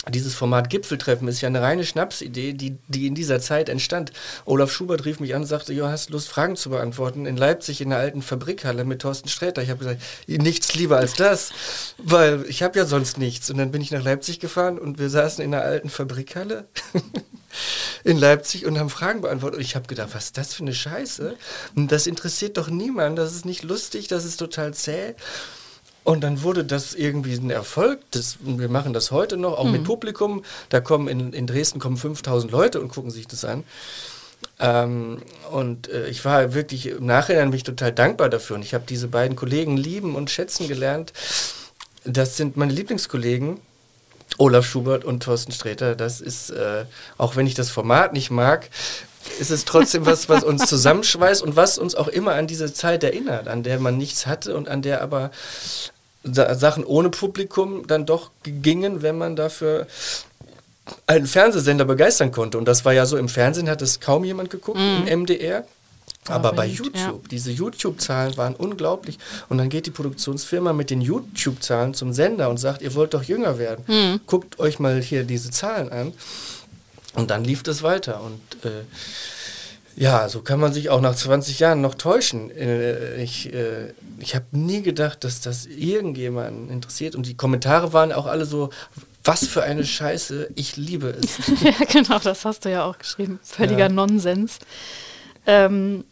dieses 0.10 0.34
Format 0.34 0.72
Gipfeltreffen 0.72 1.28
ist 1.28 1.42
ja 1.42 1.48
eine 1.48 1.62
reine 1.62 1.86
Schnapsidee, 1.86 2.54
die, 2.54 2.78
die 2.88 3.06
in 3.06 3.14
dieser 3.14 3.40
Zeit 3.40 3.70
entstand. 3.70 4.12
Olaf 4.46 4.72
Schubert 4.72 5.06
rief 5.06 5.20
mich 5.20 5.36
an 5.36 5.42
und 5.42 5.48
sagte, 5.48 5.74
Jo, 5.74 5.88
hast 5.88 6.10
Lust, 6.10 6.28
Fragen 6.28 6.56
zu 6.56 6.72
beantworten? 6.72 7.28
In 7.28 7.38
Leipzig 7.38 7.82
in 7.82 7.92
der 7.92 8.00
alten 8.00 8.24
Fabrikhalle 8.24 8.84
mit 8.84 9.04
Thorsten 9.04 9.30
Sträter. 9.30 9.62
Ich 9.62 9.70
habe 9.70 9.78
gesagt, 9.78 10.02
nichts 10.28 10.74
lieber 10.74 10.98
als 10.98 11.14
das, 11.14 11.52
weil 12.00 12.46
ich 12.48 12.64
habe 12.64 12.80
ja 12.80 12.86
sonst 12.86 13.20
nichts. 13.20 13.52
Und 13.52 13.60
dann 13.60 13.70
bin 13.70 13.82
ich 13.82 13.92
nach 13.92 14.04
Leipzig 14.04 14.40
gefahren 14.40 14.80
und 14.80 14.98
wir 14.98 15.10
saßen 15.10 15.44
in 15.44 15.52
der 15.52 15.62
alten 15.62 15.90
Fabrikhalle 15.90 16.66
in 18.04 18.18
Leipzig 18.18 18.66
und 18.66 18.80
haben 18.80 18.90
Fragen 18.90 19.22
beantwortet. 19.22 19.58
Und 19.60 19.64
ich 19.64 19.76
habe 19.76 19.86
gedacht, 19.86 20.10
was 20.14 20.26
ist 20.26 20.38
das 20.38 20.56
für 20.56 20.64
eine 20.64 20.74
Scheiße? 20.74 21.36
Das 21.76 22.08
interessiert 22.08 22.58
doch 22.58 22.70
niemand. 22.70 23.20
Das 23.20 23.36
ist 23.36 23.46
nicht 23.46 23.64
lustig, 23.64 24.08
das 24.08 24.26
ist 24.26 24.38
total 24.38 24.74
zäh. 24.74 25.14
Und 26.04 26.22
dann 26.22 26.42
wurde 26.42 26.64
das 26.64 26.94
irgendwie 26.94 27.34
ein 27.34 27.52
Erfolg. 27.52 28.00
Das, 28.12 28.38
wir 28.42 28.70
machen 28.70 28.94
das 28.94 29.12
heute 29.12 29.38
noch, 29.38 29.58
auch 29.58 29.66
mhm. 29.66 29.72
mit 29.72 29.84
Publikum. 29.84 30.44
Da 30.70 30.80
kommen 30.82 31.08
in, 31.08 31.34
in 31.34 31.46
Dresden 31.48 31.80
kommen 31.80 31.98
5000 31.98 32.52
Leute 32.52 32.82
und 32.82 32.90
gucken 32.90 33.12
sich 33.12 33.28
das 33.28 33.46
an. 33.46 33.64
Ähm, 34.60 35.22
und 35.52 35.90
äh, 35.90 36.08
ich 36.08 36.26
war 36.26 36.54
wirklich 36.54 36.88
im 36.88 37.06
Nachhinein 37.06 37.50
mich 37.50 37.64
total 37.64 37.92
dankbar 37.92 38.30
dafür. 38.30 38.56
Und 38.56 38.64
ich 38.64 38.74
habe 38.74 38.86
diese 38.88 39.08
beiden 39.08 39.36
Kollegen 39.36 39.78
lieben 39.78 40.16
und 40.16 40.32
schätzen 40.32 40.68
gelernt. 40.68 41.14
Das 42.04 42.36
sind 42.36 42.58
meine 42.58 42.74
Lieblingskollegen. 42.74 43.60
Olaf 44.38 44.66
Schubert 44.66 45.04
und 45.04 45.24
Thorsten 45.24 45.52
Sträter, 45.52 45.94
das 45.94 46.22
ist, 46.22 46.52
äh, 46.52 46.86
auch 47.18 47.36
wenn 47.36 47.48
ich 47.48 47.54
das 47.54 47.70
Format 47.70 48.14
nicht 48.14 48.32
mag, 48.32 48.70
ist 49.40 49.52
es 49.52 49.66
trotzdem 49.66 50.06
was, 50.06 50.30
was 50.30 50.44
uns 50.44 50.68
zusammenschweißt 50.68 51.42
und 51.44 51.56
was 51.56 51.78
uns 51.78 51.96
auch 51.96 52.08
immer 52.08 52.34
an 52.34 52.48
diese 52.48 52.74
Zeit 52.74 53.04
erinnert, 53.04 53.48
an 53.48 53.64
der 53.64 53.80
man 53.80 53.98
nichts 53.98 54.26
hatte 54.26 54.56
und 54.56 54.68
an 54.68 54.82
der 54.82 55.02
aber 55.02 55.32
Sachen 56.24 56.84
ohne 56.84 57.10
Publikum 57.10 57.88
dann 57.88 58.06
doch 58.06 58.32
gingen, 58.44 59.02
wenn 59.02 59.18
man 59.18 59.36
dafür 59.36 59.88
einen 61.08 61.26
Fernsehsender 61.26 61.86
begeistern 61.86 62.32
konnte. 62.32 62.58
Und 62.58 62.66
das 62.66 62.86
war 62.86 62.94
ja 62.94 63.06
so, 63.06 63.18
im 63.18 63.30
Fernsehen 63.30 63.70
hat 63.70 63.82
es 63.82 64.00
kaum 64.00 64.24
jemand 64.24 64.50
geguckt, 64.50 64.78
mm. 64.78 65.08
im 65.08 65.22
MDR. 65.22 65.66
Aber 66.28 66.54
bei 66.54 66.68
YouTube, 66.68 66.96
ja. 66.96 67.14
diese 67.32 67.52
YouTube-Zahlen 67.52 68.38
waren 68.38 68.56
unglaublich. 68.56 69.18
Und 69.50 69.58
dann 69.58 69.70
geht 69.70 69.88
die 69.88 69.92
Produktionsfirma 69.92 70.72
mit 70.72 70.92
den 70.92 71.02
YouTube-Zahlen 71.02 71.96
zum 71.96 72.14
Sender 72.14 72.50
und 72.50 72.58
sagt, 72.58 72.84
ihr 72.84 72.94
wollt 72.94 73.16
doch 73.16 73.24
jünger 73.24 73.58
werden. 73.58 73.84
Mm. 73.88 74.22
Guckt 74.28 74.60
euch 74.60 74.78
mal 74.78 75.02
hier 75.02 75.24
diese 75.24 75.50
Zahlen 75.50 75.92
an. 75.92 76.14
Und 77.14 77.30
dann 77.30 77.44
lief 77.44 77.64
das 77.64 77.84
weiter. 77.84 78.22
Und 78.22 78.42
äh, 78.66 78.84
ja, 79.96 80.30
so 80.30 80.42
kann 80.42 80.60
man 80.60 80.74
sich 80.74 80.90
auch 80.90 81.02
nach 81.02 81.16
20 81.16 81.60
Jahren 81.60 81.82
noch 81.82 81.96
täuschen. 81.96 82.52
Äh, 82.52 83.22
ich 83.22 83.54
äh, 83.54 83.94
ich 84.22 84.36
habe 84.36 84.46
nie 84.52 84.82
gedacht, 84.82 85.24
dass 85.24 85.42
das 85.42 85.66
irgendjemanden 85.66 86.70
interessiert. 86.70 87.16
Und 87.16 87.26
die 87.26 87.36
Kommentare 87.36 87.94
waren 87.94 88.12
auch 88.12 88.26
alle 88.26 88.46
so, 88.46 88.70
was 89.24 89.48
für 89.48 89.64
eine 89.64 89.86
Scheiße, 89.86 90.50
ich 90.56 90.78
liebe 90.78 91.16
es. 91.22 91.38
ja, 91.64 91.86
genau, 91.92 92.20
das 92.20 92.46
hast 92.46 92.66
du 92.66 92.72
ja 92.72 92.86
auch 92.86 92.98
geschrieben. 92.98 93.40
Völliger 93.44 93.88
ja. 93.88 93.90
Nonsens. 93.90 94.60
Ähm, 95.46 96.06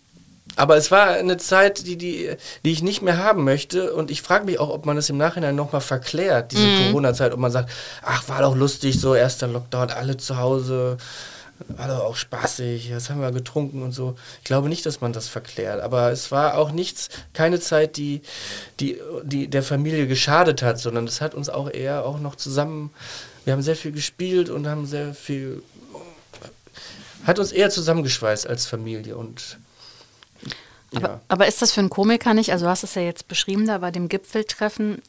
Aber 0.60 0.76
es 0.76 0.92
war 0.92 1.12
eine 1.12 1.38
Zeit, 1.38 1.88
die, 1.88 1.96
die, 1.98 2.36
die 2.66 2.72
ich 2.72 2.84
nicht 2.84 3.02
mehr 3.02 3.18
haben 3.18 3.46
möchte. 3.46 3.94
Und 3.94 4.12
ich 4.12 4.22
frage 4.22 4.44
mich 4.44 4.60
auch, 4.60 4.70
ob 4.70 4.86
man 4.86 4.98
das 4.98 5.10
im 5.10 5.16
Nachhinein 5.16 5.56
nochmal 5.56 5.80
verklärt, 5.80 6.52
diese 6.52 6.68
Mhm. 6.68 6.88
Corona-Zeit, 6.88 7.32
ob 7.32 7.40
man 7.40 7.50
sagt, 7.50 7.70
ach, 8.04 8.28
war 8.28 8.42
doch 8.42 8.58
lustig, 8.58 9.00
so 9.00 9.16
erster 9.16 9.48
Lockdown, 9.48 9.90
alle 9.90 10.18
zu 10.18 10.36
Hause, 10.38 10.98
alle 11.78 12.04
auch 12.04 12.18
spaßig, 12.18 12.90
das 12.90 13.10
haben 13.10 13.22
wir 13.22 13.32
getrunken 13.32 13.84
und 13.84 13.94
so. 13.94 14.16
Ich 14.40 14.44
glaube 14.44 14.68
nicht, 14.68 14.86
dass 14.86 15.00
man 15.00 15.14
das 15.14 15.30
verklärt. 15.30 15.80
Aber 15.82 16.12
es 16.12 16.30
war 16.30 16.58
auch 16.58 16.72
nichts, 16.74 17.08
keine 17.34 17.62
Zeit, 17.62 17.96
die, 17.96 18.22
die, 18.82 19.00
die 19.24 19.48
der 19.50 19.64
Familie 19.64 20.08
geschadet 20.08 20.62
hat, 20.62 20.78
sondern 20.78 21.06
es 21.08 21.22
hat 21.22 21.36
uns 21.36 21.48
auch 21.48 21.72
eher 21.72 22.06
auch 22.06 22.20
noch 22.20 22.36
zusammen, 22.36 22.92
wir 23.46 23.54
haben 23.54 23.62
sehr 23.62 23.78
viel 23.78 23.94
gespielt 23.94 24.50
und 24.50 24.68
haben 24.68 24.86
sehr 24.86 25.14
viel, 25.14 25.64
hat 27.26 27.40
uns 27.40 27.54
eher 27.54 27.70
zusammengeschweißt 27.70 28.46
als 28.46 28.66
Familie 28.66 29.16
und 29.16 29.58
Aber, 30.96 31.08
ja. 31.08 31.22
aber 31.28 31.48
ist 31.48 31.62
das 31.62 31.72
für 31.72 31.82
einen 31.82 31.90
Komiker 31.90 32.34
nicht, 32.34 32.52
also 32.52 32.66
du 32.66 32.72
hast 32.72 32.84
es 32.84 32.96
ja 32.96 33.02
jetzt 33.02 33.28
beschrieben 33.28 33.68
da 33.68 33.78
bei 33.78 33.92
dem 33.92 34.10
Gipfeltreffen, 34.10 35.02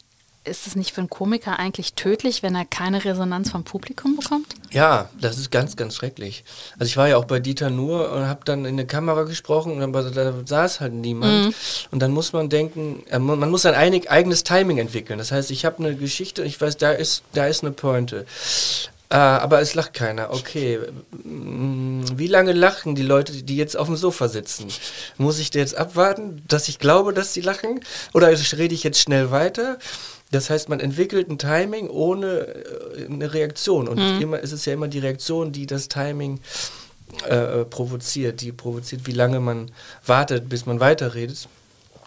ist 0.43 0.65
es 0.65 0.75
nicht 0.75 0.91
für 0.91 1.01
einen 1.01 1.09
Komiker 1.09 1.59
eigentlich 1.59 1.93
tödlich, 1.93 2.41
wenn 2.41 2.55
er 2.55 2.65
keine 2.65 3.05
Resonanz 3.05 3.51
vom 3.51 3.63
Publikum 3.63 4.15
bekommt? 4.15 4.47
Ja, 4.71 5.09
das 5.19 5.37
ist 5.37 5.51
ganz, 5.51 5.75
ganz 5.75 5.95
schrecklich. 5.95 6.43
Also 6.79 6.85
ich 6.85 6.97
war 6.97 7.07
ja 7.07 7.17
auch 7.17 7.25
bei 7.25 7.39
Dieter 7.39 7.69
Nuhr 7.69 8.11
und 8.11 8.27
habe 8.27 8.41
dann 8.43 8.65
in 8.65 8.73
eine 8.73 8.87
Kamera 8.87 9.23
gesprochen 9.23 9.73
und 9.73 9.79
dann 9.79 10.13
da 10.13 10.33
saß 10.43 10.79
halt 10.79 10.93
niemand. 10.93 11.53
Und 11.91 11.99
dann 11.99 12.11
muss 12.11 12.33
man 12.33 12.49
denken, 12.49 13.03
man 13.19 13.51
muss 13.51 13.67
ein 13.67 13.75
eigenes 13.75 14.43
Timing 14.43 14.79
entwickeln. 14.79 15.19
Das 15.19 15.31
heißt, 15.31 15.51
ich 15.51 15.63
habe 15.63 15.77
eine 15.77 15.95
Geschichte 15.95 16.41
und 16.41 16.47
ich 16.47 16.59
weiß, 16.59 16.77
da 16.77 16.91
ist, 16.91 17.23
da 17.33 17.45
ist 17.45 17.63
eine 17.63 17.71
Pointe. 17.71 18.25
Äh, 19.11 19.15
aber 19.15 19.59
es 19.59 19.75
lacht 19.75 19.93
keiner. 19.93 20.31
Okay, 20.31 20.79
mm, 21.25 22.03
wie 22.15 22.27
lange 22.27 22.53
lachen 22.53 22.95
die 22.95 23.03
Leute, 23.03 23.43
die 23.43 23.57
jetzt 23.57 23.75
auf 23.75 23.87
dem 23.87 23.97
Sofa 23.97 24.29
sitzen? 24.29 24.67
Muss 25.17 25.37
ich 25.37 25.53
jetzt 25.53 25.75
abwarten, 25.75 26.43
dass 26.47 26.69
ich 26.69 26.79
glaube, 26.79 27.13
dass 27.13 27.33
sie 27.33 27.41
lachen? 27.41 27.81
Oder 28.13 28.29
rede 28.29 28.73
ich 28.73 28.83
jetzt 28.83 28.99
schnell 28.99 29.29
weiter? 29.29 29.79
Das 30.31 30.49
heißt, 30.49 30.69
man 30.69 30.79
entwickelt 30.79 31.29
ein 31.29 31.37
Timing 31.37 31.89
ohne 31.89 32.27
äh, 32.27 33.05
eine 33.07 33.33
Reaktion. 33.33 33.89
Und 33.89 33.99
immer, 34.21 34.41
es 34.41 34.53
ist 34.53 34.65
ja 34.65 34.71
immer 34.71 34.87
die 34.87 34.99
Reaktion, 34.99 35.51
die 35.51 35.65
das 35.65 35.89
Timing 35.89 36.39
äh, 37.27 37.65
provoziert. 37.65 38.39
Die 38.39 38.53
provoziert, 38.53 39.07
wie 39.07 39.11
lange 39.11 39.41
man 39.41 39.71
wartet, 40.05 40.47
bis 40.47 40.65
man 40.65 40.79
weiterredet. 40.79 41.49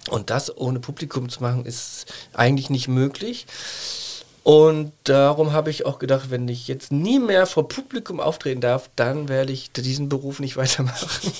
Und 0.08 0.30
das 0.30 0.56
ohne 0.56 0.80
Publikum 0.80 1.28
zu 1.28 1.42
machen, 1.42 1.66
ist 1.66 2.06
eigentlich 2.32 2.70
nicht 2.70 2.88
möglich. 2.88 3.44
Und 4.44 4.92
darum 5.04 5.52
habe 5.52 5.70
ich 5.70 5.86
auch 5.86 5.98
gedacht, 5.98 6.30
wenn 6.30 6.46
ich 6.48 6.68
jetzt 6.68 6.92
nie 6.92 7.18
mehr 7.18 7.46
vor 7.46 7.66
Publikum 7.66 8.20
auftreten 8.20 8.60
darf, 8.60 8.90
dann 8.94 9.28
werde 9.30 9.52
ich 9.52 9.72
diesen 9.72 10.10
Beruf 10.10 10.38
nicht 10.38 10.56
weitermachen. 10.58 11.32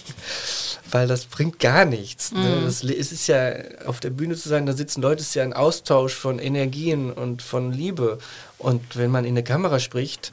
Weil 0.91 1.07
das 1.07 1.27
bringt 1.27 1.59
gar 1.61 1.85
nichts. 1.85 2.33
Ne? 2.33 2.63
Das, 2.65 2.83
le- 2.83 2.97
es 2.97 3.13
ist 3.13 3.27
ja, 3.27 3.53
auf 3.85 4.01
der 4.01 4.09
Bühne 4.11 4.37
zu 4.37 4.49
sein, 4.49 4.65
da 4.65 4.73
sitzen 4.73 5.03
Leute, 5.03 5.21
es 5.21 5.29
ist 5.29 5.35
ja 5.35 5.43
ein 5.43 5.53
Austausch 5.53 6.15
von 6.15 6.39
Energien 6.39 7.13
und 7.13 7.43
von 7.43 7.73
Liebe. 7.73 8.19
Und 8.57 8.97
wenn 8.97 9.11
man 9.11 9.25
in 9.27 9.33
eine 9.35 9.45
Kamera 9.45 9.81
spricht, 9.81 10.33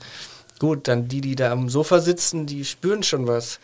gut, 0.59 0.87
dann 0.87 1.09
die, 1.09 1.19
die 1.19 1.35
da 1.35 1.51
am 1.51 1.67
Sofa 1.67 1.99
sitzen, 1.99 2.45
die 2.45 2.63
spüren 2.63 3.03
schon 3.03 3.27
was. 3.27 3.59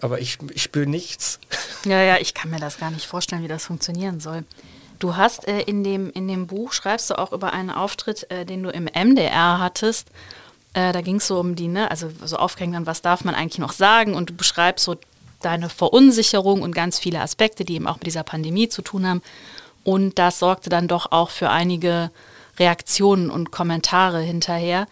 Aber 0.00 0.18
ich, 0.20 0.38
ich 0.54 0.62
spüre 0.62 0.86
nichts. 0.86 1.40
Ja, 1.84 2.02
ja, 2.02 2.16
ich 2.18 2.32
kann 2.32 2.48
mir 2.50 2.60
das 2.60 2.78
gar 2.78 2.90
nicht 2.90 3.04
vorstellen, 3.06 3.42
wie 3.42 3.48
das 3.48 3.66
funktionieren 3.66 4.20
soll. 4.20 4.44
Du 4.98 5.16
hast 5.16 5.46
äh, 5.46 5.60
in, 5.62 5.84
dem, 5.84 6.10
in 6.10 6.26
dem 6.28 6.46
Buch, 6.46 6.72
schreibst 6.72 7.10
du 7.10 7.18
auch 7.18 7.32
über 7.32 7.52
einen 7.52 7.70
Auftritt, 7.70 8.30
äh, 8.30 8.44
den 8.44 8.62
du 8.62 8.70
im 8.70 8.84
MDR 8.84 9.58
hattest. 9.58 10.08
Äh, 10.72 10.92
da 10.92 11.00
ging 11.00 11.16
es 11.16 11.26
so 11.26 11.38
um 11.38 11.54
die, 11.54 11.68
ne, 11.68 11.90
also 11.90 12.10
so 12.24 12.36
aufgehängt 12.36 12.76
an, 12.76 12.86
was 12.86 13.02
darf 13.02 13.24
man 13.24 13.34
eigentlich 13.34 13.58
noch 13.58 13.72
sagen 13.72 14.14
und 14.14 14.30
du 14.30 14.34
beschreibst 14.34 14.84
so 14.84 14.96
deine 15.40 15.68
Verunsicherung 15.68 16.62
und 16.62 16.74
ganz 16.74 16.98
viele 16.98 17.20
Aspekte, 17.20 17.64
die 17.64 17.74
eben 17.74 17.86
auch 17.86 17.96
mit 17.96 18.06
dieser 18.06 18.22
Pandemie 18.22 18.68
zu 18.68 18.82
tun 18.82 19.06
haben. 19.06 19.22
Und 19.84 20.18
das 20.18 20.38
sorgte 20.38 20.70
dann 20.70 20.88
doch 20.88 21.12
auch 21.12 21.30
für 21.30 21.50
einige 21.50 22.10
Reaktionen 22.58 23.30
und 23.30 23.52
Kommentare 23.52 24.20
hinterher. 24.20 24.86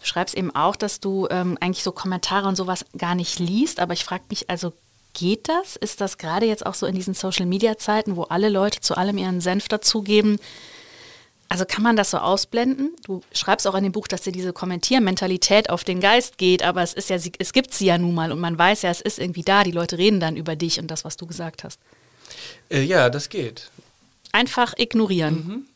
Du 0.00 0.06
schreibst 0.06 0.36
eben 0.36 0.54
auch, 0.54 0.76
dass 0.76 1.00
du 1.00 1.26
ähm, 1.30 1.58
eigentlich 1.60 1.82
so 1.82 1.92
Kommentare 1.92 2.48
und 2.48 2.56
sowas 2.56 2.86
gar 2.96 3.14
nicht 3.14 3.40
liest, 3.40 3.80
aber 3.80 3.92
ich 3.92 4.04
frage 4.04 4.24
mich, 4.30 4.48
also 4.48 4.72
geht 5.14 5.48
das? 5.48 5.76
Ist 5.76 6.00
das 6.00 6.18
gerade 6.18 6.46
jetzt 6.46 6.64
auch 6.64 6.74
so 6.74 6.86
in 6.86 6.94
diesen 6.94 7.14
Social-Media-Zeiten, 7.14 8.16
wo 8.16 8.24
alle 8.24 8.48
Leute 8.48 8.80
zu 8.80 8.96
allem 8.96 9.18
ihren 9.18 9.40
Senf 9.40 9.68
dazugeben? 9.68 10.38
Also 11.50 11.64
kann 11.64 11.82
man 11.82 11.96
das 11.96 12.10
so 12.10 12.18
ausblenden? 12.18 12.94
Du 13.06 13.22
schreibst 13.32 13.66
auch 13.66 13.74
in 13.74 13.82
dem 13.82 13.92
Buch, 13.92 14.06
dass 14.06 14.20
dir 14.20 14.32
diese 14.32 14.52
Kommentiermentalität 14.52 15.70
auf 15.70 15.82
den 15.82 16.00
Geist 16.00 16.36
geht, 16.36 16.62
aber 16.62 16.82
es 16.82 16.92
ist 16.92 17.08
ja, 17.08 17.16
es 17.16 17.52
gibt 17.52 17.72
sie 17.72 17.86
ja 17.86 17.96
nun 17.96 18.14
mal 18.14 18.32
und 18.32 18.38
man 18.38 18.58
weiß 18.58 18.82
ja, 18.82 18.90
es 18.90 19.00
ist 19.00 19.18
irgendwie 19.18 19.42
da. 19.42 19.64
Die 19.64 19.70
Leute 19.70 19.96
reden 19.96 20.20
dann 20.20 20.36
über 20.36 20.56
dich 20.56 20.78
und 20.78 20.90
das, 20.90 21.04
was 21.06 21.16
du 21.16 21.26
gesagt 21.26 21.64
hast. 21.64 21.80
Äh, 22.70 22.82
ja, 22.82 23.08
das 23.08 23.30
geht. 23.30 23.70
Einfach 24.32 24.74
ignorieren. 24.76 25.66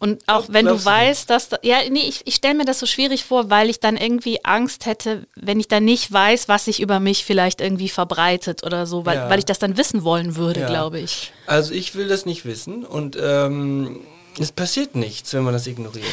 Und 0.00 0.22
auch 0.28 0.44
wenn 0.48 0.66
du 0.66 0.84
weißt, 0.84 1.28
dass, 1.28 1.48
da, 1.48 1.58
ja, 1.62 1.78
nee, 1.90 2.02
ich, 2.08 2.20
ich 2.24 2.36
stelle 2.36 2.54
mir 2.54 2.64
das 2.64 2.78
so 2.78 2.86
schwierig 2.86 3.24
vor, 3.24 3.50
weil 3.50 3.68
ich 3.68 3.80
dann 3.80 3.96
irgendwie 3.96 4.44
Angst 4.44 4.86
hätte, 4.86 5.26
wenn 5.34 5.58
ich 5.58 5.66
dann 5.66 5.84
nicht 5.84 6.12
weiß, 6.12 6.46
was 6.48 6.66
sich 6.66 6.80
über 6.80 7.00
mich 7.00 7.24
vielleicht 7.24 7.60
irgendwie 7.60 7.88
verbreitet 7.88 8.62
oder 8.64 8.86
so, 8.86 9.04
weil, 9.06 9.16
Ja. 9.16 9.28
weil 9.30 9.40
ich 9.40 9.44
das 9.44 9.58
dann 9.58 9.76
wissen 9.76 10.04
wollen 10.04 10.36
würde, 10.36 10.60
Ja. 10.60 10.66
glaube 10.68 11.00
ich. 11.00 11.32
Also 11.46 11.74
ich 11.74 11.96
will 11.96 12.06
das 12.06 12.26
nicht 12.26 12.44
wissen 12.44 12.84
und 12.84 13.18
ähm, 13.20 14.00
es 14.38 14.52
passiert 14.52 14.94
nichts, 14.94 15.34
wenn 15.34 15.42
man 15.42 15.52
das 15.52 15.66
ignoriert. 15.66 16.04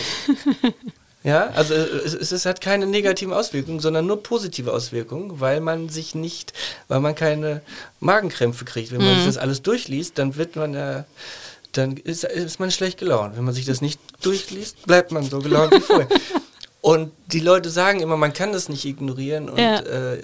ja, 1.24 1.50
also 1.50 1.76
es, 1.76 2.16
es, 2.16 2.32
es 2.32 2.46
hat 2.48 2.62
keine 2.62 2.88
negativen 2.88 3.34
Auswirkungen, 3.34 3.80
sondern 3.80 4.08
nur 4.08 4.24
positive 4.24 4.74
Auswirkungen, 4.74 5.40
weil 5.40 5.60
man 5.62 5.90
sich 5.90 6.16
nicht, 6.16 6.54
weil 6.88 7.02
man 7.02 7.14
keine 7.14 7.62
Magenkrämpfe 8.00 8.66
kriegt. 8.66 8.92
Wenn 8.92 9.04
man 9.06 9.16
sich 9.18 9.26
das 9.26 9.38
alles 9.38 9.62
durchliest, 9.62 10.18
dann 10.18 10.36
wird 10.38 10.56
man 10.56 10.74
ja, 10.74 11.06
dann 11.78 11.98
ist, 11.98 12.24
ist 12.24 12.60
man 12.60 12.72
schlecht 12.72 12.98
gelaunt. 13.00 13.36
Wenn 13.38 13.44
man 13.44 13.54
sich 13.54 13.66
das 13.66 13.82
nicht 13.82 14.00
durchliest, 14.22 14.86
bleibt 14.86 15.12
man 15.12 15.24
so 15.30 15.40
gelaunt 15.40 15.74
wie 15.74 15.80
vorher. 15.82 16.08
Und 16.82 17.12
die 17.32 17.40
Leute 17.40 17.72
sagen 17.72 18.00
immer, 18.00 18.16
man 18.16 18.32
kann 18.34 18.54
das 18.54 18.70
nicht 18.70 18.86
ignorieren 18.86 19.50
und 19.50 19.58
Ja. 19.58 19.80
äh, 19.80 20.22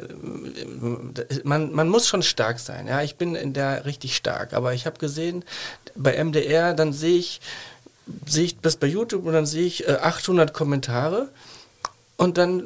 man, 1.44 1.72
man 1.74 1.90
muss 1.90 2.08
schon 2.08 2.22
stark 2.22 2.60
sein. 2.60 2.88
Ja, 2.88 3.02
ich 3.02 3.16
bin 3.16 3.36
in 3.36 3.54
der 3.54 3.86
richtig 3.86 4.16
stark, 4.16 4.54
aber 4.54 4.74
ich 4.74 4.86
habe 4.86 5.00
gesehen, 5.00 5.44
bei 5.96 6.24
MDR, 6.24 6.74
dann 6.74 6.94
sehe 6.94 7.18
ich, 7.18 7.42
sehe 8.28 8.46
ich 8.46 8.60
das 8.60 8.76
bei 8.76 8.88
YouTube 8.88 9.26
und 9.26 9.34
dann 9.34 9.46
sehe 9.48 9.66
ich 9.66 9.88
äh, 9.88 9.94
800 9.94 10.54
Kommentare 10.54 11.30
und 12.18 12.38
dann 12.38 12.60
äh, 12.60 12.64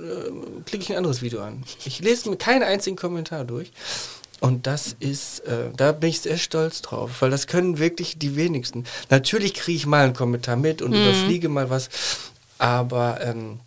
klicke 0.66 0.84
ich 0.84 0.90
ein 0.92 0.98
anderes 0.98 1.22
Video 1.22 1.42
an. 1.42 1.64
Ich 1.86 2.00
lese 2.00 2.30
mir 2.30 2.36
keinen 2.38 2.64
einzigen 2.64 2.98
Kommentar 2.98 3.46
durch. 3.46 3.72
Und 4.42 4.68
das 4.68 4.96
ist, 5.00 5.40
äh, 5.42 5.72
da 5.76 5.92
bin 5.92 6.10
ich 6.10 6.22
sehr 6.22 6.38
stolz 6.38 6.82
drauf, 6.82 7.22
weil 7.22 7.30
das 7.30 7.48
können 7.48 7.80
wirklich 7.80 8.20
die 8.20 8.36
wenigsten. 8.36 8.84
Natürlich 9.10 9.54
kriege 9.54 9.78
ich 9.78 9.86
mal 9.86 10.04
einen 10.04 10.14
Kommentar 10.14 10.56
mit 10.56 10.82
und 10.82 10.94
überfliege 10.94 11.50
mal 11.50 11.70
was, 11.70 11.90
aber 12.58 13.20
ähm, 13.22 13.60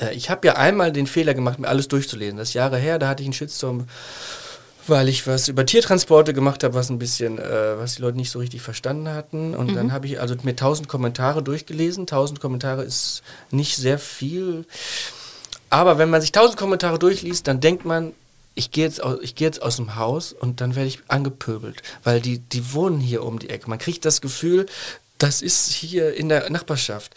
äh, 0.00 0.14
ich 0.14 0.30
habe 0.30 0.46
ja 0.46 0.54
einmal 0.56 0.92
den 0.92 1.06
Fehler 1.06 1.34
gemacht, 1.34 1.58
mir 1.58 1.68
alles 1.68 1.88
durchzulesen. 1.88 2.38
Das 2.38 2.48
ist 2.48 2.54
Jahre 2.54 2.78
her, 2.78 2.98
da 2.98 3.08
hatte 3.08 3.22
ich 3.22 3.26
einen 3.26 3.34
Shitstorm, 3.34 3.86
weil 4.86 5.08
ich 5.08 5.26
was 5.26 5.48
über 5.48 5.64
Tiertransporte 5.64 6.34
gemacht 6.34 6.64
habe, 6.64 6.74
was 6.74 6.90
ein 6.90 6.98
bisschen, 6.98 7.38
äh, 7.38 7.78
was 7.78 7.96
die 7.96 8.02
Leute 8.02 8.16
nicht 8.16 8.30
so 8.30 8.38
richtig 8.38 8.62
verstanden 8.62 9.08
hatten. 9.08 9.54
Und 9.54 9.74
dann 9.76 9.92
habe 9.92 10.06
ich 10.06 10.20
also 10.20 10.34
mir 10.42 10.50
1000 10.50 10.88
Kommentare 10.88 11.42
durchgelesen. 11.42 12.02
1000 12.02 12.40
Kommentare 12.40 12.82
ist 12.82 13.22
nicht 13.50 13.76
sehr 13.76 13.98
viel. 13.98 14.64
Aber 15.70 15.98
wenn 15.98 16.10
man 16.10 16.20
sich 16.20 16.32
1000 16.32 16.58
Kommentare 16.58 16.98
durchliest, 16.98 17.46
dann 17.46 17.60
denkt 17.60 17.84
man, 17.84 18.12
ich 18.54 18.70
gehe 18.70 18.84
jetzt, 18.84 19.00
ich 19.22 19.34
geh 19.34 19.44
jetzt 19.44 19.62
aus 19.62 19.76
dem 19.76 19.96
Haus 19.96 20.32
und 20.32 20.60
dann 20.60 20.74
werde 20.74 20.88
ich 20.88 21.00
angepöbelt, 21.08 21.82
weil 22.04 22.20
die, 22.20 22.38
die 22.38 22.72
wohnen 22.72 23.00
hier 23.00 23.24
um 23.24 23.38
die 23.38 23.50
Ecke. 23.50 23.68
Man 23.68 23.78
kriegt 23.78 24.04
das 24.04 24.20
Gefühl, 24.20 24.66
das 25.18 25.42
ist 25.42 25.70
hier 25.70 26.14
in 26.14 26.28
der 26.28 26.50
Nachbarschaft. 26.50 27.14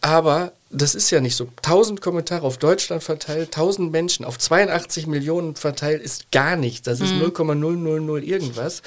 Aber 0.00 0.52
das 0.70 0.94
ist 0.94 1.10
ja 1.10 1.20
nicht 1.20 1.36
so. 1.36 1.48
1000 1.58 2.00
Kommentare 2.00 2.44
auf 2.44 2.58
Deutschland 2.58 3.02
verteilt, 3.02 3.48
1000 3.48 3.92
Menschen 3.92 4.24
auf 4.24 4.38
82 4.38 5.06
Millionen 5.06 5.54
verteilt 5.54 6.02
ist 6.02 6.32
gar 6.32 6.56
nichts. 6.56 6.82
Das 6.82 7.00
ist 7.00 7.12
0,000 7.14 8.22
irgendwas. 8.24 8.82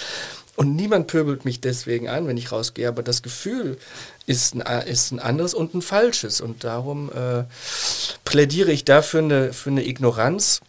Und 0.58 0.76
niemand 0.76 1.08
pöbelt 1.08 1.46
mich 1.46 1.62
deswegen 1.62 2.10
an, 2.10 2.28
wenn 2.28 2.38
ich 2.38 2.52
rausgehe. 2.52 2.88
Aber 2.88 3.04
das 3.04 3.22
Gefühl 3.22 3.78
ist 4.26 4.56
ein, 4.56 4.88
ist 4.88 5.12
ein 5.12 5.20
anderes 5.20 5.54
und 5.54 5.74
ein 5.74 5.82
falsches. 5.82 6.42
Und 6.42 6.64
darum 6.64 7.12
äh, 7.12 7.44
plädiere 8.26 8.72
ich 8.72 8.84
dafür 8.84 9.22
eine, 9.22 9.54
für 9.54 9.70
eine 9.70 9.86
Ignoranz. 9.86 10.62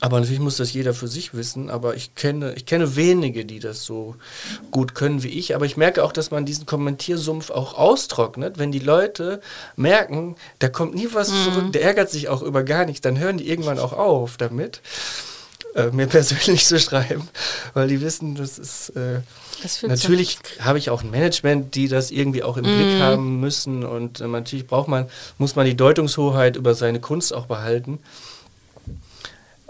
Aber 0.00 0.20
natürlich 0.20 0.40
muss 0.40 0.56
das 0.56 0.72
jeder 0.72 0.94
für 0.94 1.08
sich 1.08 1.34
wissen. 1.34 1.70
Aber 1.70 1.94
ich 1.94 2.14
kenne, 2.14 2.54
ich 2.54 2.66
kenne 2.66 2.96
wenige, 2.96 3.44
die 3.44 3.58
das 3.60 3.84
so 3.84 4.16
gut 4.70 4.94
können 4.94 5.22
wie 5.22 5.28
ich. 5.28 5.54
Aber 5.54 5.64
ich 5.66 5.76
merke 5.76 6.04
auch, 6.04 6.12
dass 6.12 6.30
man 6.30 6.44
diesen 6.44 6.66
Kommentiersumpf 6.66 7.50
auch 7.50 7.74
austrocknet. 7.74 8.58
Wenn 8.58 8.72
die 8.72 8.78
Leute 8.78 9.40
merken, 9.76 10.36
da 10.58 10.68
kommt 10.68 10.94
nie 10.94 11.08
was 11.12 11.28
zurück, 11.28 11.72
der 11.72 11.82
ärgert 11.82 12.10
sich 12.10 12.28
auch 12.28 12.42
über 12.42 12.62
gar 12.62 12.84
nichts, 12.84 13.00
dann 13.00 13.18
hören 13.18 13.38
die 13.38 13.48
irgendwann 13.48 13.78
auch 13.78 13.92
auf 13.92 14.36
damit, 14.36 14.80
äh, 15.74 15.90
mir 15.90 16.06
persönlich 16.06 16.64
zu 16.66 16.78
schreiben. 16.78 17.28
Weil 17.74 17.88
die 17.88 18.00
wissen, 18.00 18.34
das 18.34 18.58
ist. 18.58 18.90
Äh, 18.90 19.20
Das 19.62 19.82
Natürlich 19.82 20.38
habe 20.60 20.78
ich 20.78 20.88
auch 20.90 21.02
ein 21.02 21.10
Management, 21.10 21.74
die 21.74 21.88
das 21.88 22.10
irgendwie 22.10 22.42
auch 22.42 22.56
im 22.56 22.64
Blick 22.64 22.98
haben 23.00 23.40
müssen 23.40 23.84
und 23.84 24.20
äh, 24.20 24.26
natürlich 24.26 24.66
braucht 24.66 24.88
man, 24.88 25.06
muss 25.38 25.54
man 25.54 25.66
die 25.66 25.76
Deutungshoheit 25.76 26.56
über 26.56 26.74
seine 26.74 26.98
Kunst 27.00 27.34
auch 27.34 27.46
behalten. 27.46 27.98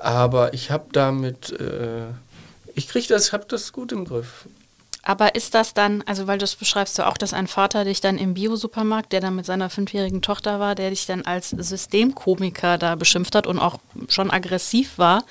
Aber 0.00 0.54
ich 0.54 0.70
habe 0.70 0.86
damit, 0.92 1.52
äh, 1.52 2.06
Ich 2.74 2.88
kriege 2.88 3.08
das, 3.08 3.32
habe 3.32 3.44
das 3.48 3.72
gut 3.72 3.92
im 3.92 4.04
Griff. 4.04 4.46
Aber 5.02 5.34
ist 5.34 5.54
das 5.54 5.74
dann, 5.74 6.02
also 6.06 6.26
weil 6.26 6.38
du 6.38 6.44
es 6.44 6.56
beschreibst 6.56 6.98
du 6.98 7.06
auch, 7.06 7.16
dass 7.16 7.32
ein 7.32 7.46
Vater 7.46 7.84
dich 7.84 8.00
dann 8.00 8.18
im 8.18 8.34
Biosupermarkt, 8.34 9.12
der 9.12 9.20
dann 9.20 9.34
mit 9.34 9.46
seiner 9.46 9.70
fünfjährigen 9.70 10.22
Tochter 10.22 10.60
war, 10.60 10.74
der 10.74 10.90
dich 10.90 11.06
dann 11.06 11.22
als 11.22 11.50
Systemkomiker 11.50 12.78
da 12.78 12.94
beschimpft 12.96 13.34
hat 13.34 13.46
und 13.46 13.58
auch 13.58 13.78
schon 14.08 14.30
aggressiv 14.30 14.98
war, 14.98 15.24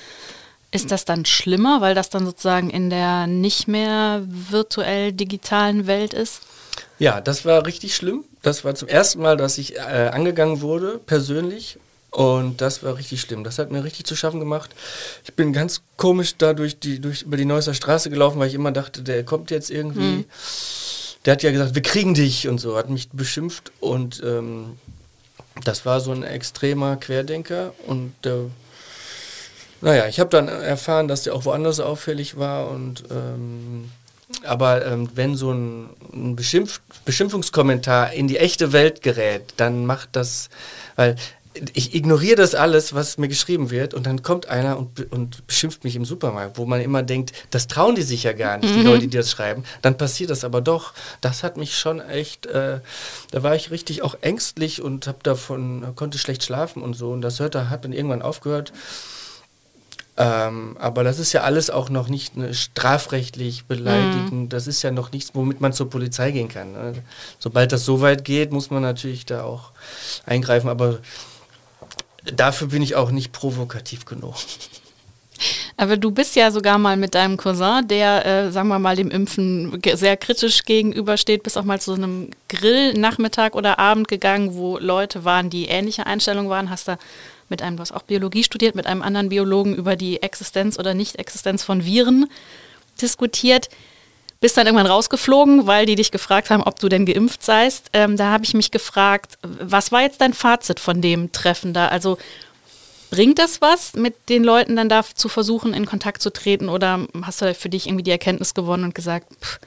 ist 0.72 0.91
das 0.91 1.05
dann 1.05 1.26
schlimmer, 1.26 1.82
weil 1.82 1.95
das 1.95 2.09
dann 2.09 2.26
sozusagen 2.26 2.70
in 2.70 2.89
der 2.89 3.28
nicht 3.28 3.67
mehr 3.67 4.22
virtuell 4.26 5.11
digitalen 5.13 5.88
Welt 5.88 6.13
ist? 6.13 6.41
Ja, 6.99 7.22
das 7.22 7.45
war 7.45 7.65
richtig 7.65 7.95
schlimm. 7.95 8.24
Das 8.41 8.63
war 8.65 8.76
zum 8.76 8.88
ersten 8.88 9.22
Mal, 9.22 9.38
dass 9.38 9.57
ich 9.57 9.78
äh, 9.78 10.09
angegangen 10.11 10.61
wurde, 10.61 10.99
persönlich. 11.05 11.78
Und 12.12 12.62
das 12.62 12.84
war 12.84 12.97
richtig 12.97 13.22
schlimm. 13.22 13.43
Das 13.43 13.60
hat 13.60 13.72
mir 13.72 13.84
richtig 13.84 14.05
zu 14.05 14.16
schaffen 14.16 14.39
gemacht. 14.39 14.72
Ich 15.24 15.34
bin 15.36 15.53
ganz 15.53 15.82
komisch 15.95 16.36
da 16.38 16.53
durch 16.53 16.80
die, 16.80 16.99
durch, 16.99 17.22
über 17.22 17.38
die 17.38 17.45
Neusser 17.45 17.74
Straße 17.74 18.10
gelaufen, 18.10 18.39
weil 18.39 18.47
ich 18.47 18.55
immer 18.55 18.72
dachte, 18.72 19.03
der 19.03 19.24
kommt 19.24 19.51
jetzt 19.51 19.70
irgendwie. 19.70 20.01
Mhm. 20.01 20.26
Der 21.26 21.34
hat 21.34 21.43
ja 21.43 21.51
gesagt, 21.51 21.76
wir 21.76 21.82
kriegen 21.82 22.14
dich 22.14 22.47
und 22.47 22.60
so, 22.60 22.78
hat 22.78 22.89
mich 22.89 23.10
beschimpft. 23.10 23.72
Und 23.80 24.22
ähm, 24.26 24.78
das 25.64 25.86
war 25.86 25.99
so 25.99 26.12
ein 26.12 26.24
extremer 26.24 26.95
Querdenker. 26.95 27.74
Und 27.86 28.14
äh, 28.26 28.49
naja, 29.82 30.07
ich 30.07 30.20
habe 30.20 30.30
dann 30.30 30.47
erfahren, 30.47 31.07
dass 31.07 31.24
der 31.24 31.36
auch 31.36 31.45
woanders 31.45 31.80
auffällig 31.80 32.38
war 32.38 32.70
und 32.70 33.03
ähm, 33.12 33.91
aber 34.43 34.86
ähm, 34.86 35.10
wenn 35.16 35.36
so 35.36 35.51
ein, 35.51 35.89
ein 36.14 36.36
Beschimpf 36.36 36.82
Beschimpfungskommentar 37.05 38.14
in 38.14 38.28
die 38.28 38.38
echte 38.38 38.72
Welt 38.72 39.01
gerät, 39.01 39.53
dann 39.57 39.86
macht 39.86 40.10
das, 40.12 40.49
weil 40.95 41.16
ich 41.74 41.95
ignoriere 41.95 42.36
das 42.36 42.55
alles, 42.55 42.93
was 42.93 43.18
mir 43.18 43.28
geschrieben 43.28 43.72
wird, 43.72 43.93
und 43.93 44.05
dann 44.05 44.22
kommt 44.22 44.47
einer 44.47 44.78
und, 44.78 45.12
und 45.12 45.45
beschimpft 45.47 45.84
mich 45.84 45.95
im 45.95 46.05
Supermarkt, 46.05 46.57
wo 46.57 46.66
man 46.66 46.82
immer 46.82 47.03
denkt, 47.03 47.34
das 47.51 47.68
trauen 47.68 47.95
die 47.95 48.01
sich 48.01 48.24
ja 48.24 48.34
gar 48.34 48.57
nicht, 48.57 48.74
die 48.74 48.80
mhm. 48.80 48.86
Leute, 48.86 49.07
die 49.07 49.18
das 49.18 49.32
schreiben. 49.32 49.64
Dann 49.82 49.97
passiert 49.97 50.30
das 50.30 50.43
aber 50.43 50.62
doch. 50.62 50.93
Das 51.22 51.43
hat 51.43 51.57
mich 51.57 51.78
schon 51.78 51.99
echt, 51.99 52.45
äh, 52.45 52.80
da 53.32 53.43
war 53.43 53.55
ich 53.55 53.72
richtig 53.72 54.01
auch 54.01 54.16
ängstlich 54.22 54.82
und 54.82 55.07
habe 55.07 55.20
davon, 55.24 55.95
konnte 55.95 56.18
schlecht 56.18 56.43
schlafen 56.43 56.82
und 56.84 56.93
so. 56.93 57.12
Und 57.12 57.22
das 57.22 57.39
hörte, 57.39 57.70
hat 57.70 57.86
dann 57.86 57.93
irgendwann 57.93 58.22
aufgehört. 58.22 58.72
Ähm, 60.20 60.76
aber 60.78 61.05
das 61.05 61.18
ist 61.18 61.32
ja 61.32 61.43
alles 61.43 61.70
auch 61.70 61.89
noch 61.89 62.10
nicht 62.10 62.36
ne, 62.36 62.53
strafrechtlich 62.53 63.66
beleidigend. 63.66 64.32
Mhm. 64.34 64.49
Das 64.49 64.68
ist 64.68 64.82
ja 64.82 64.91
noch 64.91 65.14
nichts, 65.14 65.32
womit 65.34 65.62
man 65.62 65.72
zur 65.72 65.89
Polizei 65.89 66.32
gehen 66.32 66.49
kann. 66.49 66.74
Ne? 66.74 66.93
Sobald 67.39 67.72
das 67.72 67.86
so 67.86 68.01
weit 68.01 68.26
geht, 68.26 68.51
muss 68.51 68.70
man 68.70 68.82
natürlich 68.82 69.26
da 69.26 69.43
auch 69.43 69.72
eingreifen. 70.26 70.68
Aber 70.68 70.99
dafür 72.24 72.67
bin 72.67 72.82
ich 72.82 72.95
auch 72.95 73.11
nicht 73.11 73.32
provokativ 73.32 74.05
genug. 74.05 74.36
Aber 75.78 75.95
du 75.95 76.11
bist 76.11 76.36
ja 76.36 76.51
sogar 76.51 76.78
mal 76.78 76.97
mit 76.97 77.15
deinem 77.15 77.38
Cousin, 77.38 77.88
der, 77.88 78.26
äh, 78.26 78.51
sagen 78.51 78.67
wir 78.67 78.80
mal, 78.80 78.97
dem 78.97 79.09
Impfen 79.09 79.82
sehr 79.93 80.17
kritisch 80.17 80.63
gegenübersteht, 80.65 81.43
bis 81.43 81.55
auch 81.55 81.63
mal 81.63 81.80
zu 81.80 81.93
einem 81.93 82.32
Grill-Nachmittag 82.49 83.55
oder 83.55 83.80
Abend 83.80 84.09
gegangen, 84.09 84.55
wo 84.55 84.78
Leute 84.78 85.24
waren, 85.24 85.49
die 85.49 85.67
ähnliche 85.67 86.05
Einstellungen 86.05 86.49
waren. 86.49 86.70
Hast 86.70 86.89
da 86.89 86.97
mit 87.47 87.61
einem, 87.61 87.78
du 87.78 87.82
hast 87.82 87.93
auch 87.93 88.03
Biologie 88.03 88.43
studiert, 88.43 88.76
mit 88.76 88.86
einem 88.86 89.01
anderen 89.01 89.30
Biologen 89.30 89.74
über 89.74 89.95
die 89.95 90.22
Existenz 90.22 90.78
oder 90.78 90.93
Nicht-Existenz 90.93 91.63
von 91.63 91.86
Viren 91.86 92.30
diskutiert. 93.01 93.70
Bist 94.41 94.55
dann 94.55 94.67
irgendwann 94.67 94.87
rausgeflogen, 94.87 95.67
weil 95.67 95.85
die 95.85 95.95
dich 95.95 96.11
gefragt 96.11 96.49
haben, 96.49 96.63
ob 96.63 96.79
du 96.79 96.87
denn 96.87 97.05
geimpft 97.05 97.43
seist. 97.43 97.89
Ähm, 97.91 98.15
da 98.15 98.31
habe 98.31 98.45
ich 98.45 98.53
mich 98.53 98.71
gefragt, 98.71 99.37
was 99.41 99.91
war 99.91 100.01
jetzt 100.01 100.21
dein 100.21 100.33
Fazit 100.33 100.79
von 100.79 101.01
dem 101.01 101.31
Treffen 101.33 101.73
da? 101.73 101.89
Also 101.89 102.17
bringt 103.11 103.37
das 103.37 103.59
was, 103.59 103.93
mit 103.93 104.29
den 104.29 104.43
Leuten 104.43 104.77
dann 104.77 104.87
da 104.87 105.03
zu 105.03 105.27
versuchen, 105.27 105.73
in 105.73 105.85
Kontakt 105.85 106.21
zu 106.21 106.31
treten? 106.31 106.69
Oder 106.69 107.05
hast 107.21 107.41
du 107.41 107.53
für 107.53 107.69
dich 107.69 107.87
irgendwie 107.87 108.03
die 108.03 108.11
Erkenntnis 108.11 108.53
gewonnen 108.53 108.85
und 108.85 108.95
gesagt, 108.95 109.27
pff, 109.41 109.59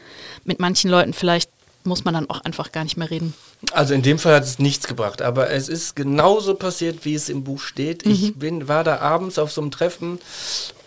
mit 0.44 0.58
manchen 0.58 0.90
Leuten 0.90 1.12
vielleicht 1.12 1.50
muss 1.84 2.04
man 2.04 2.14
dann 2.14 2.30
auch 2.30 2.40
einfach 2.42 2.72
gar 2.72 2.84
nicht 2.84 2.96
mehr 2.96 3.10
reden. 3.10 3.34
Also 3.72 3.94
in 3.94 4.02
dem 4.02 4.18
Fall 4.18 4.34
hat 4.34 4.44
es 4.44 4.58
nichts 4.58 4.86
gebracht, 4.86 5.22
aber 5.22 5.50
es 5.50 5.68
ist 5.68 5.96
genauso 5.96 6.54
passiert, 6.54 7.04
wie 7.04 7.14
es 7.14 7.28
im 7.28 7.44
Buch 7.44 7.60
steht. 7.60 8.06
Mhm. 8.06 8.12
Ich 8.12 8.34
bin, 8.34 8.68
war 8.68 8.84
da 8.84 8.98
abends 8.98 9.38
auf 9.38 9.52
so 9.52 9.60
einem 9.60 9.70
Treffen 9.70 10.18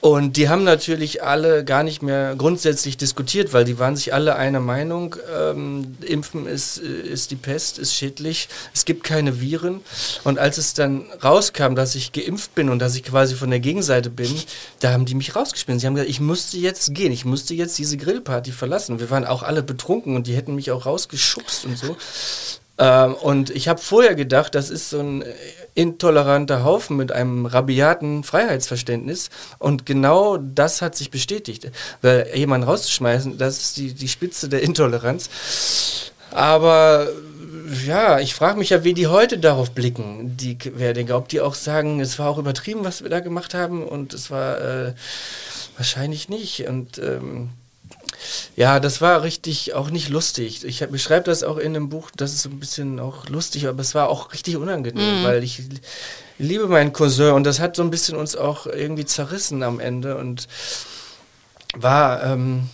und 0.06 0.38
die 0.38 0.50
haben 0.50 0.64
natürlich 0.64 1.24
alle 1.24 1.66
gar 1.66 1.82
nicht 1.82 2.04
mehr 2.04 2.36
grundsätzlich 2.38 2.96
diskutiert, 2.96 3.54
weil 3.54 3.66
die 3.66 3.80
waren 3.80 3.96
sich 3.96 4.14
alle 4.14 4.36
einer 4.36 4.60
Meinung. 4.60 5.16
Ähm, 5.36 5.98
Impfen 6.06 6.46
ist, 6.46 6.78
ist 6.78 7.32
die 7.32 7.36
Pest, 7.36 7.80
ist 7.80 7.96
schädlich, 7.96 8.48
es 8.72 8.86
gibt 8.86 9.04
keine 9.04 9.42
Viren. 9.42 9.82
Und 10.24 10.38
als 10.38 10.60
es 10.60 10.76
dann 10.76 11.06
rauskam, 11.24 11.74
dass 11.74 11.96
ich 11.96 12.12
geimpft 12.12 12.54
bin 12.54 12.70
und 12.70 12.78
dass 12.78 12.94
ich 12.94 13.02
quasi 13.02 13.34
von 13.34 13.50
der 13.50 13.60
Gegenseite 13.60 14.12
bin, 14.12 14.32
da 14.80 14.92
haben 14.92 15.06
die 15.06 15.16
mich 15.16 15.36
rausgespielt. 15.36 15.82
Sie 15.82 15.88
haben 15.88 15.96
gesagt, 15.96 16.12
ich 16.12 16.22
musste 16.22 16.58
jetzt 16.58 16.94
gehen, 16.94 17.12
ich 17.12 17.26
musste 17.26 17.56
jetzt 17.56 17.76
diese 17.80 17.98
Grillparty 17.98 18.52
verlassen. 18.52 19.00
Wir 19.00 19.10
waren 19.10 19.26
auch 19.26 19.42
alle 19.42 19.64
betrunken 19.64 20.16
und 20.16 20.28
die 20.28 20.36
hätten 20.36 20.54
mich 20.54 20.70
auch 20.70 20.86
rausgeschubst 20.86 21.66
und 21.66 21.80
so. 21.80 21.98
Ähm, 22.78 23.16
und 23.16 23.50
ich 23.50 23.68
habe 23.68 23.82
vorher 23.82 24.14
gedacht, 24.14 24.54
das 24.54 24.70
ist 24.70 24.92
so 24.92 25.00
ein 25.00 25.24
intoleranter 25.76 26.64
Haufen 26.64 26.98
mit 26.98 27.12
einem 27.12 27.46
rabiaten 27.46 28.24
Freiheitsverständnis. 28.24 29.30
Und 29.60 29.86
genau 29.86 30.38
das 30.38 30.82
hat 30.82 30.96
sich 30.96 31.12
bestätigt. 31.12 31.70
Weil 32.02 32.30
jemanden 32.34 32.68
rauszuschmeißen, 32.68 33.38
das 33.38 33.60
ist 33.60 33.78
die, 33.78 33.94
die 33.94 34.08
Spitze 34.08 34.50
der 34.50 34.64
Intoleranz. 34.64 35.30
Aber 36.32 37.08
ja, 37.86 38.20
ich 38.20 38.34
frage 38.34 38.58
mich 38.58 38.70
ja, 38.70 38.84
wie 38.84 38.94
die 38.94 39.08
heute 39.08 39.38
darauf 39.38 39.72
blicken, 39.72 40.38
die 40.38 40.58
Querdenker. 40.58 41.18
Ob 41.18 41.28
die 41.28 41.42
auch 41.42 41.56
sagen, 41.56 42.00
es 42.00 42.20
war 42.20 42.30
auch 42.30 42.38
übertrieben, 42.38 42.84
was 42.84 43.04
wir 43.04 43.10
da 43.10 43.20
gemacht 43.20 43.54
haben 43.54 43.84
und 43.84 44.14
es 44.14 44.32
war 44.32 44.60
äh, 44.62 44.94
wahrscheinlich 45.76 46.30
nicht. 46.30 46.68
Und 46.68 47.00
ähm, 47.00 47.50
ja, 48.56 48.80
das 48.80 49.02
war 49.02 49.24
richtig 49.24 49.74
auch 49.74 49.90
nicht 49.90 50.10
lustig. 50.10 50.64
Ich 50.64 50.86
beschreibe 50.88 51.26
das 51.26 51.44
auch 51.44 51.58
in 51.58 51.74
dem 51.74 51.90
Buch, 51.90 52.12
das 52.16 52.34
ist 52.34 52.46
ein 52.46 52.60
bisschen 52.60 53.00
auch 53.00 53.28
lustig, 53.30 53.68
aber 53.68 53.82
es 53.82 53.96
war 53.96 54.10
auch 54.10 54.34
richtig 54.34 54.58
unangenehm, 54.58 55.22
mhm. 55.22 55.24
weil 55.24 55.44
ich 55.44 55.62
liebe 56.38 56.68
meinen 56.68 56.94
Cousin 56.94 57.32
und 57.32 57.44
das 57.44 57.60
hat 57.60 57.76
so 57.76 57.84
ein 57.84 57.92
bisschen 57.92 58.18
uns 58.18 58.36
auch 58.36 58.66
irgendwie 58.68 59.06
zerrissen 59.06 59.64
am 59.64 59.80
Ende 59.80 60.18
und 60.18 60.48
war, 61.76 62.24
ähm, 62.24 62.70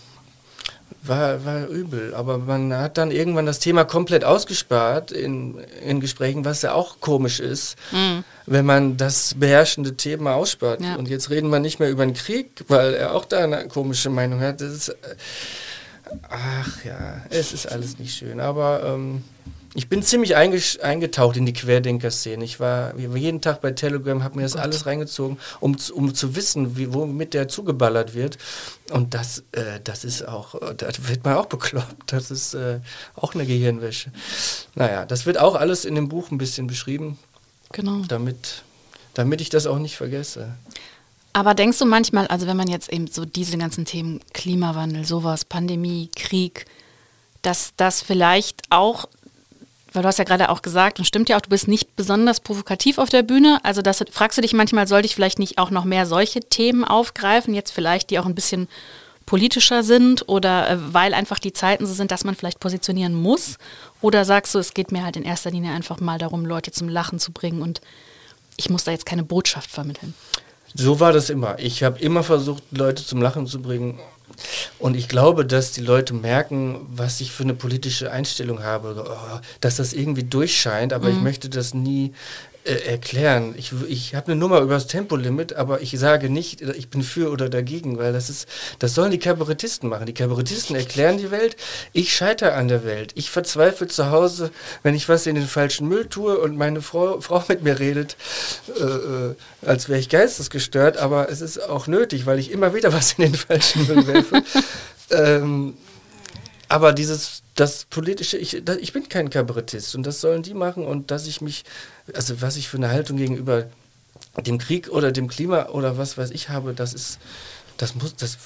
war, 1.02 1.44
war 1.44 1.66
übel. 1.66 2.14
Aber 2.14 2.38
man 2.38 2.74
hat 2.74 2.98
dann 2.98 3.10
irgendwann 3.10 3.46
das 3.46 3.58
Thema 3.58 3.84
komplett 3.84 4.24
ausgespart 4.24 5.10
in, 5.10 5.58
in 5.84 6.00
Gesprächen, 6.00 6.44
was 6.44 6.62
ja 6.62 6.72
auch 6.72 7.00
komisch 7.00 7.40
ist, 7.40 7.76
mhm. 7.90 8.24
wenn 8.46 8.64
man 8.64 8.96
das 8.96 9.34
beherrschende 9.34 9.96
Thema 9.96 10.34
ausspart. 10.34 10.80
Ja. 10.80 10.94
Und 10.96 11.08
jetzt 11.08 11.30
reden 11.30 11.50
wir 11.50 11.58
nicht 11.58 11.80
mehr 11.80 11.90
über 11.90 12.04
den 12.04 12.14
Krieg, 12.14 12.64
weil 12.68 12.94
er 12.94 13.14
auch 13.14 13.24
da 13.24 13.44
eine 13.44 13.68
komische 13.68 14.10
Meinung 14.10 14.40
hat. 14.40 14.60
Das 14.60 14.72
ist, 14.72 14.96
ach 16.28 16.84
ja, 16.84 17.22
es 17.30 17.52
ist 17.52 17.70
alles 17.70 17.98
nicht 17.98 18.14
schön. 18.16 18.40
Aber 18.40 18.82
ähm, 18.84 19.24
ich 19.74 19.88
bin 19.88 20.02
ziemlich 20.02 20.36
eingetaucht 20.36 21.36
in 21.36 21.46
die 21.46 21.54
Querdenker-Szene. 21.54 22.44
Ich 22.44 22.60
war 22.60 22.96
jeden 22.98 23.40
Tag 23.40 23.62
bei 23.62 23.70
Telegram, 23.70 24.22
habe 24.22 24.36
mir 24.36 24.42
das 24.42 24.56
oh 24.56 24.58
alles 24.58 24.84
reingezogen, 24.84 25.38
um, 25.60 25.76
um 25.94 26.14
zu 26.14 26.36
wissen, 26.36 26.76
wie, 26.76 26.92
womit 26.92 27.32
der 27.32 27.48
zugeballert 27.48 28.14
wird. 28.14 28.36
Und 28.90 29.14
das, 29.14 29.44
äh, 29.52 29.80
das 29.82 30.04
ist 30.04 30.28
auch, 30.28 30.54
da 30.76 30.88
wird 31.08 31.24
man 31.24 31.36
auch 31.36 31.46
bekloppt. 31.46 32.12
Das 32.12 32.30
ist 32.30 32.52
äh, 32.52 32.80
auch 33.16 33.34
eine 33.34 33.46
Gehirnwäsche. 33.46 34.12
Naja, 34.74 35.06
das 35.06 35.24
wird 35.24 35.38
auch 35.38 35.54
alles 35.54 35.86
in 35.86 35.94
dem 35.94 36.08
Buch 36.08 36.30
ein 36.30 36.38
bisschen 36.38 36.66
beschrieben. 36.66 37.18
Genau. 37.72 38.02
Damit, 38.08 38.64
damit 39.14 39.40
ich 39.40 39.48
das 39.48 39.66
auch 39.66 39.78
nicht 39.78 39.96
vergesse. 39.96 40.54
Aber 41.32 41.54
denkst 41.54 41.78
du 41.78 41.86
manchmal, 41.86 42.26
also 42.26 42.46
wenn 42.46 42.58
man 42.58 42.68
jetzt 42.68 42.92
eben 42.92 43.06
so 43.06 43.24
diese 43.24 43.56
ganzen 43.56 43.86
Themen 43.86 44.20
Klimawandel, 44.34 45.06
sowas, 45.06 45.46
Pandemie, 45.46 46.10
Krieg, 46.14 46.66
dass 47.40 47.72
das 47.76 48.02
vielleicht 48.02 48.62
auch 48.68 49.06
weil 49.92 50.02
du 50.02 50.08
hast 50.08 50.18
ja 50.18 50.24
gerade 50.24 50.48
auch 50.48 50.62
gesagt, 50.62 50.98
und 50.98 51.04
stimmt 51.04 51.28
ja 51.28 51.36
auch, 51.36 51.40
du 51.40 51.50
bist 51.50 51.68
nicht 51.68 51.96
besonders 51.96 52.40
provokativ 52.40 52.98
auf 52.98 53.08
der 53.08 53.22
Bühne. 53.22 53.60
Also 53.62 53.82
das 53.82 54.04
fragst 54.10 54.38
du 54.38 54.42
dich 54.42 54.52
manchmal, 54.52 54.86
sollte 54.86 55.06
ich 55.06 55.14
vielleicht 55.14 55.38
nicht 55.38 55.58
auch 55.58 55.70
noch 55.70 55.84
mehr 55.84 56.06
solche 56.06 56.40
Themen 56.40 56.84
aufgreifen, 56.84 57.54
jetzt 57.54 57.72
vielleicht, 57.72 58.10
die 58.10 58.18
auch 58.18 58.26
ein 58.26 58.34
bisschen 58.34 58.68
politischer 59.26 59.82
sind 59.82 60.28
oder 60.28 60.68
äh, 60.68 60.76
weil 60.92 61.14
einfach 61.14 61.38
die 61.38 61.52
Zeiten 61.52 61.86
so 61.86 61.94
sind, 61.94 62.10
dass 62.10 62.24
man 62.24 62.34
vielleicht 62.34 62.60
positionieren 62.60 63.14
muss? 63.14 63.56
Oder 64.00 64.24
sagst 64.24 64.54
du, 64.54 64.58
es 64.58 64.74
geht 64.74 64.92
mir 64.92 65.04
halt 65.04 65.16
in 65.16 65.22
erster 65.22 65.50
Linie 65.50 65.72
einfach 65.72 66.00
mal 66.00 66.18
darum, 66.18 66.44
Leute 66.44 66.72
zum 66.72 66.88
Lachen 66.88 67.18
zu 67.18 67.32
bringen 67.32 67.62
und 67.62 67.80
ich 68.56 68.68
muss 68.68 68.84
da 68.84 68.90
jetzt 68.90 69.06
keine 69.06 69.22
Botschaft 69.22 69.70
vermitteln? 69.70 70.14
So 70.74 71.00
war 71.00 71.12
das 71.12 71.30
immer. 71.30 71.58
Ich 71.58 71.82
habe 71.82 71.98
immer 72.00 72.22
versucht, 72.22 72.62
Leute 72.70 73.04
zum 73.04 73.20
Lachen 73.20 73.46
zu 73.46 73.60
bringen 73.60 73.98
und 74.78 74.96
ich 74.96 75.08
glaube, 75.08 75.46
dass 75.46 75.72
die 75.72 75.80
Leute 75.80 76.14
merken, 76.14 76.86
was 76.88 77.20
ich 77.20 77.32
für 77.32 77.42
eine 77.42 77.54
politische 77.54 78.10
Einstellung 78.10 78.62
habe, 78.62 79.04
oh, 79.08 79.40
dass 79.60 79.76
das 79.76 79.92
irgendwie 79.92 80.24
durchscheint, 80.24 80.92
aber 80.92 81.08
mhm. 81.08 81.16
ich 81.16 81.22
möchte 81.22 81.48
das 81.48 81.74
nie 81.74 82.12
äh, 82.64 82.74
erklären. 82.90 83.54
Ich, 83.56 83.72
ich 83.88 84.14
habe 84.14 84.28
eine 84.30 84.36
Nummer 84.36 84.60
über 84.60 84.74
das 84.74 84.86
Tempolimit, 84.86 85.54
aber 85.54 85.80
ich 85.80 85.98
sage 85.98 86.30
nicht, 86.30 86.60
ich 86.60 86.88
bin 86.90 87.02
für 87.02 87.30
oder 87.30 87.48
dagegen, 87.48 87.98
weil 87.98 88.12
das 88.12 88.30
ist, 88.30 88.48
das 88.78 88.94
sollen 88.94 89.10
die 89.10 89.18
Kabarettisten 89.18 89.88
machen. 89.88 90.06
Die 90.06 90.14
Kabarettisten 90.14 90.76
erklären 90.76 91.18
die 91.18 91.32
Welt. 91.32 91.56
Ich 91.92 92.14
scheitere 92.14 92.52
an 92.54 92.68
der 92.68 92.84
Welt. 92.84 93.12
Ich 93.16 93.30
verzweifle 93.30 93.88
zu 93.88 94.10
Hause, 94.10 94.52
wenn 94.84 94.94
ich 94.94 95.08
was 95.08 95.26
in 95.26 95.34
den 95.34 95.48
falschen 95.48 95.88
Müll 95.88 96.06
tue 96.06 96.38
und 96.38 96.56
meine 96.56 96.82
Frau, 96.82 97.20
Frau 97.20 97.42
mit 97.48 97.64
mir 97.64 97.80
redet, 97.80 98.16
äh, 98.78 98.82
äh 98.82 99.34
als 99.66 99.88
wäre 99.88 99.98
ich 99.98 100.08
geistesgestört. 100.08 100.98
Aber 100.98 101.30
es 101.30 101.40
ist 101.40 101.58
auch 101.58 101.88
nötig, 101.88 102.26
weil 102.26 102.38
ich 102.38 102.52
immer 102.52 102.74
wieder 102.74 102.92
was 102.92 103.14
in 103.14 103.24
den 103.24 103.34
falschen 103.34 103.86
Müll 103.88 104.06
werfe. 104.06 104.42
ähm, 105.10 105.74
aber 106.72 106.94
dieses, 106.94 107.42
das 107.54 107.84
politische, 107.84 108.38
ich, 108.38 108.62
das, 108.64 108.78
ich 108.78 108.94
bin 108.94 109.06
kein 109.06 109.28
Kabarettist 109.28 109.94
und 109.94 110.04
das 110.04 110.22
sollen 110.22 110.42
die 110.42 110.54
machen 110.54 110.86
und 110.86 111.10
dass 111.10 111.26
ich 111.26 111.42
mich, 111.42 111.64
also 112.14 112.40
was 112.40 112.56
ich 112.56 112.66
für 112.66 112.78
eine 112.78 112.88
Haltung 112.88 113.18
gegenüber 113.18 113.66
dem 114.46 114.56
Krieg 114.56 114.88
oder 114.88 115.12
dem 115.12 115.28
Klima 115.28 115.66
oder 115.66 115.98
was 115.98 116.16
weiß 116.16 116.30
ich 116.30 116.48
habe, 116.48 116.72
das 116.72 116.94
ist, 116.94 117.18
das 117.76 117.94
muss, 117.94 118.16
das, 118.16 118.38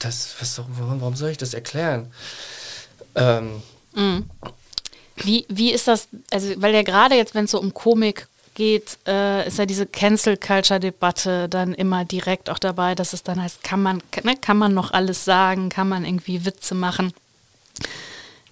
das, 0.00 0.34
was, 0.40 0.60
warum, 0.76 1.14
soll 1.14 1.30
ich 1.30 1.38
das 1.38 1.54
erklären? 1.54 2.10
Ähm, 3.14 3.62
mhm. 3.94 4.28
Wie, 5.18 5.46
wie 5.48 5.70
ist 5.70 5.86
das, 5.86 6.08
also, 6.32 6.52
weil 6.56 6.74
ja 6.74 6.82
gerade 6.82 7.14
jetzt, 7.14 7.36
wenn 7.36 7.44
es 7.44 7.52
so 7.52 7.60
um 7.60 7.72
Komik 7.72 8.26
geht, 8.54 8.98
äh, 9.06 9.46
ist 9.46 9.58
ja 9.58 9.66
diese 9.66 9.86
Cancel 9.86 10.36
Culture 10.36 10.80
Debatte 10.80 11.48
dann 11.48 11.74
immer 11.74 12.04
direkt 12.04 12.50
auch 12.50 12.58
dabei, 12.58 12.96
dass 12.96 13.12
es 13.12 13.22
dann 13.22 13.40
heißt, 13.40 13.62
kann 13.62 13.80
man, 13.80 14.02
ne, 14.24 14.36
kann 14.36 14.56
man 14.56 14.74
noch 14.74 14.92
alles 14.92 15.24
sagen, 15.24 15.68
kann 15.68 15.88
man 15.88 16.04
irgendwie 16.04 16.44
Witze 16.44 16.74
machen? 16.74 17.12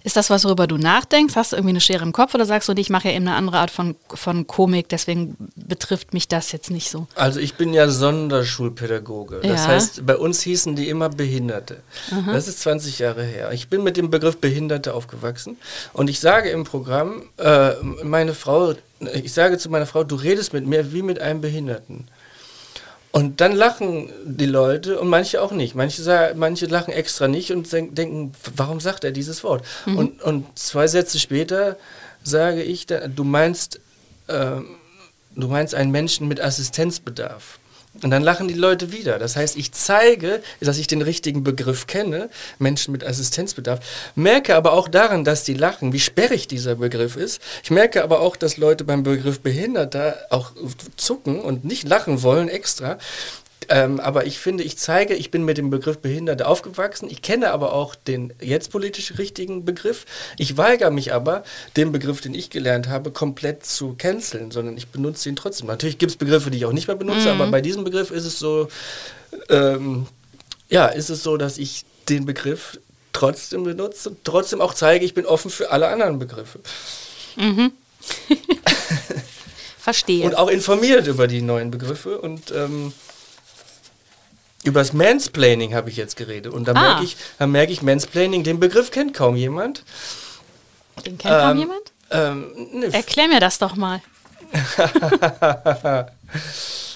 Ist 0.03 0.17
das 0.17 0.31
was, 0.31 0.45
worüber 0.45 0.65
du 0.65 0.77
nachdenkst? 0.77 1.35
Hast 1.35 1.51
du 1.51 1.57
irgendwie 1.57 1.73
eine 1.73 1.81
Schere 1.81 2.03
im 2.03 2.11
Kopf 2.11 2.33
oder 2.33 2.45
sagst 2.45 2.67
du, 2.67 2.73
ich 2.73 2.89
mache 2.89 3.09
ja 3.09 3.15
eben 3.15 3.27
eine 3.27 3.35
andere 3.35 3.59
Art 3.59 3.69
von, 3.69 3.95
von 4.07 4.47
Komik, 4.47 4.89
deswegen 4.89 5.35
betrifft 5.55 6.13
mich 6.13 6.27
das 6.27 6.51
jetzt 6.51 6.71
nicht 6.71 6.89
so? 6.89 7.07
Also 7.15 7.39
ich 7.39 7.53
bin 7.53 7.73
ja 7.73 7.87
Sonderschulpädagoge. 7.87 9.41
Das 9.43 9.61
ja. 9.61 9.67
heißt, 9.67 10.05
bei 10.05 10.17
uns 10.17 10.41
hießen 10.41 10.75
die 10.75 10.89
immer 10.89 11.09
Behinderte. 11.09 11.83
Aha. 12.11 12.33
Das 12.33 12.47
ist 12.47 12.61
20 12.61 12.97
Jahre 12.99 13.23
her. 13.23 13.51
Ich 13.51 13.69
bin 13.69 13.83
mit 13.83 13.95
dem 13.95 14.09
Begriff 14.09 14.37
Behinderte 14.37 14.95
aufgewachsen 14.95 15.57
und 15.93 16.09
ich 16.09 16.19
sage 16.19 16.49
im 16.49 16.63
Programm, 16.63 17.23
äh, 17.37 17.73
meine 18.03 18.33
Frau, 18.33 18.73
ich 19.13 19.33
sage 19.33 19.59
zu 19.59 19.69
meiner 19.69 19.85
Frau, 19.85 20.03
du 20.03 20.15
redest 20.15 20.53
mit 20.53 20.65
mir 20.65 20.93
wie 20.93 21.03
mit 21.03 21.19
einem 21.19 21.41
Behinderten. 21.41 22.07
Und 23.11 23.41
dann 23.41 23.51
lachen 23.51 24.09
die 24.23 24.45
Leute 24.45 24.99
und 24.99 25.09
manche 25.09 25.41
auch 25.41 25.51
nicht. 25.51 25.75
Manche, 25.75 26.33
manche 26.35 26.65
lachen 26.67 26.93
extra 26.93 27.27
nicht 27.27 27.51
und 27.51 27.71
denken, 27.71 28.31
warum 28.55 28.79
sagt 28.79 29.03
er 29.03 29.11
dieses 29.11 29.43
Wort? 29.43 29.65
Mhm. 29.85 29.97
Und, 29.97 30.21
und 30.21 30.59
zwei 30.59 30.87
Sätze 30.87 31.19
später 31.19 31.77
sage 32.23 32.63
ich, 32.63 32.87
du 32.87 33.23
meinst, 33.23 33.81
äh, 34.27 34.61
du 35.35 35.47
meinst 35.47 35.75
einen 35.75 35.91
Menschen 35.91 36.27
mit 36.27 36.39
Assistenzbedarf. 36.39 37.59
Und 38.01 38.09
dann 38.09 38.23
lachen 38.23 38.47
die 38.47 38.53
Leute 38.53 38.93
wieder. 38.93 39.19
Das 39.19 39.35
heißt, 39.35 39.57
ich 39.57 39.73
zeige, 39.73 40.41
dass 40.61 40.77
ich 40.77 40.87
den 40.87 41.01
richtigen 41.01 41.43
Begriff 41.43 41.87
kenne, 41.87 42.29
Menschen 42.57 42.93
mit 42.93 43.03
Assistenzbedarf, 43.03 43.79
merke 44.15 44.55
aber 44.55 44.71
auch 44.73 44.87
daran, 44.87 45.25
dass 45.25 45.43
die 45.43 45.53
lachen, 45.53 45.91
wie 45.91 45.99
sperrig 45.99 46.47
dieser 46.47 46.75
Begriff 46.75 47.17
ist. 47.17 47.41
Ich 47.63 47.69
merke 47.69 48.01
aber 48.03 48.21
auch, 48.21 48.37
dass 48.37 48.55
Leute 48.55 48.85
beim 48.85 49.03
Begriff 49.03 49.41
Behinderter 49.41 50.17
auch 50.29 50.53
zucken 50.95 51.41
und 51.41 51.65
nicht 51.65 51.87
lachen 51.87 52.23
wollen 52.23 52.47
extra. 52.47 52.97
Ähm, 53.69 53.99
aber 53.99 54.25
ich 54.25 54.39
finde, 54.39 54.63
ich 54.63 54.77
zeige, 54.77 55.13
ich 55.13 55.31
bin 55.31 55.45
mit 55.45 55.57
dem 55.57 55.69
Begriff 55.69 55.99
Behinderte 55.99 56.47
aufgewachsen. 56.47 57.09
Ich 57.09 57.21
kenne 57.21 57.51
aber 57.51 57.73
auch 57.73 57.95
den 57.95 58.33
jetzt 58.41 58.71
politisch 58.71 59.17
richtigen 59.17 59.65
Begriff. 59.65 60.05
Ich 60.37 60.57
weigere 60.57 60.91
mich 60.91 61.13
aber, 61.13 61.43
den 61.77 61.91
Begriff, 61.91 62.21
den 62.21 62.33
ich 62.33 62.49
gelernt 62.49 62.89
habe, 62.89 63.11
komplett 63.11 63.65
zu 63.65 63.95
canceln, 63.97 64.51
sondern 64.51 64.77
ich 64.77 64.87
benutze 64.87 65.29
ihn 65.29 65.35
trotzdem. 65.35 65.67
Natürlich 65.67 65.99
gibt 65.99 66.11
es 66.11 66.17
Begriffe, 66.17 66.49
die 66.49 66.57
ich 66.57 66.65
auch 66.65 66.73
nicht 66.73 66.87
mehr 66.87 66.97
benutze, 66.97 67.33
mhm. 67.33 67.41
aber 67.41 67.51
bei 67.51 67.61
diesem 67.61 67.83
Begriff 67.83 68.11
ist 68.11 68.25
es 68.25 68.39
so, 68.39 68.67
ähm, 69.49 70.07
ja, 70.69 70.87
ist 70.87 71.09
es 71.09 71.21
so, 71.21 71.37
dass 71.37 71.57
ich 71.57 71.85
den 72.09 72.25
Begriff 72.25 72.79
trotzdem 73.13 73.63
benutze, 73.63 74.15
trotzdem 74.23 74.61
auch 74.61 74.73
zeige, 74.73 75.05
ich 75.05 75.13
bin 75.13 75.25
offen 75.25 75.51
für 75.51 75.71
alle 75.71 75.87
anderen 75.87 76.17
Begriffe. 76.17 76.59
Mhm. 77.35 77.71
Verstehe. 79.77 80.25
Und 80.25 80.35
auch 80.35 80.49
informiert 80.49 81.07
über 81.07 81.27
die 81.27 81.41
neuen 81.41 81.71
Begriffe 81.71 82.19
und 82.19 82.51
ähm, 82.51 82.93
über 84.63 84.79
das 84.81 84.93
Mansplaining 84.93 85.73
habe 85.73 85.89
ich 85.89 85.97
jetzt 85.97 86.15
geredet. 86.15 86.53
Und 86.53 86.67
da 86.67 86.73
ah. 86.73 86.81
merke 86.81 87.03
ich, 87.03 87.17
da 87.39 87.47
merke 87.47 87.71
ich, 87.71 87.81
Mansplaining, 87.81 88.43
den 88.43 88.59
Begriff 88.59 88.91
kennt 88.91 89.13
kaum 89.13 89.35
jemand. 89.35 89.83
Den 91.05 91.17
kennt 91.17 91.33
ähm, 91.33 91.39
kaum 91.41 91.57
jemand? 91.57 91.91
Ähm, 92.11 92.51
ne. 92.73 92.93
Erklär 92.93 93.27
mir 93.27 93.39
das 93.39 93.57
doch 93.57 93.75
mal. 93.75 94.01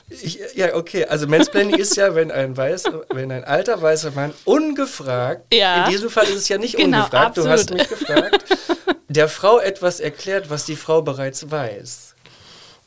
ich, 0.09 0.39
ja, 0.55 0.75
okay. 0.75 1.05
Also 1.05 1.27
Mansplaining 1.27 1.75
ist 1.75 1.95
ja, 1.95 2.13
wenn 2.15 2.31
ein 2.31 2.55
weißer, 2.55 3.05
wenn 3.09 3.31
ein 3.31 3.45
alter 3.45 3.81
weißer 3.81 4.11
Mann 4.11 4.33
ungefragt, 4.43 5.53
ja. 5.53 5.85
in 5.85 5.91
diesem 5.91 6.09
Fall 6.09 6.25
ist 6.25 6.35
es 6.35 6.49
ja 6.49 6.57
nicht 6.57 6.75
genau, 6.75 6.97
ungefragt, 6.97 7.37
absolut. 7.37 7.47
du 7.47 7.51
hast 7.53 7.71
mich 7.71 7.87
gefragt, 7.87 8.43
der 9.07 9.29
Frau 9.29 9.59
etwas 9.59 9.99
erklärt, 9.99 10.49
was 10.49 10.65
die 10.65 10.75
Frau 10.75 11.01
bereits 11.01 11.49
weiß. 11.49 12.14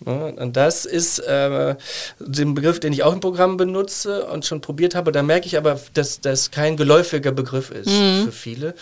Und 0.04 0.56
das 0.56 0.84
ist 0.84 1.18
äh, 1.18 1.74
den 2.20 2.54
Begriff, 2.54 2.78
den 2.78 2.92
ich 2.92 3.02
auch 3.02 3.12
im 3.12 3.20
Programm 3.20 3.56
benutze 3.56 4.26
und 4.26 4.46
schon 4.46 4.60
probiert 4.60 4.94
habe. 4.94 5.10
Da 5.10 5.22
merke 5.22 5.46
ich 5.46 5.56
aber, 5.56 5.80
dass 5.94 6.20
das 6.20 6.52
kein 6.52 6.76
geläufiger 6.76 7.32
Begriff 7.32 7.70
ist 7.70 7.88
mhm. 7.88 8.24
für 8.26 8.32
viele. 8.32 8.74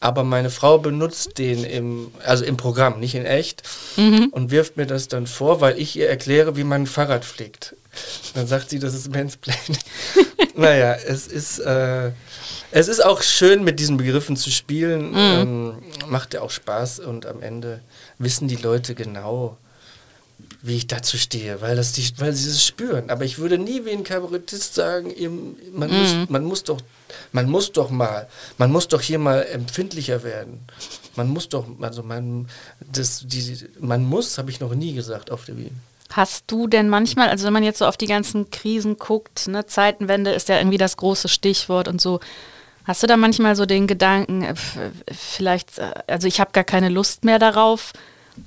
Aber 0.00 0.24
meine 0.24 0.50
Frau 0.50 0.78
benutzt 0.78 1.38
den 1.38 1.64
im, 1.64 2.12
also 2.24 2.44
im 2.44 2.56
Programm, 2.56 3.00
nicht 3.00 3.14
in 3.14 3.24
echt, 3.24 3.62
mhm. 3.96 4.28
und 4.32 4.50
wirft 4.50 4.76
mir 4.76 4.86
das 4.86 5.08
dann 5.08 5.26
vor, 5.26 5.60
weil 5.60 5.78
ich 5.78 5.96
ihr 5.96 6.08
erkläre, 6.08 6.56
wie 6.56 6.64
man 6.64 6.82
ein 6.82 6.86
Fahrrad 6.86 7.24
fliegt. 7.24 7.74
Dann 8.34 8.46
sagt 8.46 8.70
sie, 8.70 8.78
das 8.78 8.94
ist 8.94 9.10
Mansplaining. 9.10 9.78
naja, 10.56 10.94
es 10.94 11.26
ist, 11.26 11.58
äh, 11.60 12.10
es 12.70 12.88
ist 12.88 13.04
auch 13.04 13.22
schön, 13.22 13.64
mit 13.64 13.80
diesen 13.80 13.96
Begriffen 13.96 14.36
zu 14.36 14.50
spielen. 14.50 15.12
Mhm. 15.12 15.16
Ähm, 15.16 15.72
macht 16.08 16.34
ja 16.34 16.42
auch 16.42 16.50
Spaß 16.50 17.00
und 17.00 17.24
am 17.24 17.40
Ende 17.40 17.80
wissen 18.18 18.48
die 18.48 18.56
Leute 18.56 18.94
genau, 18.94 19.56
wie 20.66 20.76
ich 20.76 20.86
dazu 20.86 21.18
stehe, 21.18 21.60
weil, 21.60 21.76
das 21.76 21.92
die, 21.92 22.10
weil 22.16 22.32
sie 22.32 22.48
es 22.48 22.64
spüren. 22.64 23.10
Aber 23.10 23.26
ich 23.26 23.36
würde 23.36 23.58
nie 23.58 23.84
wie 23.84 23.90
ein 23.90 24.02
Kabarettist 24.02 24.74
sagen, 24.74 25.12
man, 25.72 25.90
mhm. 25.90 25.98
muss, 25.98 26.30
man, 26.30 26.44
muss 26.44 26.64
doch, 26.64 26.80
man 27.32 27.50
muss 27.50 27.70
doch 27.72 27.90
mal, 27.90 28.28
man 28.56 28.72
muss 28.72 28.88
doch 28.88 29.02
hier 29.02 29.18
mal 29.18 29.42
empfindlicher 29.42 30.22
werden. 30.22 30.60
Man 31.16 31.28
muss 31.28 31.50
doch, 31.50 31.66
also 31.82 32.02
man, 32.02 32.48
das, 32.80 33.24
die, 33.26 33.58
man 33.78 34.04
muss, 34.06 34.38
habe 34.38 34.50
ich 34.50 34.58
noch 34.58 34.74
nie 34.74 34.94
gesagt 34.94 35.30
auf 35.30 35.44
der 35.44 35.52
Bühne. 35.52 35.70
Hast 36.10 36.44
du 36.46 36.66
denn 36.66 36.88
manchmal, 36.88 37.28
also 37.28 37.44
wenn 37.44 37.52
man 37.52 37.62
jetzt 37.62 37.80
so 37.80 37.86
auf 37.86 37.98
die 37.98 38.06
ganzen 38.06 38.50
Krisen 38.50 38.96
guckt, 38.96 39.46
ne, 39.48 39.66
Zeitenwende 39.66 40.32
ist 40.32 40.48
ja 40.48 40.56
irgendwie 40.56 40.78
das 40.78 40.96
große 40.96 41.28
Stichwort 41.28 41.88
und 41.88 42.00
so, 42.00 42.20
hast 42.84 43.02
du 43.02 43.06
da 43.06 43.18
manchmal 43.18 43.54
so 43.54 43.66
den 43.66 43.86
Gedanken, 43.86 44.42
äh, 44.42 44.54
vielleicht, 45.12 45.78
äh, 45.78 45.92
also 46.06 46.26
ich 46.26 46.40
habe 46.40 46.52
gar 46.52 46.64
keine 46.64 46.88
Lust 46.88 47.24
mehr 47.24 47.38
darauf, 47.38 47.92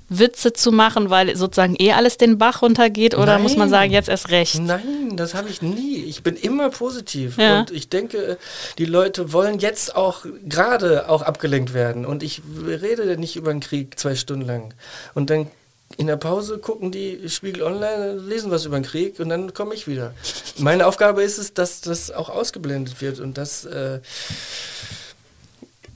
Witze 0.09 0.53
zu 0.53 0.71
machen, 0.71 1.09
weil 1.09 1.35
sozusagen 1.35 1.75
eh 1.79 1.93
alles 1.93 2.17
den 2.17 2.37
Bach 2.37 2.61
runtergeht? 2.61 3.15
Oder 3.15 3.33
Nein. 3.33 3.43
muss 3.43 3.57
man 3.57 3.69
sagen, 3.69 3.91
jetzt 3.91 4.09
erst 4.09 4.29
recht? 4.29 4.59
Nein, 4.59 5.15
das 5.15 5.33
habe 5.33 5.49
ich 5.49 5.61
nie. 5.61 6.03
Ich 6.03 6.23
bin 6.23 6.35
immer 6.35 6.69
positiv. 6.69 7.37
Ja. 7.37 7.59
Und 7.59 7.71
ich 7.71 7.89
denke, 7.89 8.37
die 8.77 8.85
Leute 8.85 9.33
wollen 9.33 9.59
jetzt 9.59 9.95
auch 9.95 10.25
gerade 10.47 11.09
auch 11.09 11.21
abgelenkt 11.21 11.73
werden. 11.73 12.05
Und 12.05 12.23
ich 12.23 12.41
rede 12.65 13.17
nicht 13.17 13.35
über 13.35 13.51
den 13.51 13.59
Krieg 13.59 13.99
zwei 13.99 14.15
Stunden 14.15 14.45
lang. 14.45 14.73
Und 15.13 15.29
dann 15.29 15.47
in 15.95 16.07
der 16.07 16.17
Pause 16.17 16.57
gucken 16.57 16.91
die 16.91 17.29
Spiegel 17.29 17.63
Online, 17.63 18.13
lesen 18.13 18.51
was 18.51 18.65
über 18.65 18.77
den 18.77 18.83
Krieg 18.83 19.19
und 19.19 19.29
dann 19.29 19.53
komme 19.53 19.73
ich 19.73 19.87
wieder. 19.87 20.13
Meine 20.57 20.85
Aufgabe 20.85 21.23
ist 21.23 21.37
es, 21.37 21.53
dass 21.53 21.79
das 21.81 22.11
auch 22.11 22.29
ausgeblendet 22.29 23.01
wird 23.01 23.19
und 23.19 23.37
dass. 23.37 23.65
Äh, 23.65 23.99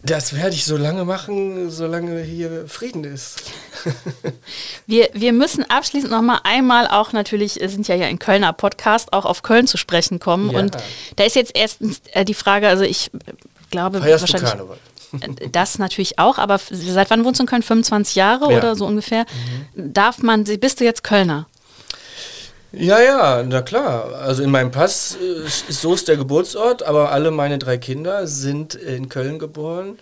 das 0.04 0.36
werde 0.36 0.56
ich 0.56 0.66
so 0.66 0.78
lange 0.78 1.06
machen, 1.06 1.70
solange 1.70 2.22
hier 2.22 2.66
Frieden 2.68 3.04
ist. 3.04 3.52
wir, 4.88 5.10
wir 5.14 5.32
müssen 5.32 5.64
abschließend 5.70 6.12
noch 6.12 6.22
mal 6.22 6.40
einmal 6.44 6.88
auch 6.88 7.14
natürlich, 7.14 7.54
sind 7.54 7.88
ja 7.88 7.96
ja 7.96 8.08
ein 8.08 8.20
Kölner 8.20 8.54
Podcast, 8.54 9.14
auch 9.14 9.26
auf 9.26 9.44
Köln 9.44 9.68
zu 9.68 9.78
sprechen 9.78 10.20
kommen. 10.20 10.52
Ja. 10.52 10.60
Und 10.60 10.78
da 11.18 11.24
ist 11.24 11.36
jetzt 11.36 11.52
erstens 11.56 12.02
äh, 12.14 12.26
die 12.26 12.34
Frage, 12.34 12.68
also 12.68 12.84
ich 12.84 13.12
glaube 13.70 14.02
Feierst 14.02 14.24
wahrscheinlich. 14.24 14.52
Du 14.52 14.58
Karneval? 14.58 14.78
Äh, 15.44 15.50
das 15.52 15.78
natürlich 15.78 16.18
auch, 16.18 16.38
aber 16.38 16.60
seit 16.70 17.10
wann 17.10 17.24
wohnst 17.24 17.40
du 17.40 17.44
in 17.44 17.48
Köln? 17.48 17.64
25 17.64 18.16
Jahre 18.16 18.52
ja. 18.52 18.58
oder 18.58 18.76
so 18.76 18.86
ungefähr? 18.86 19.26
Mhm. 19.76 19.94
Darf 19.94 20.20
man, 20.20 20.46
bist 20.46 20.80
du 20.80 20.84
jetzt 20.84 21.04
Kölner? 21.04 21.48
Ja, 22.74 23.02
ja, 23.02 23.44
na 23.44 23.62
klar. 23.62 24.14
Also 24.16 24.44
in 24.44 24.50
meinem 24.50 24.72
Pass 24.72 25.18
äh, 25.22 25.46
ist 25.46 25.82
so 25.82 25.94
ist 25.94 26.08
der 26.08 26.18
Geburtsort, 26.18 26.84
aber 26.84 27.12
alle 27.12 27.32
meine 27.32 27.60
drei 27.60 27.78
Kinder 27.78 28.28
sind 28.28 28.76
in 28.76 29.10
Köln 29.10 29.40
geboren. 29.40 30.00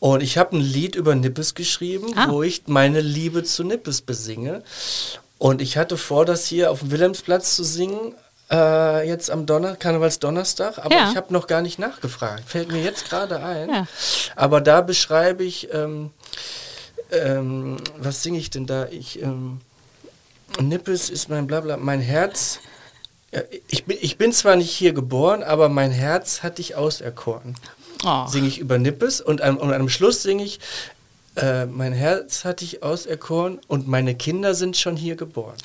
Und 0.00 0.22
ich 0.22 0.38
habe 0.38 0.56
ein 0.56 0.60
Lied 0.60 0.94
über 0.94 1.14
Nippes 1.14 1.54
geschrieben, 1.54 2.12
ah. 2.16 2.28
wo 2.30 2.42
ich 2.42 2.62
meine 2.66 3.00
Liebe 3.00 3.44
zu 3.44 3.62
Nippes 3.62 4.00
besinge. 4.00 4.62
Und 5.36 5.60
ich 5.60 5.76
hatte 5.76 5.96
vor, 5.96 6.24
das 6.24 6.46
hier 6.46 6.70
auf 6.70 6.80
dem 6.80 6.90
Wilhelmsplatz 6.90 7.54
zu 7.54 7.62
singen, 7.62 8.14
äh, 8.50 9.06
jetzt 9.06 9.30
am 9.30 9.44
Donner 9.44 9.76
Karnevalsdonnerstag, 9.76 10.78
aber 10.78 10.94
ja. 10.94 11.10
ich 11.10 11.16
habe 11.16 11.32
noch 11.32 11.46
gar 11.46 11.60
nicht 11.60 11.78
nachgefragt. 11.78 12.44
Fällt 12.46 12.72
mir 12.72 12.82
jetzt 12.82 13.08
gerade 13.08 13.42
ein. 13.42 13.68
Ja. 13.68 13.86
Aber 14.34 14.60
da 14.60 14.80
beschreibe 14.80 15.44
ich, 15.44 15.68
ähm, 15.72 16.10
ähm, 17.10 17.76
was 17.98 18.22
singe 18.22 18.38
ich 18.38 18.50
denn 18.50 18.66
da? 18.66 18.86
Ich, 18.86 19.22
ähm, 19.22 19.60
Nippes 20.60 21.10
ist 21.10 21.28
mein 21.28 21.46
Blabla, 21.46 21.76
mein 21.76 22.00
Herz. 22.00 22.60
Ja, 23.32 23.42
ich, 23.68 23.84
bin, 23.84 23.98
ich 24.00 24.16
bin 24.18 24.32
zwar 24.32 24.56
nicht 24.56 24.70
hier 24.70 24.92
geboren, 24.92 25.42
aber 25.42 25.68
mein 25.68 25.90
Herz 25.90 26.42
hat 26.42 26.58
dich 26.58 26.76
auserkoren. 26.76 27.54
Oh. 28.04 28.26
Singe 28.26 28.48
ich 28.48 28.58
über 28.58 28.78
Nippes 28.78 29.20
und 29.20 29.42
am, 29.42 29.56
und 29.56 29.72
am 29.72 29.88
Schluss 29.88 30.22
singe 30.22 30.44
ich, 30.44 30.60
äh, 31.36 31.66
mein 31.66 31.92
Herz 31.92 32.44
hat 32.44 32.60
dich 32.60 32.82
auserkoren 32.82 33.58
und 33.68 33.86
meine 33.86 34.14
Kinder 34.14 34.54
sind 34.54 34.76
schon 34.76 34.96
hier 34.96 35.16
geboren. 35.16 35.56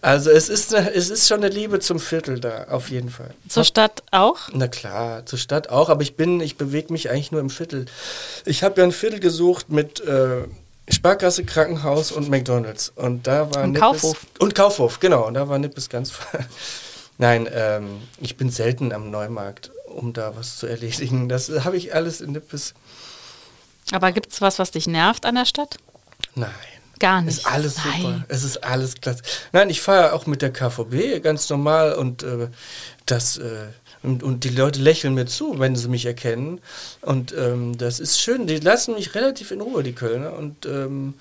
Also 0.00 0.30
es 0.30 0.48
ist, 0.48 0.74
eine, 0.74 0.94
es 0.94 1.10
ist 1.10 1.26
schon 1.26 1.42
eine 1.42 1.52
Liebe 1.52 1.80
zum 1.80 1.98
Viertel 1.98 2.38
da, 2.38 2.66
auf 2.70 2.90
jeden 2.90 3.10
Fall. 3.10 3.34
Zur 3.48 3.64
Stadt 3.64 4.04
auch? 4.12 4.48
Na 4.52 4.68
klar, 4.68 5.26
zur 5.26 5.38
Stadt 5.38 5.70
auch, 5.70 5.88
aber 5.88 6.02
ich 6.02 6.14
bin, 6.14 6.40
ich 6.40 6.56
bewege 6.56 6.92
mich 6.92 7.10
eigentlich 7.10 7.32
nur 7.32 7.40
im 7.40 7.50
Viertel. 7.50 7.86
Ich 8.44 8.62
habe 8.62 8.80
ja 8.80 8.86
ein 8.86 8.92
Viertel 8.92 9.18
gesucht 9.18 9.70
mit 9.70 10.00
äh, 10.00 10.44
Sparkasse, 10.90 11.44
Krankenhaus 11.44 12.12
und 12.12 12.28
McDonalds. 12.28 12.92
Und 12.94 13.26
da 13.26 13.54
war 13.54 13.64
Und 13.64 13.72
Nippes, 13.72 13.80
Kaufhof. 13.80 14.26
Und 14.38 14.54
Kaufhof, 14.54 15.00
genau. 15.00 15.26
Und 15.26 15.34
da 15.34 15.48
war 15.48 15.58
Nippes 15.58 15.88
ganz. 15.88 16.12
Nein, 17.18 17.48
ähm, 17.52 18.02
ich 18.20 18.36
bin 18.36 18.50
selten 18.50 18.92
am 18.92 19.10
Neumarkt, 19.10 19.72
um 19.86 20.12
da 20.12 20.36
was 20.36 20.58
zu 20.58 20.66
erledigen. 20.66 21.28
Das 21.28 21.50
habe 21.64 21.76
ich 21.76 21.94
alles 21.94 22.20
in 22.20 22.32
Nippes. 22.32 22.74
Aber 23.90 24.12
gibt 24.12 24.32
es 24.32 24.40
was, 24.40 24.58
was 24.58 24.70
dich 24.70 24.86
nervt 24.86 25.26
an 25.26 25.34
der 25.34 25.46
Stadt? 25.46 25.78
Nein. 26.34 26.50
Gar 26.98 27.22
nicht. 27.22 27.38
Ist 27.38 27.46
alles 27.46 27.76
super. 27.76 27.96
Nein. 28.02 28.24
Es 28.28 28.42
ist 28.42 28.64
alles 28.64 28.96
klasse. 29.00 29.22
Nein, 29.52 29.70
ich 29.70 29.80
fahre 29.80 30.12
auch 30.12 30.26
mit 30.26 30.42
der 30.42 30.52
KVB 30.52 31.22
ganz 31.22 31.48
normal 31.48 31.92
und 31.94 32.22
äh, 32.22 32.48
das 33.06 33.36
äh, 33.36 33.66
und, 34.02 34.22
und 34.22 34.44
die 34.44 34.50
Leute 34.50 34.80
lächeln 34.80 35.14
mir 35.14 35.26
zu, 35.26 35.58
wenn 35.58 35.76
sie 35.76 35.88
mich 35.88 36.06
erkennen. 36.06 36.60
Und 37.00 37.34
ähm, 37.36 37.76
das 37.76 38.00
ist 38.00 38.20
schön. 38.20 38.46
Die 38.46 38.58
lassen 38.58 38.94
mich 38.94 39.14
relativ 39.14 39.50
in 39.50 39.60
Ruhe, 39.60 39.82
die 39.82 39.94
Kölner. 39.94 40.34
Und 40.34 40.66
ähm, 40.66 41.14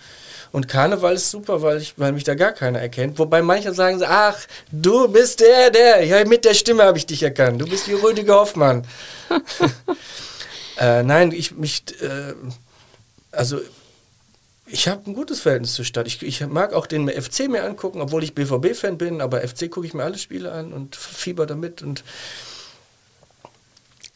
und 0.51 0.67
Karneval 0.67 1.15
ist 1.15 1.29
super, 1.29 1.61
weil, 1.61 1.81
ich, 1.81 1.93
weil 1.97 2.13
mich 2.13 2.23
da 2.23 2.35
gar 2.35 2.51
keiner 2.51 2.79
erkennt. 2.79 3.19
Wobei 3.19 3.41
manche 3.41 3.73
sagen, 3.73 3.99
so, 3.99 4.05
ach, 4.05 4.37
du 4.71 5.07
bist 5.07 5.41
der, 5.41 5.69
der. 5.71 6.03
Ja, 6.05 6.23
mit 6.25 6.45
der 6.45 6.53
Stimme 6.53 6.83
habe 6.83 6.97
ich 6.97 7.05
dich 7.05 7.21
erkannt. 7.23 7.61
Du 7.61 7.67
bist 7.67 7.87
die 7.87 7.93
Rüdiger 7.93 8.35
Hoffmann. 8.35 8.85
äh, 10.79 11.03
nein, 11.03 11.31
ich 11.31 11.55
mich, 11.55 11.83
äh, 12.01 12.33
also 13.31 13.59
ich 14.65 14.87
habe 14.87 15.09
ein 15.09 15.13
gutes 15.13 15.41
Verhältnis 15.41 15.73
zur 15.73 15.85
Stadt. 15.85 16.07
Ich, 16.07 16.21
ich 16.23 16.45
mag 16.45 16.73
auch 16.73 16.87
den 16.87 17.09
FC 17.09 17.47
mir 17.49 17.63
angucken, 17.63 18.01
obwohl 18.01 18.23
ich 18.23 18.35
BVB-Fan 18.35 18.97
bin, 18.97 19.21
aber 19.21 19.45
FC 19.47 19.69
gucke 19.69 19.87
ich 19.87 19.93
mir 19.93 20.03
alle 20.03 20.17
Spiele 20.17 20.51
an 20.51 20.73
und 20.73 20.95
fieber 20.95 21.45
damit. 21.45 21.81
Und 21.81 22.03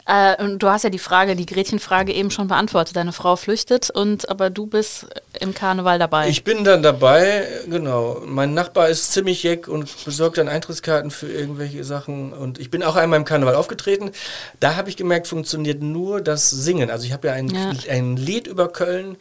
Äh, 0.08 0.42
und 0.44 0.60
du 0.60 0.68
hast 0.68 0.84
ja 0.84 0.90
die 0.90 1.00
Frage, 1.00 1.36
die 1.36 1.46
Gretchenfrage 1.46 2.12
eben 2.14 2.32
schon 2.32 2.48
beantwortet. 2.48 2.96
Deine 2.96 3.14
Frau 3.14 3.36
flüchtet 3.36 3.90
und 3.90 4.30
aber 4.30 4.50
du 4.50 4.66
bist 4.68 5.06
im 5.40 5.54
Karneval 5.54 6.00
dabei. 6.00 6.28
ich 6.28 6.44
bin 6.44 6.64
dann 6.64 6.82
dabei, 6.84 7.48
genau. 7.70 8.22
Mein 8.26 8.54
Nachbar 8.54 8.90
ist 8.90 9.14
ziemlich 9.14 9.44
jeck 9.44 9.68
und 9.68 9.90
besorgt 10.06 10.38
dann 10.38 10.48
Eintrittskarten 10.48 11.12
für 11.12 11.28
irgendwelche 11.32 11.84
Sachen. 11.84 12.34
Und 12.34 12.60
ich 12.60 12.72
bin 12.72 12.84
auch 12.84 12.96
einmal 12.96 13.18
im 13.20 13.26
Karneval 13.26 13.56
aufgetreten. 13.56 14.12
Da 14.60 14.76
habe 14.76 14.90
ich 14.90 14.98
gemerkt, 14.98 15.28
funktioniert 15.28 15.82
nur 15.82 16.22
das 16.22 16.50
Singen. 16.50 16.90
Also 16.90 17.06
ich 17.06 17.14
habe 17.14 17.28
ja 17.28 17.34
ein, 17.34 17.48
Ja. 17.50 17.72
ein 17.90 18.18
Lied 18.18 18.48
über 18.48 18.68
Köln. 18.70 19.18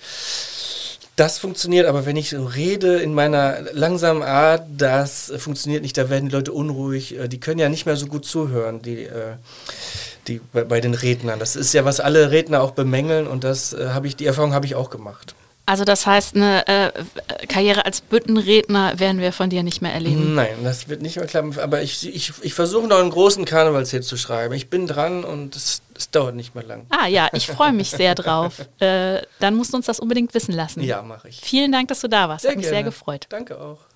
Das 1.17 1.39
funktioniert, 1.39 1.87
aber 1.87 2.07
wenn 2.07 2.17
ich 2.17 2.31
so 2.31 2.45
rede 2.47 2.97
in 3.01 3.13
meiner 3.13 3.59
langsamen 3.73 4.23
Art, 4.23 4.63
das 4.79 5.31
funktioniert 5.37 5.83
nicht. 5.83 5.99
Da 5.99 6.09
werden 6.09 6.31
die 6.31 6.35
Leute 6.35 6.53
unruhig. 6.53 7.19
Äh, 7.19 7.29
Die 7.29 7.39
können 7.41 7.59
ja 7.59 7.69
nicht 7.69 7.85
mehr 7.85 7.97
so 7.97 8.07
gut 8.07 8.25
zuhören, 8.25 8.81
die, 8.81 9.05
äh, 9.05 9.35
die 10.31 10.41
bei, 10.53 10.65
bei 10.65 10.81
den 10.81 10.95
Rednern. 10.95 11.39
Das 11.39 11.57
ist 11.57 11.75
ja, 11.75 11.85
was 11.85 12.01
alle 12.01 12.31
Redner 12.31 12.63
auch 12.63 12.71
bemängeln 12.71 13.27
und 13.27 13.45
das 13.45 13.73
äh, 13.73 13.89
habe 13.89 14.07
ich, 14.07 14.17
die 14.17 14.27
Erfahrung 14.27 14.55
habe 14.55 14.65
ich 14.67 14.75
auch 14.75 14.89
gemacht. 14.91 15.35
also 15.67 15.85
das 15.85 16.07
heißt, 16.07 16.37
eine 16.37 16.67
äh, 16.67 16.93
Karriere 17.49 17.85
als 17.85 18.01
Büttenredner 18.01 18.99
werden 18.99 19.21
wir 19.21 19.33
von 19.33 19.51
dir 19.51 19.63
nicht 19.63 19.83
mehr 19.83 19.93
erleben. 19.93 20.35
Nein, 20.35 20.65
das 20.65 20.89
wird 20.89 21.03
nicht 21.03 21.17
mehr 21.17 21.27
klappen. 21.27 21.59
Aber 21.59 21.83
ich, 21.83 22.09
ich, 22.09 22.33
ich 22.41 22.55
versuche 22.55 22.87
noch 22.87 22.99
einen 22.99 23.11
großen 23.11 23.45
Karnevalshit 23.45 24.05
zu 24.05 24.17
schreiben. 24.17 24.55
Ich 24.55 24.69
bin 24.71 24.87
dran 24.87 25.25
und 25.25 25.55
es, 25.57 25.83
es 25.97 26.11
dauert 26.11 26.35
nicht 26.35 26.55
mehr 26.55 26.65
lang. 26.65 26.87
Ah 26.91 27.07
ja, 27.07 27.29
ich 27.33 27.47
freue 27.47 27.73
mich 27.73 27.91
sehr 27.91 28.15
drauf. 28.15 28.67
Äh, 28.81 29.21
dann 29.41 29.57
musst 29.57 29.75
du 29.75 29.77
uns 29.77 29.85
das 29.87 30.01
unbedingt 30.01 30.33
wissen 30.33 30.55
lassen. 30.55 30.83
Ja, 30.83 31.03
mache 31.03 31.29
ich. 31.29 31.39
Vielen 31.43 31.71
Dank, 31.71 31.89
dass 31.89 32.01
du 32.01 32.09
da 32.09 32.31
warst. 32.31 32.49
Hat 32.49 32.57
mich 32.57 32.65
sehr 32.65 32.77
gerne. 32.77 32.87
gefreut. 32.87 33.27
Danke 33.29 33.61
auch. 33.61 33.90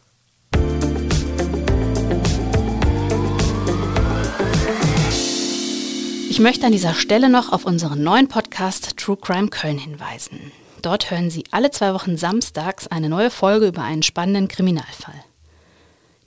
Ich 6.34 6.40
möchte 6.40 6.66
an 6.66 6.72
dieser 6.72 6.94
Stelle 6.94 7.28
noch 7.28 7.52
auf 7.52 7.64
unseren 7.64 8.02
neuen 8.02 8.26
Podcast 8.26 8.96
True 8.96 9.16
Crime 9.16 9.50
Köln 9.50 9.78
hinweisen. 9.78 10.50
Dort 10.82 11.12
hören 11.12 11.30
Sie 11.30 11.44
alle 11.52 11.70
zwei 11.70 11.94
Wochen 11.94 12.16
samstags 12.16 12.88
eine 12.88 13.08
neue 13.08 13.30
Folge 13.30 13.68
über 13.68 13.82
einen 13.82 14.02
spannenden 14.02 14.48
Kriminalfall. 14.48 15.14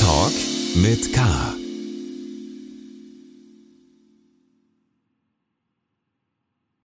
Talk 0.00 0.32
mit 0.74 1.12
K. 1.12 1.51